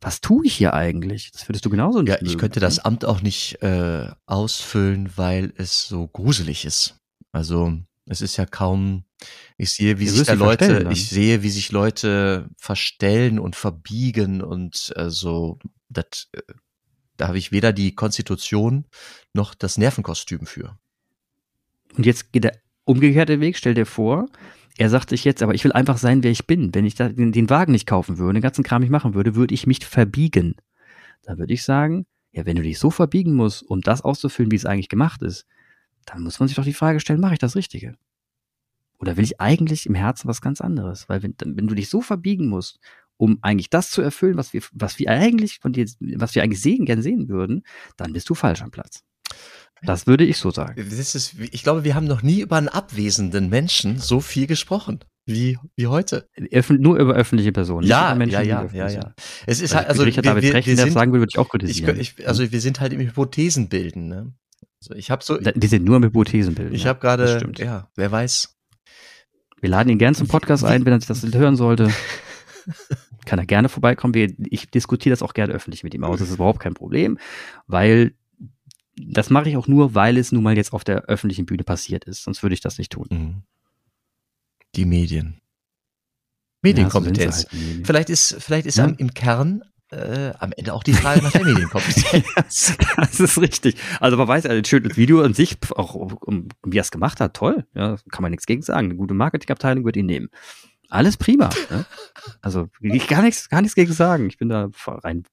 Was 0.00 0.20
tue 0.20 0.46
ich 0.46 0.54
hier 0.54 0.74
eigentlich? 0.74 1.32
Das 1.32 1.48
würdest 1.48 1.64
du 1.64 1.70
genauso 1.70 2.02
nicht 2.02 2.10
ja, 2.10 2.16
ich 2.16 2.22
mögen, 2.22 2.38
könnte 2.38 2.60
ne? 2.60 2.66
das 2.66 2.78
Amt 2.78 3.04
auch 3.04 3.20
nicht 3.20 3.62
äh, 3.62 4.08
ausfüllen, 4.26 5.10
weil 5.16 5.52
es 5.56 5.88
so 5.88 6.06
gruselig 6.06 6.64
ist. 6.64 6.96
Also 7.32 7.76
es 8.06 8.20
ist 8.20 8.36
ja 8.36 8.46
kaum, 8.46 9.04
ich 9.56 9.72
sehe, 9.72 9.98
wie 9.98 10.08
sich 10.08 10.26
da 10.26 10.34
Leute, 10.34 10.84
dann. 10.84 10.92
ich 10.92 11.08
sehe, 11.08 11.42
wie 11.42 11.50
sich 11.50 11.72
Leute 11.72 12.48
verstellen 12.56 13.38
und 13.38 13.56
verbiegen 13.56 14.40
und 14.40 14.92
äh, 14.96 15.10
so, 15.10 15.58
das, 15.88 16.28
äh, 16.32 16.42
da 17.16 17.28
habe 17.28 17.38
ich 17.38 17.50
weder 17.50 17.72
die 17.72 17.94
Konstitution 17.94 18.86
noch 19.34 19.54
das 19.54 19.78
Nervenkostüm 19.78 20.46
für. 20.46 20.78
Und 21.96 22.06
jetzt 22.06 22.32
geht 22.32 22.44
der 22.44 22.60
umgekehrte 22.84 23.40
Weg, 23.40 23.56
stell 23.56 23.74
dir 23.74 23.86
vor, 23.86 24.28
er 24.78 24.90
sagt 24.90 25.10
sich 25.10 25.24
jetzt, 25.24 25.42
aber 25.42 25.54
ich 25.54 25.64
will 25.64 25.72
einfach 25.72 25.98
sein, 25.98 26.22
wer 26.22 26.30
ich 26.30 26.46
bin. 26.46 26.72
Wenn 26.72 26.84
ich 26.84 26.94
da 26.94 27.08
den, 27.08 27.32
den 27.32 27.50
Wagen 27.50 27.72
nicht 27.72 27.86
kaufen 27.86 28.16
würde, 28.16 28.34
den 28.34 28.42
ganzen 28.42 28.62
Kram 28.62 28.80
nicht 28.80 28.90
machen 28.90 29.12
würde, 29.12 29.34
würde 29.34 29.52
ich 29.52 29.66
mich 29.66 29.84
verbiegen. 29.84 30.54
Da 31.22 31.36
würde 31.36 31.52
ich 31.52 31.64
sagen, 31.64 32.06
ja, 32.30 32.46
wenn 32.46 32.56
du 32.56 32.62
dich 32.62 32.78
so 32.78 32.90
verbiegen 32.90 33.34
musst, 33.34 33.62
um 33.62 33.80
das 33.80 34.02
auszufüllen, 34.02 34.52
wie 34.52 34.56
es 34.56 34.66
eigentlich 34.66 34.88
gemacht 34.88 35.22
ist, 35.22 35.46
dann 36.06 36.22
muss 36.22 36.38
man 36.38 36.48
sich 36.48 36.56
doch 36.56 36.64
die 36.64 36.72
Frage 36.72 37.00
stellen, 37.00 37.20
mache 37.20 37.32
ich 37.32 37.40
das 37.40 37.56
Richtige? 37.56 37.96
Oder 39.00 39.16
will 39.16 39.24
ich 39.24 39.40
eigentlich 39.40 39.86
im 39.86 39.96
Herzen 39.96 40.28
was 40.28 40.40
ganz 40.40 40.60
anderes? 40.60 41.08
Weil 41.08 41.24
wenn, 41.24 41.34
wenn 41.44 41.66
du 41.66 41.74
dich 41.74 41.88
so 41.88 42.00
verbiegen 42.00 42.46
musst, 42.46 42.78
um 43.16 43.38
eigentlich 43.42 43.70
das 43.70 43.90
zu 43.90 44.00
erfüllen, 44.00 44.36
was 44.36 44.52
wir, 44.52 44.62
was 44.72 45.00
wir 45.00 45.10
eigentlich 45.10 45.58
von 45.58 45.72
dir, 45.72 45.86
was 45.98 46.36
wir 46.36 46.44
eigentlich 46.44 46.62
sehen, 46.62 46.84
gern 46.84 47.02
sehen 47.02 47.28
würden, 47.28 47.64
dann 47.96 48.12
bist 48.12 48.30
du 48.30 48.34
falsch 48.36 48.62
am 48.62 48.70
Platz. 48.70 49.02
Das 49.82 50.06
würde 50.06 50.24
ich 50.24 50.38
so 50.38 50.50
sagen. 50.50 50.80
Ist, 50.80 51.34
ich 51.38 51.62
glaube, 51.62 51.84
wir 51.84 51.94
haben 51.94 52.06
noch 52.06 52.22
nie 52.22 52.40
über 52.40 52.56
einen 52.56 52.68
abwesenden 52.68 53.48
Menschen 53.48 53.98
so 53.98 54.20
viel 54.20 54.46
gesprochen 54.46 55.00
wie, 55.28 55.58
wie 55.76 55.86
heute. 55.86 56.26
Öffn 56.50 56.80
nur 56.80 56.98
über 56.98 57.14
öffentliche 57.14 57.52
Personen. 57.52 57.86
Ja, 57.86 58.14
Menschen, 58.14 58.32
ja, 58.32 58.42
ja, 58.42 58.68
ja, 58.72 58.88
ja. 58.88 59.14
Es 59.46 59.60
ist 59.60 59.74
halt, 59.74 59.86
also 59.86 60.02
Richard 60.02 60.24
wir, 60.24 60.30
David 60.30 60.44
wir, 60.44 60.52
Brecht, 60.52 60.66
wir 60.66 60.72
wenn 60.72 60.76
der 60.76 60.86
das 60.86 60.92
sind, 60.92 60.98
sagen 60.98 61.12
würde, 61.12 61.20
würde 61.20 61.30
ich 61.34 61.38
auch 61.38 61.46
ich, 61.46 61.50
kritisieren. 61.50 62.00
ich, 62.00 62.26
also 62.26 62.50
wir 62.50 62.60
sind 62.60 62.80
halt 62.80 62.92
im 62.94 63.00
Hypothesen 63.00 63.68
bilden. 63.68 64.08
Ne? 64.08 64.32
Also 64.80 64.94
ich 64.94 65.10
habe 65.10 65.22
so, 65.22 65.36
die 65.36 65.66
sind 65.66 65.84
nur 65.84 65.96
im 65.96 66.04
Hypothesenbilden. 66.04 66.74
ich 66.74 66.84
ja. 66.84 66.88
habe 66.88 67.00
gerade, 67.00 67.36
stimmt. 67.36 67.58
ja, 67.58 67.90
wer 67.94 68.10
weiß. 68.10 68.56
Wir 69.60 69.70
laden 69.70 69.90
ihn 69.90 69.98
gern 69.98 70.14
zum 70.14 70.28
Podcast 70.28 70.64
ein, 70.64 70.86
wenn 70.86 70.92
er 70.92 71.00
sich 71.00 71.08
das 71.08 71.22
hören 71.22 71.56
sollte. 71.56 71.90
Kann 73.26 73.38
er 73.38 73.46
gerne 73.46 73.68
vorbeikommen. 73.68 74.14
Wir, 74.14 74.32
ich 74.38 74.70
diskutiere 74.70 75.12
das 75.12 75.22
auch 75.22 75.34
gerne 75.34 75.52
öffentlich 75.52 75.84
mit 75.84 75.94
ihm 75.94 76.04
aus. 76.04 76.20
Das 76.20 76.28
ist 76.28 76.36
überhaupt 76.36 76.60
kein 76.60 76.74
Problem, 76.74 77.18
weil 77.66 78.14
das 79.00 79.30
mache 79.30 79.48
ich 79.48 79.56
auch 79.56 79.66
nur, 79.68 79.94
weil 79.94 80.16
es 80.16 80.32
nun 80.32 80.42
mal 80.42 80.56
jetzt 80.56 80.72
auf 80.72 80.84
der 80.84 81.02
öffentlichen 81.04 81.46
Bühne 81.46 81.64
passiert 81.64 82.04
ist. 82.04 82.22
Sonst 82.24 82.42
würde 82.42 82.54
ich 82.54 82.60
das 82.60 82.78
nicht 82.78 82.92
tun. 82.92 83.06
Mhm. 83.10 83.42
Die 84.74 84.84
Medien. 84.84 85.34
Ja, 85.34 86.70
Medienkompetenz. 86.70 87.42
so 87.42 87.48
sind 87.48 87.60
sie 87.60 87.74
halt. 87.76 87.86
Vielleicht 87.86 88.10
ist, 88.10 88.36
vielleicht 88.40 88.66
ist 88.66 88.78
Ja. 88.78 88.84
am, 88.84 88.94
im 88.96 89.14
Kern 89.14 89.62
äh, 89.90 90.32
am 90.38 90.52
Ende 90.52 90.74
auch 90.74 90.82
die 90.82 90.92
Frage 90.92 91.22
nach 91.22 91.32
der 91.32 91.44
Medienkompetenz. 91.44 92.76
das 92.96 93.20
ist 93.20 93.38
richtig. 93.40 93.76
Also 94.00 94.16
man 94.16 94.28
weiß, 94.28 94.44
ein 94.46 94.64
schönes 94.64 94.96
Video 94.96 95.22
an 95.22 95.32
sich, 95.34 95.56
auch 95.76 95.94
um, 95.94 96.48
wie 96.66 96.78
er 96.78 96.82
es 96.82 96.90
gemacht 96.90 97.20
hat, 97.20 97.34
toll. 97.34 97.66
Ja, 97.74 97.96
kann 98.10 98.22
man 98.22 98.30
nichts 98.30 98.46
gegen 98.46 98.62
sagen. 98.62 98.88
Eine 98.88 98.96
gute 98.96 99.14
Marketingabteilung 99.14 99.84
wird 99.84 99.96
ihn 99.96 100.06
nehmen. 100.06 100.28
Alles 100.90 101.16
prima. 101.16 101.50
Ne? 101.70 101.86
Also 102.42 102.68
ich 102.80 103.06
gar 103.08 103.22
nichts, 103.22 103.48
gar 103.48 103.60
nichts 103.62 103.74
gegen 103.74 103.92
sagen. 103.92 104.26
Ich 104.28 104.36
bin 104.38 104.48
da 104.48 104.70
rein. 104.86 105.24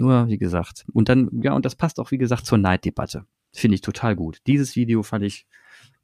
Nur, 0.00 0.28
wie 0.28 0.38
gesagt. 0.38 0.86
Und 0.94 1.10
dann, 1.10 1.28
ja, 1.42 1.52
und 1.52 1.66
das 1.66 1.74
passt 1.74 2.00
auch, 2.00 2.10
wie 2.10 2.16
gesagt, 2.16 2.46
zur 2.46 2.56
Neiddebatte. 2.56 3.26
Finde 3.52 3.74
ich 3.74 3.82
total 3.82 4.16
gut. 4.16 4.38
Dieses 4.46 4.74
Video 4.74 5.02
fand 5.02 5.24
ich 5.24 5.46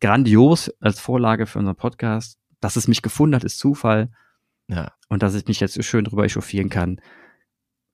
grandios 0.02 0.70
als 0.80 1.00
Vorlage 1.00 1.46
für 1.46 1.58
unseren 1.58 1.76
Podcast. 1.76 2.38
Dass 2.60 2.76
es 2.76 2.88
mich 2.88 3.00
gefunden 3.00 3.34
hat, 3.34 3.42
ist 3.42 3.58
Zufall. 3.58 4.10
ja. 4.68 4.92
Und 5.08 5.22
dass 5.22 5.34
ich 5.34 5.46
mich 5.46 5.60
jetzt 5.60 5.72
so 5.72 5.80
schön 5.80 6.04
drüber 6.04 6.24
echauffieren 6.24 6.68
kann, 6.68 7.00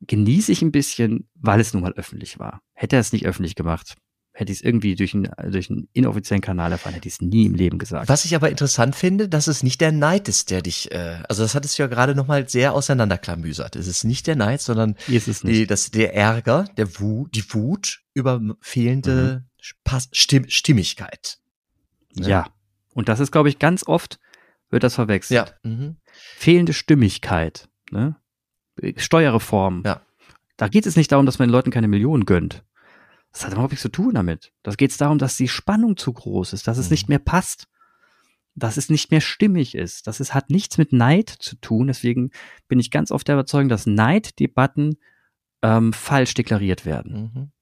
genieße 0.00 0.50
ich 0.50 0.62
ein 0.62 0.72
bisschen, 0.72 1.28
weil 1.34 1.60
es 1.60 1.72
nun 1.72 1.82
mal 1.82 1.92
öffentlich 1.92 2.40
war. 2.40 2.62
Hätte 2.72 2.96
er 2.96 3.00
es 3.00 3.12
nicht 3.12 3.26
öffentlich 3.26 3.54
gemacht, 3.54 3.96
hätte 4.34 4.50
ich 4.50 4.58
es 4.58 4.64
irgendwie 4.64 4.94
durch 4.94 5.14
einen, 5.14 5.28
durch 5.50 5.68
einen 5.70 5.88
inoffiziellen 5.92 6.40
Kanal 6.40 6.72
erfahren, 6.72 6.94
hätte 6.94 7.06
ich 7.06 7.14
es 7.14 7.20
nie 7.20 7.44
im 7.46 7.54
Leben 7.54 7.78
gesagt. 7.78 8.08
Was 8.08 8.24
ich 8.24 8.34
aber 8.34 8.48
interessant 8.50 8.96
finde, 8.96 9.28
dass 9.28 9.46
es 9.46 9.62
nicht 9.62 9.80
der 9.80 9.92
Neid 9.92 10.26
ist, 10.28 10.50
der 10.50 10.62
dich, 10.62 10.90
äh, 10.90 11.22
also 11.28 11.42
das 11.42 11.54
hat 11.54 11.64
es 11.66 11.76
ja 11.76 11.86
gerade 11.86 12.14
nochmal 12.14 12.48
sehr 12.48 12.72
auseinanderklamüsert. 12.72 13.76
Es 13.76 13.86
ist 13.86 14.04
nicht 14.04 14.26
der 14.26 14.36
Neid, 14.36 14.62
sondern 14.62 14.96
die, 15.06 15.66
das, 15.66 15.90
der 15.90 16.14
Ärger, 16.14 16.64
der 16.76 16.98
Wut, 16.98 17.34
die 17.34 17.44
Wut 17.52 18.02
über 18.14 18.40
fehlende 18.60 19.44
Mhm. 19.44 19.48
Pass, 19.84 20.08
Stimm, 20.12 20.48
Stimmigkeit. 20.48 21.38
ja, 22.14 22.46
Und 22.94 23.08
das 23.08 23.20
ist, 23.20 23.30
glaube 23.30 23.48
ich, 23.48 23.60
ganz 23.60 23.86
oft 23.86 24.18
wird 24.70 24.82
das 24.82 24.94
verwechselt. 24.96 25.54
Ja. 25.64 25.70
Mhm. 25.70 25.96
Fehlende 26.36 26.72
Stimmigkeit, 26.72 27.68
ne? 27.92 28.16
Steuerreform. 28.96 29.82
Ja. 29.84 30.00
Da 30.56 30.68
geht 30.68 30.86
es 30.86 30.96
nicht 30.96 31.12
darum, 31.12 31.26
dass 31.26 31.38
man 31.38 31.48
den 31.48 31.52
Leuten 31.52 31.70
keine 31.70 31.88
Millionen 31.88 32.24
gönnt. 32.24 32.64
Das 33.32 33.44
hat 33.44 33.52
überhaupt 33.52 33.72
nichts 33.72 33.82
zu 33.82 33.88
tun 33.90 34.14
damit. 34.14 34.52
Da 34.62 34.72
geht 34.72 34.90
es 34.90 34.96
darum, 34.98 35.18
dass 35.18 35.36
die 35.36 35.48
Spannung 35.48 35.96
zu 35.96 36.12
groß 36.12 36.52
ist, 36.52 36.68
dass 36.68 36.78
es 36.78 36.86
Mhm. 36.86 36.92
nicht 36.92 37.08
mehr 37.08 37.18
passt, 37.18 37.66
dass 38.54 38.76
es 38.76 38.90
nicht 38.90 39.10
mehr 39.10 39.22
stimmig 39.22 39.74
ist. 39.74 40.06
Das 40.06 40.20
ist, 40.20 40.34
hat 40.34 40.50
nichts 40.50 40.76
mit 40.76 40.92
Neid 40.92 41.30
zu 41.30 41.56
tun. 41.56 41.86
Deswegen 41.86 42.30
bin 42.68 42.78
ich 42.78 42.90
ganz 42.90 43.10
oft 43.10 43.26
der 43.26 43.36
Überzeugung, 43.36 43.68
dass 43.70 43.86
Neiddebatten 43.86 44.98
ähm, 45.62 45.92
falsch 45.94 46.34
deklariert 46.34 46.84
werden. 46.84 47.30
Mhm. 47.34 47.52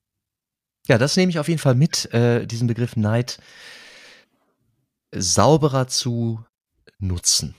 Ja, 0.89 0.99
das 0.99 1.17
nehme 1.17 1.31
ich 1.31 1.39
auf 1.39 1.47
jeden 1.49 1.61
Fall 1.61 1.75
mit, 1.77 2.13
äh, 2.15 2.47
diesen 2.47 2.67
Begriff 2.67 2.97
Neid 2.97 3.39
sauberer 5.15 5.87
zu 5.87 6.45
nutzen 6.99 7.55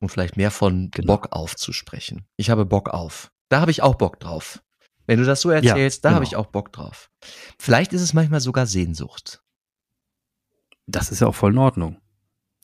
und 0.00 0.10
vielleicht 0.10 0.36
mehr 0.36 0.50
von 0.50 0.90
Genau. 0.92 1.14
Bock 1.16 1.32
aufzusprechen. 1.32 2.26
Ich 2.36 2.50
habe 2.50 2.64
Bock 2.66 2.88
auf. 2.90 3.30
Da 3.48 3.60
habe 3.60 3.70
ich 3.70 3.82
auch 3.82 3.94
Bock 3.96 4.20
drauf. 4.20 4.62
Wenn 5.08 5.18
du 5.18 5.24
das 5.24 5.40
so 5.40 5.48
erzählst, 5.48 6.04
da 6.04 6.10
habe 6.10 6.20
genau. 6.20 6.28
ich 6.28 6.36
auch 6.36 6.46
Bock 6.46 6.70
drauf. 6.70 7.10
Vielleicht 7.58 7.94
ist 7.94 8.02
es 8.02 8.12
manchmal 8.12 8.40
sogar 8.40 8.66
Sehnsucht. 8.66 9.42
Das 10.86 11.10
ist 11.10 11.20
ja 11.20 11.26
auch 11.26 11.34
voll 11.34 11.52
in 11.52 11.58
Ordnung. 11.58 11.96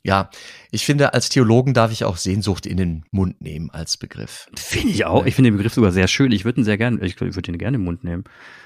Ja, 0.03 0.29
ich 0.71 0.85
finde, 0.85 1.15
als 1.15 1.31
Theologen 1.31 1.73
darf 1.73 1.91
ich 1.91 2.05
auch 2.05 2.19
Sehnsucht 2.19 2.67
in 2.67 2.77
den 2.77 3.07
Mund 3.11 3.41
nehmen 3.41 3.71
als 3.71 3.97
Begriff. 3.97 4.47
Finde 4.55 4.91
ich 4.91 5.07
auch. 5.07 5.25
Ich 5.25 5.35
finde 5.35 5.51
den 5.51 5.57
Begriff 5.57 5.73
sogar 5.73 5.91
sehr 5.93 6.07
schön. 6.07 6.33
Ich 6.33 6.45
würde 6.45 6.61
ihn 6.61 6.65
sehr 6.65 6.77
gerne, 6.77 7.01
ich 7.07 7.19
würde 7.19 7.51
ihn 7.51 7.57
gerne 7.57 7.77
im 7.77 7.85
Mund 7.85 8.05
nehmen. 8.05 8.25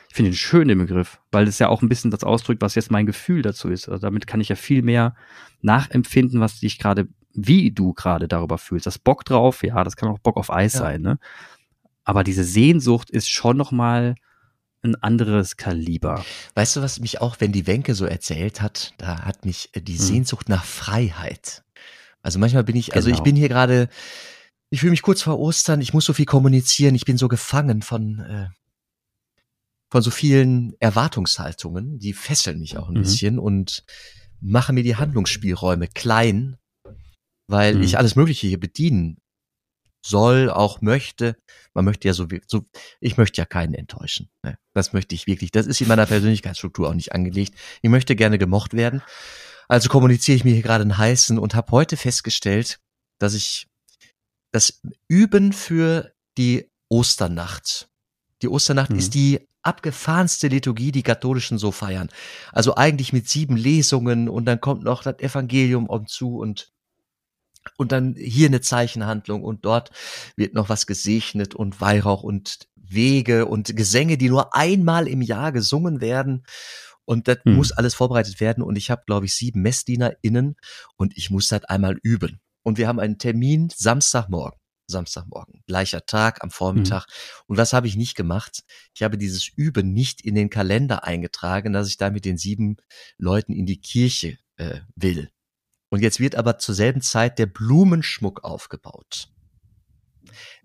Ich 0.08 0.16
finde 0.16 0.32
ihn 0.32 0.36
schön, 0.36 0.66
den 0.66 0.78
Begriff, 0.78 1.20
weil 1.30 1.46
es 1.46 1.60
ja 1.60 1.68
auch 1.68 1.80
ein 1.80 1.88
bisschen 1.88 2.10
das 2.10 2.24
ausdrückt, 2.24 2.62
was 2.62 2.74
jetzt 2.74 2.90
mein 2.90 3.06
Gefühl 3.06 3.42
dazu 3.42 3.68
ist. 3.68 3.88
Also 3.88 4.00
damit 4.00 4.26
kann 4.26 4.40
ich 4.40 4.48
ja 4.48 4.56
viel 4.56 4.82
mehr 4.82 5.14
nachempfinden, 5.62 6.40
was 6.40 6.60
ich 6.64 6.80
gerade, 6.80 7.06
wie 7.32 7.70
du 7.70 7.92
gerade 7.92 8.26
darüber 8.26 8.58
fühlst. 8.58 8.86
Das 8.86 8.98
Bock 8.98 9.24
drauf, 9.24 9.62
ja, 9.62 9.84
das 9.84 9.94
kann 9.94 10.08
auch 10.08 10.18
Bock 10.18 10.36
auf 10.36 10.52
Eis 10.52 10.72
Ja. 10.72 10.80
sein, 10.80 11.02
ne? 11.02 11.20
Aber 12.08 12.24
diese 12.24 12.42
Sehnsucht 12.42 13.10
ist 13.10 13.28
schon 13.28 13.58
noch 13.58 13.70
mal 13.70 14.14
ein 14.80 14.94
anderes 14.94 15.58
Kaliber. 15.58 16.24
Weißt 16.54 16.74
du, 16.76 16.80
was 16.80 17.00
mich 17.00 17.20
auch, 17.20 17.36
wenn 17.38 17.52
die 17.52 17.66
Wenke 17.66 17.94
so 17.94 18.06
erzählt 18.06 18.62
hat, 18.62 18.94
da 18.96 19.26
hat 19.26 19.44
mich 19.44 19.68
äh, 19.74 19.82
die 19.82 19.92
Mhm. 19.92 19.98
Sehnsucht 19.98 20.48
nach 20.48 20.64
Freiheit. 20.64 21.64
Also 22.22 22.38
manchmal 22.38 22.64
bin 22.64 22.76
ich, 22.76 22.94
also 22.94 23.10
ich 23.10 23.16
Genau. 23.16 23.24
bin 23.24 23.36
hier 23.36 23.50
gerade, 23.50 23.90
ich 24.70 24.80
fühle 24.80 24.92
mich 24.92 25.02
kurz 25.02 25.20
vor 25.20 25.38
Ostern, 25.38 25.82
ich 25.82 25.92
muss 25.92 26.06
so 26.06 26.14
viel 26.14 26.24
kommunizieren, 26.24 26.94
ich 26.94 27.04
bin 27.04 27.18
so 27.18 27.28
gefangen 27.28 27.82
von, 27.82 28.20
äh, 28.20 28.48
von 29.90 30.00
so 30.00 30.10
vielen 30.10 30.72
Erwartungshaltungen, 30.80 31.98
die 31.98 32.14
fesseln 32.14 32.58
mich 32.58 32.78
auch 32.78 32.88
ein 32.88 32.96
Mhm. 32.96 33.02
bisschen 33.02 33.38
und 33.38 33.84
machen 34.40 34.76
mir 34.76 34.82
die 34.82 34.96
Handlungsspielräume 34.96 35.88
klein, 35.88 36.56
weil 37.48 37.76
Mhm. 37.76 37.82
ich 37.82 37.98
alles 37.98 38.16
Mögliche 38.16 38.46
hier 38.46 38.58
bedienen 38.58 39.18
soll, 40.08 40.50
auch 40.50 40.80
möchte. 40.80 41.36
Man 41.74 41.84
möchte 41.84 42.08
ja 42.08 42.14
so, 42.14 42.26
so 42.46 42.64
ich 43.00 43.16
möchte 43.16 43.40
ja 43.40 43.44
keinen 43.44 43.74
enttäuschen. 43.74 44.28
Ne? 44.42 44.58
Das 44.74 44.92
möchte 44.92 45.14
ich 45.14 45.26
wirklich. 45.26 45.50
Das 45.50 45.66
ist 45.66 45.80
in 45.80 45.88
meiner 45.88 46.06
Persönlichkeitsstruktur 46.06 46.88
auch 46.88 46.94
nicht 46.94 47.12
angelegt. 47.12 47.54
Ich 47.82 47.90
möchte 47.90 48.16
gerne 48.16 48.38
gemocht 48.38 48.74
werden. 48.74 49.02
Also 49.68 49.88
kommuniziere 49.88 50.36
ich 50.36 50.44
mir 50.44 50.54
hier 50.54 50.62
gerade 50.62 50.82
einen 50.82 50.98
heißen 50.98 51.38
und 51.38 51.54
habe 51.54 51.72
heute 51.72 51.96
festgestellt, 51.96 52.80
dass 53.18 53.34
ich 53.34 53.66
das 54.52 54.80
Üben 55.08 55.52
für 55.52 56.12
die 56.38 56.70
Osternacht. 56.88 57.88
Die 58.42 58.48
Osternacht 58.48 58.90
Mhm. 58.90 58.98
ist 58.98 59.14
die 59.14 59.46
abgefahrenste 59.62 60.48
Liturgie, 60.48 60.92
die 60.92 61.02
Katholischen 61.02 61.58
so 61.58 61.70
feiern. 61.72 62.08
Also 62.52 62.76
eigentlich 62.76 63.12
mit 63.12 63.28
sieben 63.28 63.56
Lesungen 63.56 64.28
und 64.28 64.46
dann 64.46 64.60
kommt 64.60 64.84
noch 64.84 65.02
das 65.02 65.18
Evangelium 65.18 65.86
um 65.86 66.06
zu 66.06 66.38
und 66.38 66.72
und 67.76 67.92
dann 67.92 68.14
hier 68.16 68.48
eine 68.48 68.60
Zeichenhandlung 68.60 69.42
und 69.42 69.64
dort 69.64 69.90
wird 70.36 70.54
noch 70.54 70.68
was 70.68 70.86
gesegnet 70.86 71.54
und 71.54 71.80
Weihrauch 71.80 72.22
und 72.22 72.68
Wege 72.76 73.46
und 73.46 73.76
Gesänge, 73.76 74.16
die 74.18 74.28
nur 74.28 74.54
einmal 74.54 75.08
im 75.08 75.22
Jahr 75.22 75.52
gesungen 75.52 76.00
werden. 76.00 76.44
Und 77.04 77.26
das 77.28 77.38
Hm. 77.44 77.56
muss 77.56 77.72
alles 77.72 77.94
vorbereitet 77.94 78.40
werden. 78.40 78.62
Und 78.62 78.76
ich 78.76 78.90
habe, 78.90 79.02
glaube 79.06 79.26
ich, 79.26 79.34
sieben 79.34 79.62
MessdienerInnen 79.62 80.56
und 80.96 81.16
ich 81.16 81.30
muss 81.30 81.48
das 81.48 81.64
einmal 81.64 81.98
üben. 82.02 82.40
Und 82.62 82.76
wir 82.78 82.86
haben 82.88 83.00
einen 83.00 83.18
Termin 83.18 83.70
Samstagmorgen. 83.74 84.58
Samstagmorgen, 84.90 85.62
gleicher 85.66 86.06
Tag 86.06 86.42
am 86.42 86.50
Vormittag. 86.50 87.04
Und 87.46 87.58
was 87.58 87.74
habe 87.74 87.86
ich 87.86 87.96
nicht 87.96 88.14
gemacht? 88.14 88.62
Ich 88.94 89.02
habe 89.02 89.18
dieses 89.18 89.46
Üben 89.46 89.92
nicht 89.92 90.22
in 90.22 90.34
den 90.34 90.48
Kalender 90.48 91.04
eingetragen, 91.04 91.74
dass 91.74 91.88
ich 91.88 91.98
da 91.98 92.10
mit 92.10 92.24
den 92.24 92.38
sieben 92.38 92.76
Leuten 93.18 93.52
in 93.52 93.66
die 93.66 93.80
Kirche 93.80 94.38
äh, 94.56 94.80
will. 94.96 95.30
Und 95.90 96.02
jetzt 96.02 96.20
wird 96.20 96.34
aber 96.36 96.58
zur 96.58 96.74
selben 96.74 97.00
Zeit 97.00 97.38
der 97.38 97.46
Blumenschmuck 97.46 98.44
aufgebaut. 98.44 99.28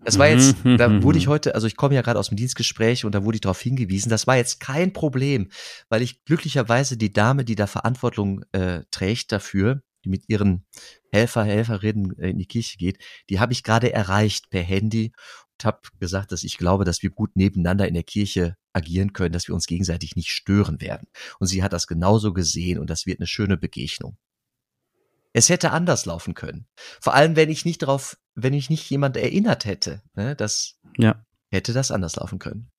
Das 0.04 0.18
war 0.18 0.28
jetzt, 0.28 0.64
Mhm. 0.64 0.76
da 0.76 1.02
wurde 1.02 1.18
ich 1.18 1.26
heute, 1.28 1.54
also 1.54 1.66
ich 1.66 1.76
komme 1.76 1.94
ja 1.94 2.02
gerade 2.02 2.18
aus 2.18 2.28
dem 2.28 2.36
Dienstgespräch 2.36 3.04
und 3.04 3.14
da 3.14 3.24
wurde 3.24 3.36
ich 3.36 3.40
darauf 3.40 3.60
hingewiesen, 3.60 4.10
das 4.10 4.26
war 4.26 4.36
jetzt 4.36 4.60
kein 4.60 4.92
Problem, 4.92 5.48
weil 5.88 6.02
ich 6.02 6.24
glücklicherweise 6.24 6.96
die 6.96 7.12
Dame, 7.12 7.44
die 7.44 7.54
da 7.54 7.66
Verantwortung 7.66 8.44
äh, 8.52 8.82
trägt 8.90 9.32
dafür, 9.32 9.82
die 10.04 10.10
mit 10.10 10.24
ihren 10.28 10.66
Helfer, 11.10 11.44
Helferinnen 11.44 12.18
äh, 12.18 12.30
in 12.30 12.38
die 12.38 12.46
Kirche 12.46 12.76
geht, 12.76 12.98
die 13.30 13.40
habe 13.40 13.52
ich 13.52 13.62
gerade 13.62 13.92
erreicht 13.92 14.50
per 14.50 14.62
Handy 14.62 15.12
und 15.58 15.64
habe 15.64 15.80
gesagt, 15.98 16.32
dass 16.32 16.44
ich 16.44 16.58
glaube, 16.58 16.84
dass 16.84 17.02
wir 17.02 17.10
gut 17.10 17.34
nebeneinander 17.36 17.88
in 17.88 17.94
der 17.94 18.02
Kirche 18.02 18.56
agieren 18.74 19.12
können, 19.14 19.32
dass 19.32 19.48
wir 19.48 19.54
uns 19.54 19.66
gegenseitig 19.66 20.16
nicht 20.16 20.30
stören 20.30 20.80
werden. 20.80 21.08
Und 21.38 21.46
sie 21.46 21.62
hat 21.62 21.72
das 21.72 21.86
genauso 21.86 22.32
gesehen 22.34 22.78
und 22.78 22.90
das 22.90 23.06
wird 23.06 23.20
eine 23.20 23.26
schöne 23.26 23.56
Begegnung. 23.56 24.18
Es 25.36 25.48
hätte 25.50 25.72
anders 25.72 26.06
laufen 26.06 26.32
können. 26.34 26.66
Vor 27.00 27.12
allem, 27.14 27.36
wenn 27.36 27.50
ich 27.50 27.64
nicht 27.64 27.82
darauf, 27.82 28.16
wenn 28.34 28.54
ich 28.54 28.70
nicht 28.70 28.88
jemand 28.88 29.16
erinnert 29.16 29.64
hätte, 29.66 30.00
ne, 30.14 30.34
das 30.36 30.76
Ja. 30.96 31.24
hätte 31.50 31.72
das 31.74 31.90
anders 31.90 32.16
laufen 32.16 32.38
können. 32.38 32.70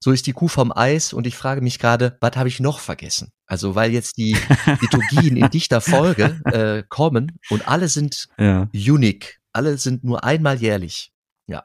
So 0.00 0.10
ist 0.10 0.26
die 0.26 0.32
Kuh 0.32 0.48
vom 0.48 0.72
Eis 0.76 1.12
und 1.12 1.26
ich 1.28 1.36
frage 1.36 1.60
mich 1.60 1.78
gerade, 1.78 2.18
was 2.20 2.36
habe 2.36 2.48
ich 2.48 2.58
noch 2.58 2.80
vergessen? 2.80 3.30
Also 3.46 3.76
weil 3.76 3.92
jetzt 3.92 4.16
die 4.16 4.32
Liturgien 4.80 5.36
in 5.36 5.48
dichter 5.50 5.80
Folge 5.80 6.40
äh, 6.46 6.82
kommen 6.88 7.38
und 7.50 7.68
alle 7.68 7.88
sind 7.88 8.26
Ja. 8.36 8.68
unique, 8.74 9.38
alle 9.52 9.78
sind 9.78 10.02
nur 10.02 10.24
einmal 10.24 10.56
jährlich. 10.60 11.12
Ja. 11.46 11.62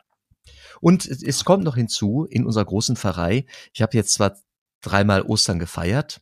Und 0.82 1.08
es 1.08 1.44
kommt 1.46 1.64
noch 1.64 1.76
hinzu 1.76 2.26
in 2.30 2.46
unserer 2.46 2.66
großen 2.66 2.96
Pfarrei. 2.96 3.46
Ich 3.74 3.82
habe 3.82 3.98
jetzt 3.98 4.14
zwar 4.14 4.38
dreimal 4.82 5.24
Ostern 5.24 5.58
gefeiert, 5.58 6.22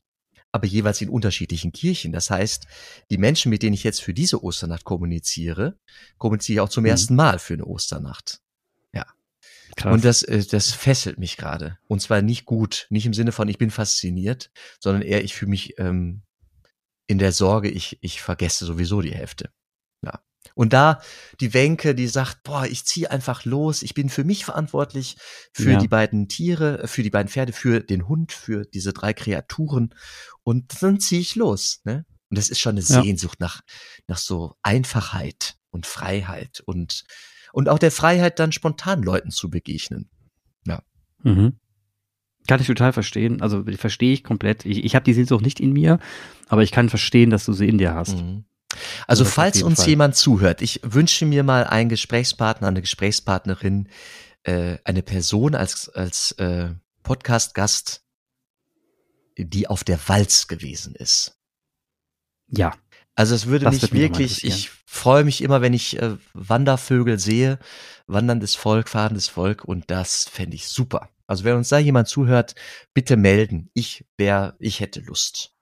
aber 0.55 0.65
jeweils 0.65 1.01
in 1.01 1.09
unterschiedlichen 1.09 1.71
Kirchen. 1.71 2.11
Das 2.11 2.29
heißt, 2.29 2.65
die 3.11 3.17
Menschen, 3.17 3.49
mit 3.49 3.61
denen 3.61 3.73
ich 3.75 3.83
jetzt 3.83 4.01
für 4.01 4.13
diese 4.13 4.43
Osternacht 4.43 4.83
kommuniziere, 4.83 5.77
kommuniziere 6.17 6.55
ich 6.55 6.59
auch 6.61 6.69
zum 6.69 6.83
Mhm. 6.83 6.89
ersten 6.89 7.15
Mal 7.15 7.37
für 7.39 7.53
eine 7.53 7.65
Osternacht. 7.65 8.41
Krass. 9.75 9.93
Und 9.93 10.05
das, 10.05 10.23
äh, 10.23 10.45
das 10.45 10.71
fesselt 10.71 11.17
mich 11.17 11.37
gerade. 11.37 11.77
Und 11.87 12.01
zwar 12.01 12.21
nicht 12.21 12.45
gut, 12.45 12.87
nicht 12.89 13.05
im 13.05 13.13
Sinne 13.13 13.31
von, 13.31 13.47
ich 13.49 13.57
bin 13.57 13.71
fasziniert, 13.71 14.51
sondern 14.79 15.01
eher, 15.01 15.23
ich 15.23 15.35
fühle 15.35 15.49
mich 15.49 15.77
ähm, 15.79 16.21
in 17.07 17.17
der 17.17 17.31
Sorge, 17.31 17.69
ich, 17.69 17.97
ich 18.01 18.21
vergesse 18.21 18.65
sowieso 18.65 19.01
die 19.01 19.13
Hälfte. 19.13 19.49
Ja. 20.45 20.51
Und 20.55 20.73
da 20.73 21.01
die 21.39 21.53
Wenke, 21.53 21.95
die 21.95 22.07
sagt, 22.07 22.43
boah, 22.43 22.65
ich 22.65 22.85
ziehe 22.85 23.09
einfach 23.11 23.45
los, 23.45 23.83
ich 23.83 23.93
bin 23.93 24.09
für 24.09 24.23
mich 24.23 24.45
verantwortlich, 24.45 25.17
für 25.51 25.71
Ja. 25.71 25.79
die 25.79 25.87
beiden 25.87 26.27
Tiere, 26.27 26.87
für 26.87 27.03
die 27.03 27.09
beiden 27.09 27.29
Pferde, 27.29 27.51
für 27.53 27.79
den 27.81 28.07
Hund, 28.07 28.31
für 28.31 28.65
diese 28.65 28.93
drei 28.93 29.13
Kreaturen. 29.13 29.93
Und 30.43 30.81
dann 30.81 30.99
ziehe 30.99 31.21
ich 31.21 31.35
los. 31.35 31.81
Ne? 31.83 32.05
Und 32.29 32.37
das 32.37 32.49
ist 32.49 32.59
schon 32.59 32.77
eine 32.77 32.81
Ja. 32.85 33.01
Sehnsucht 33.01 33.39
nach, 33.39 33.61
nach 34.07 34.17
so 34.17 34.55
Einfachheit 34.61 35.55
und 35.71 35.85
Freiheit 35.85 36.61
und, 36.65 37.03
und 37.53 37.69
auch 37.69 37.79
der 37.79 37.91
Freiheit, 37.91 38.39
dann 38.39 38.51
spontan 38.51 39.01
Leuten 39.03 39.31
zu 39.31 39.49
begegnen. 39.49 40.09
Mhm. 41.23 41.53
Kann 42.47 42.61
ich 42.61 42.67
total 42.67 42.93
verstehen. 42.93 43.41
Also 43.41 43.63
verstehe 43.77 44.13
ich 44.13 44.23
komplett. 44.23 44.65
Ich, 44.65 44.83
ich 44.85 44.93
habe 44.95 45.03
die 45.03 45.13
Sehnsucht 45.13 45.43
nicht 45.43 45.59
in 45.59 45.73
mir, 45.73 45.97
aber 46.47 46.61
ich 46.61 46.71
kann 46.71 46.89
verstehen, 46.89 47.31
dass 47.31 47.45
du 47.45 47.53
sie 47.53 47.67
in 47.67 47.79
dir 47.79 47.95
hast. 47.95 48.17
Mhm. 48.17 48.45
Also 49.07 49.23
das 49.23 49.33
falls 49.33 49.61
uns 49.61 49.79
Fall. 49.79 49.89
jemand 49.89 50.15
zuhört, 50.15 50.61
ich 50.61 50.81
wünsche 50.83 51.25
mir 51.25 51.43
mal 51.43 51.65
einen 51.65 51.89
Gesprächspartner, 51.89 52.67
eine 52.67 52.81
Gesprächspartnerin, 52.81 53.89
äh, 54.43 54.77
eine 54.83 55.03
Person 55.03 55.55
als, 55.55 55.89
als 55.89 56.31
äh, 56.33 56.69
Podcast-Gast, 57.03 58.03
die 59.37 59.67
auf 59.67 59.83
der 59.83 59.99
Walz 60.07 60.47
gewesen 60.47 60.95
ist. 60.95 61.37
Ja. 62.47 62.73
Also 63.15 63.33
es 63.33 63.45
würde 63.45 63.65
Das 63.65 63.81
mich 63.81 63.93
wirklich, 63.93 64.43
ich 64.43 64.71
freue 64.85 65.23
mich 65.23 65.41
immer, 65.41 65.61
wenn 65.61 65.73
ich 65.73 65.99
äh, 66.01 66.17
Wandervögel 66.33 67.17
sehe, 67.17 67.59
wanderndes 68.07 68.55
Volk, 68.55 68.89
fahrendes 68.89 69.29
Volk 69.29 69.63
und 69.63 69.89
das 69.89 70.25
fände 70.25 70.55
ich 70.55 70.67
super. 70.67 71.09
Also 71.25 71.43
wenn 71.43 71.55
uns 71.55 71.69
da 71.69 71.79
jemand 71.79 72.07
zuhört, 72.07 72.55
bitte 72.93 73.17
melden. 73.17 73.69
Ich 73.73 74.05
wäre, 74.17 74.55
ich 74.59 74.79
hätte 74.79 74.99
Lust. 74.99 75.54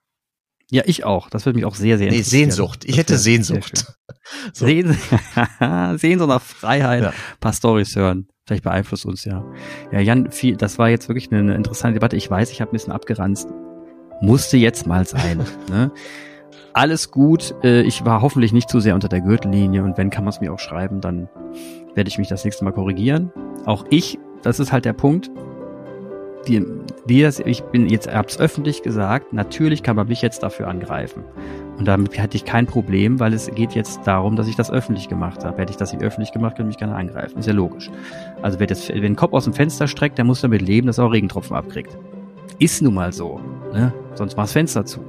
Ja, 0.74 0.82
ich 0.86 1.04
auch. 1.04 1.30
Das 1.30 1.46
würde 1.46 1.56
mich 1.56 1.64
auch 1.66 1.76
sehr, 1.76 1.98
sehr 1.98 2.08
Nee, 2.10 2.16
interessieren. 2.16 2.50
Sehnsucht. 2.50 2.84
Ich 2.84 2.90
Das 2.92 2.98
hätte 2.98 3.18
Sehnsucht. 3.18 3.86
So. 4.54 4.64
Sehn 4.66 4.96
Sehnsucht 5.96 6.28
nach 6.28 6.40
Freiheit, 6.40 7.02
Ja. 7.02 7.08
ein 7.10 7.14
paar 7.40 7.52
Storys 7.52 7.94
hören. 7.94 8.26
Vielleicht 8.46 8.64
beeinflusst 8.64 9.04
uns 9.06 9.24
ja. 9.24 9.44
Ja, 9.92 10.00
Jan, 10.00 10.30
viel, 10.30 10.56
das 10.56 10.78
war 10.78 10.88
jetzt 10.88 11.08
wirklich 11.08 11.30
eine, 11.30 11.40
eine 11.40 11.54
interessante 11.54 11.94
Debatte. 11.94 12.16
Ich 12.16 12.30
weiß, 12.30 12.50
ich 12.50 12.60
habe 12.60 12.70
ein 12.70 12.72
bisschen 12.72 12.92
abgeranzt. 12.92 13.48
Musste 14.22 14.56
jetzt 14.56 14.86
mal 14.86 15.06
sein. 15.06 15.44
ne? 15.70 15.92
alles 16.72 17.10
gut. 17.10 17.54
Äh, 17.62 17.82
ich 17.82 18.04
war 18.04 18.22
hoffentlich 18.22 18.52
nicht 18.52 18.68
zu 18.70 18.80
sehr 18.80 18.94
unter 18.94 19.08
der 19.08 19.20
Gürtellinie 19.20 19.84
und 19.84 19.96
wenn, 19.98 20.10
kann 20.10 20.24
man 20.24 20.32
es 20.32 20.40
mir 20.40 20.52
auch 20.52 20.58
schreiben, 20.58 21.00
dann 21.00 21.28
werde 21.94 22.08
ich 22.08 22.18
mich 22.18 22.28
das 22.28 22.44
nächste 22.44 22.64
Mal 22.64 22.72
korrigieren. 22.72 23.30
Auch 23.66 23.84
ich, 23.90 24.18
das 24.42 24.58
ist 24.58 24.72
halt 24.72 24.84
der 24.86 24.94
Punkt. 24.94 25.30
Die, 26.46 26.64
wir, 27.06 27.32
ich 27.46 27.62
bin 27.64 27.88
jetzt, 27.88 28.12
hab's 28.12 28.38
öffentlich 28.38 28.82
gesagt, 28.82 29.32
natürlich 29.32 29.82
kann 29.82 29.96
man 29.96 30.08
mich 30.08 30.22
jetzt 30.22 30.42
dafür 30.42 30.68
angreifen. 30.68 31.24
Und 31.78 31.86
damit 31.86 32.16
hätte 32.16 32.36
ich 32.36 32.44
kein 32.44 32.66
Problem, 32.66 33.18
weil 33.18 33.32
es 33.32 33.50
geht 33.52 33.72
jetzt 33.72 34.00
darum, 34.04 34.36
dass 34.36 34.46
ich 34.46 34.54
das 34.54 34.70
öffentlich 34.70 35.08
gemacht 35.08 35.44
habe. 35.44 35.60
Hätte 35.60 35.72
ich 35.72 35.76
das 35.76 35.92
nicht 35.92 36.04
öffentlich 36.04 36.32
gemacht, 36.32 36.56
könnte 36.56 36.68
mich 36.68 36.78
keiner 36.78 36.96
angreifen. 36.96 37.38
Ist 37.38 37.46
ja 37.46 37.52
logisch. 37.52 37.90
Also 38.42 38.60
wer, 38.60 38.66
das, 38.66 38.88
wer 38.88 39.00
den 39.00 39.16
Kopf 39.16 39.32
aus 39.32 39.44
dem 39.44 39.54
Fenster 39.54 39.88
streckt, 39.88 40.18
der 40.18 40.24
muss 40.24 40.40
damit 40.40 40.62
leben, 40.62 40.86
dass 40.86 40.98
er 40.98 41.06
auch 41.06 41.12
Regentropfen 41.12 41.56
abkriegt. 41.56 41.96
Ist 42.58 42.80
nun 42.82 42.94
mal 42.94 43.12
so. 43.12 43.40
Ne? 43.72 43.92
Sonst 44.14 44.36
mach 44.36 44.44
das 44.44 44.52
Fenster 44.52 44.84
zu. 44.84 45.00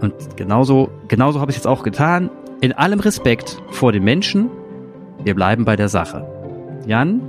Und 0.00 0.12
genauso, 0.36 0.90
genauso 1.08 1.40
habe 1.40 1.50
ich 1.50 1.56
es 1.56 1.62
jetzt 1.62 1.66
auch 1.66 1.82
getan. 1.82 2.30
In 2.60 2.72
allem 2.72 3.00
Respekt 3.00 3.62
vor 3.70 3.92
den 3.92 4.04
Menschen. 4.04 4.50
Wir 5.24 5.34
bleiben 5.34 5.64
bei 5.64 5.76
der 5.76 5.88
Sache. 5.88 6.26
Jan? 6.86 7.22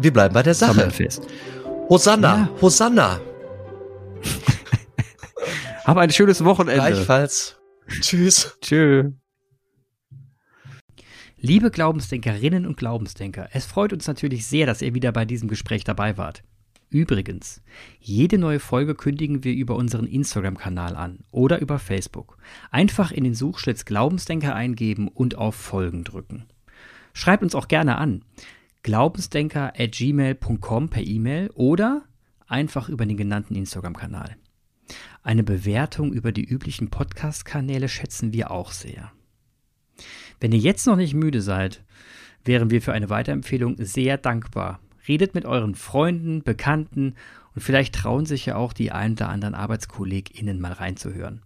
Wir 0.00 0.12
bleiben 0.12 0.32
bei 0.32 0.42
der 0.42 0.54
Sache. 0.54 0.90
Fest. 0.90 1.26
Hosanna, 1.88 2.36
ja. 2.36 2.60
Hosanna. 2.60 3.20
Hab 5.84 5.96
ein 5.96 6.10
schönes 6.10 6.44
Wochenende. 6.44 6.82
Gleichfalls. 6.82 7.56
Tschüss. 8.00 8.58
Tschö. 8.60 9.12
Liebe 11.38 11.70
Glaubensdenkerinnen 11.70 12.66
und 12.66 12.76
Glaubensdenker, 12.76 13.48
es 13.52 13.64
freut 13.64 13.92
uns 13.92 14.06
natürlich 14.06 14.46
sehr, 14.46 14.66
dass 14.66 14.82
ihr 14.82 14.92
wieder 14.92 15.12
bei 15.12 15.24
diesem 15.24 15.48
Gespräch 15.48 15.84
dabei 15.84 16.18
wart. 16.18 16.42
Übrigens, 16.90 17.62
jede 18.00 18.38
neue 18.38 18.60
Folge 18.60 18.94
kündigen 18.94 19.44
wir 19.44 19.54
über 19.54 19.76
unseren 19.76 20.06
Instagram-Kanal 20.06 20.94
an 20.94 21.20
oder 21.30 21.60
über 21.60 21.78
Facebook. 21.78 22.36
Einfach 22.70 23.12
in 23.12 23.24
den 23.24 23.34
Suchschlitz 23.34 23.84
Glaubensdenker 23.84 24.54
eingeben 24.54 25.08
und 25.08 25.36
auf 25.36 25.54
Folgen 25.54 26.04
drücken. 26.04 26.44
Schreibt 27.14 27.42
uns 27.42 27.54
auch 27.54 27.68
gerne 27.68 27.96
an. 27.96 28.24
Glaubensdenker 28.82 29.72
at 29.78 29.92
gmail.com 29.92 30.88
per 30.88 31.02
E-Mail 31.02 31.50
oder 31.54 32.04
einfach 32.46 32.88
über 32.88 33.06
den 33.06 33.16
genannten 33.16 33.54
Instagram-Kanal. 33.54 34.36
Eine 35.22 35.42
Bewertung 35.42 36.12
über 36.12 36.32
die 36.32 36.44
üblichen 36.44 36.88
Podcast-Kanäle 36.88 37.88
schätzen 37.88 38.32
wir 38.32 38.50
auch 38.50 38.72
sehr. 38.72 39.12
Wenn 40.40 40.52
ihr 40.52 40.58
jetzt 40.58 40.86
noch 40.86 40.96
nicht 40.96 41.14
müde 41.14 41.42
seid, 41.42 41.84
wären 42.44 42.70
wir 42.70 42.80
für 42.80 42.92
eine 42.92 43.10
Weiterempfehlung 43.10 43.76
sehr 43.78 44.16
dankbar. 44.16 44.80
Redet 45.06 45.34
mit 45.34 45.44
euren 45.44 45.74
Freunden, 45.74 46.42
Bekannten 46.42 47.14
und 47.54 47.62
vielleicht 47.62 47.94
trauen 47.94 48.26
sich 48.26 48.46
ja 48.46 48.56
auch 48.56 48.72
die 48.72 48.92
ein 48.92 49.12
oder 49.12 49.28
anderen 49.28 49.54
ArbeitskollegInnen 49.54 50.60
mal 50.60 50.72
reinzuhören. 50.72 51.42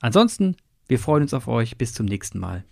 Ansonsten, 0.00 0.56
wir 0.88 0.98
freuen 0.98 1.22
uns 1.22 1.34
auf 1.34 1.46
euch. 1.48 1.78
Bis 1.78 1.94
zum 1.94 2.06
nächsten 2.06 2.38
Mal. 2.38 2.64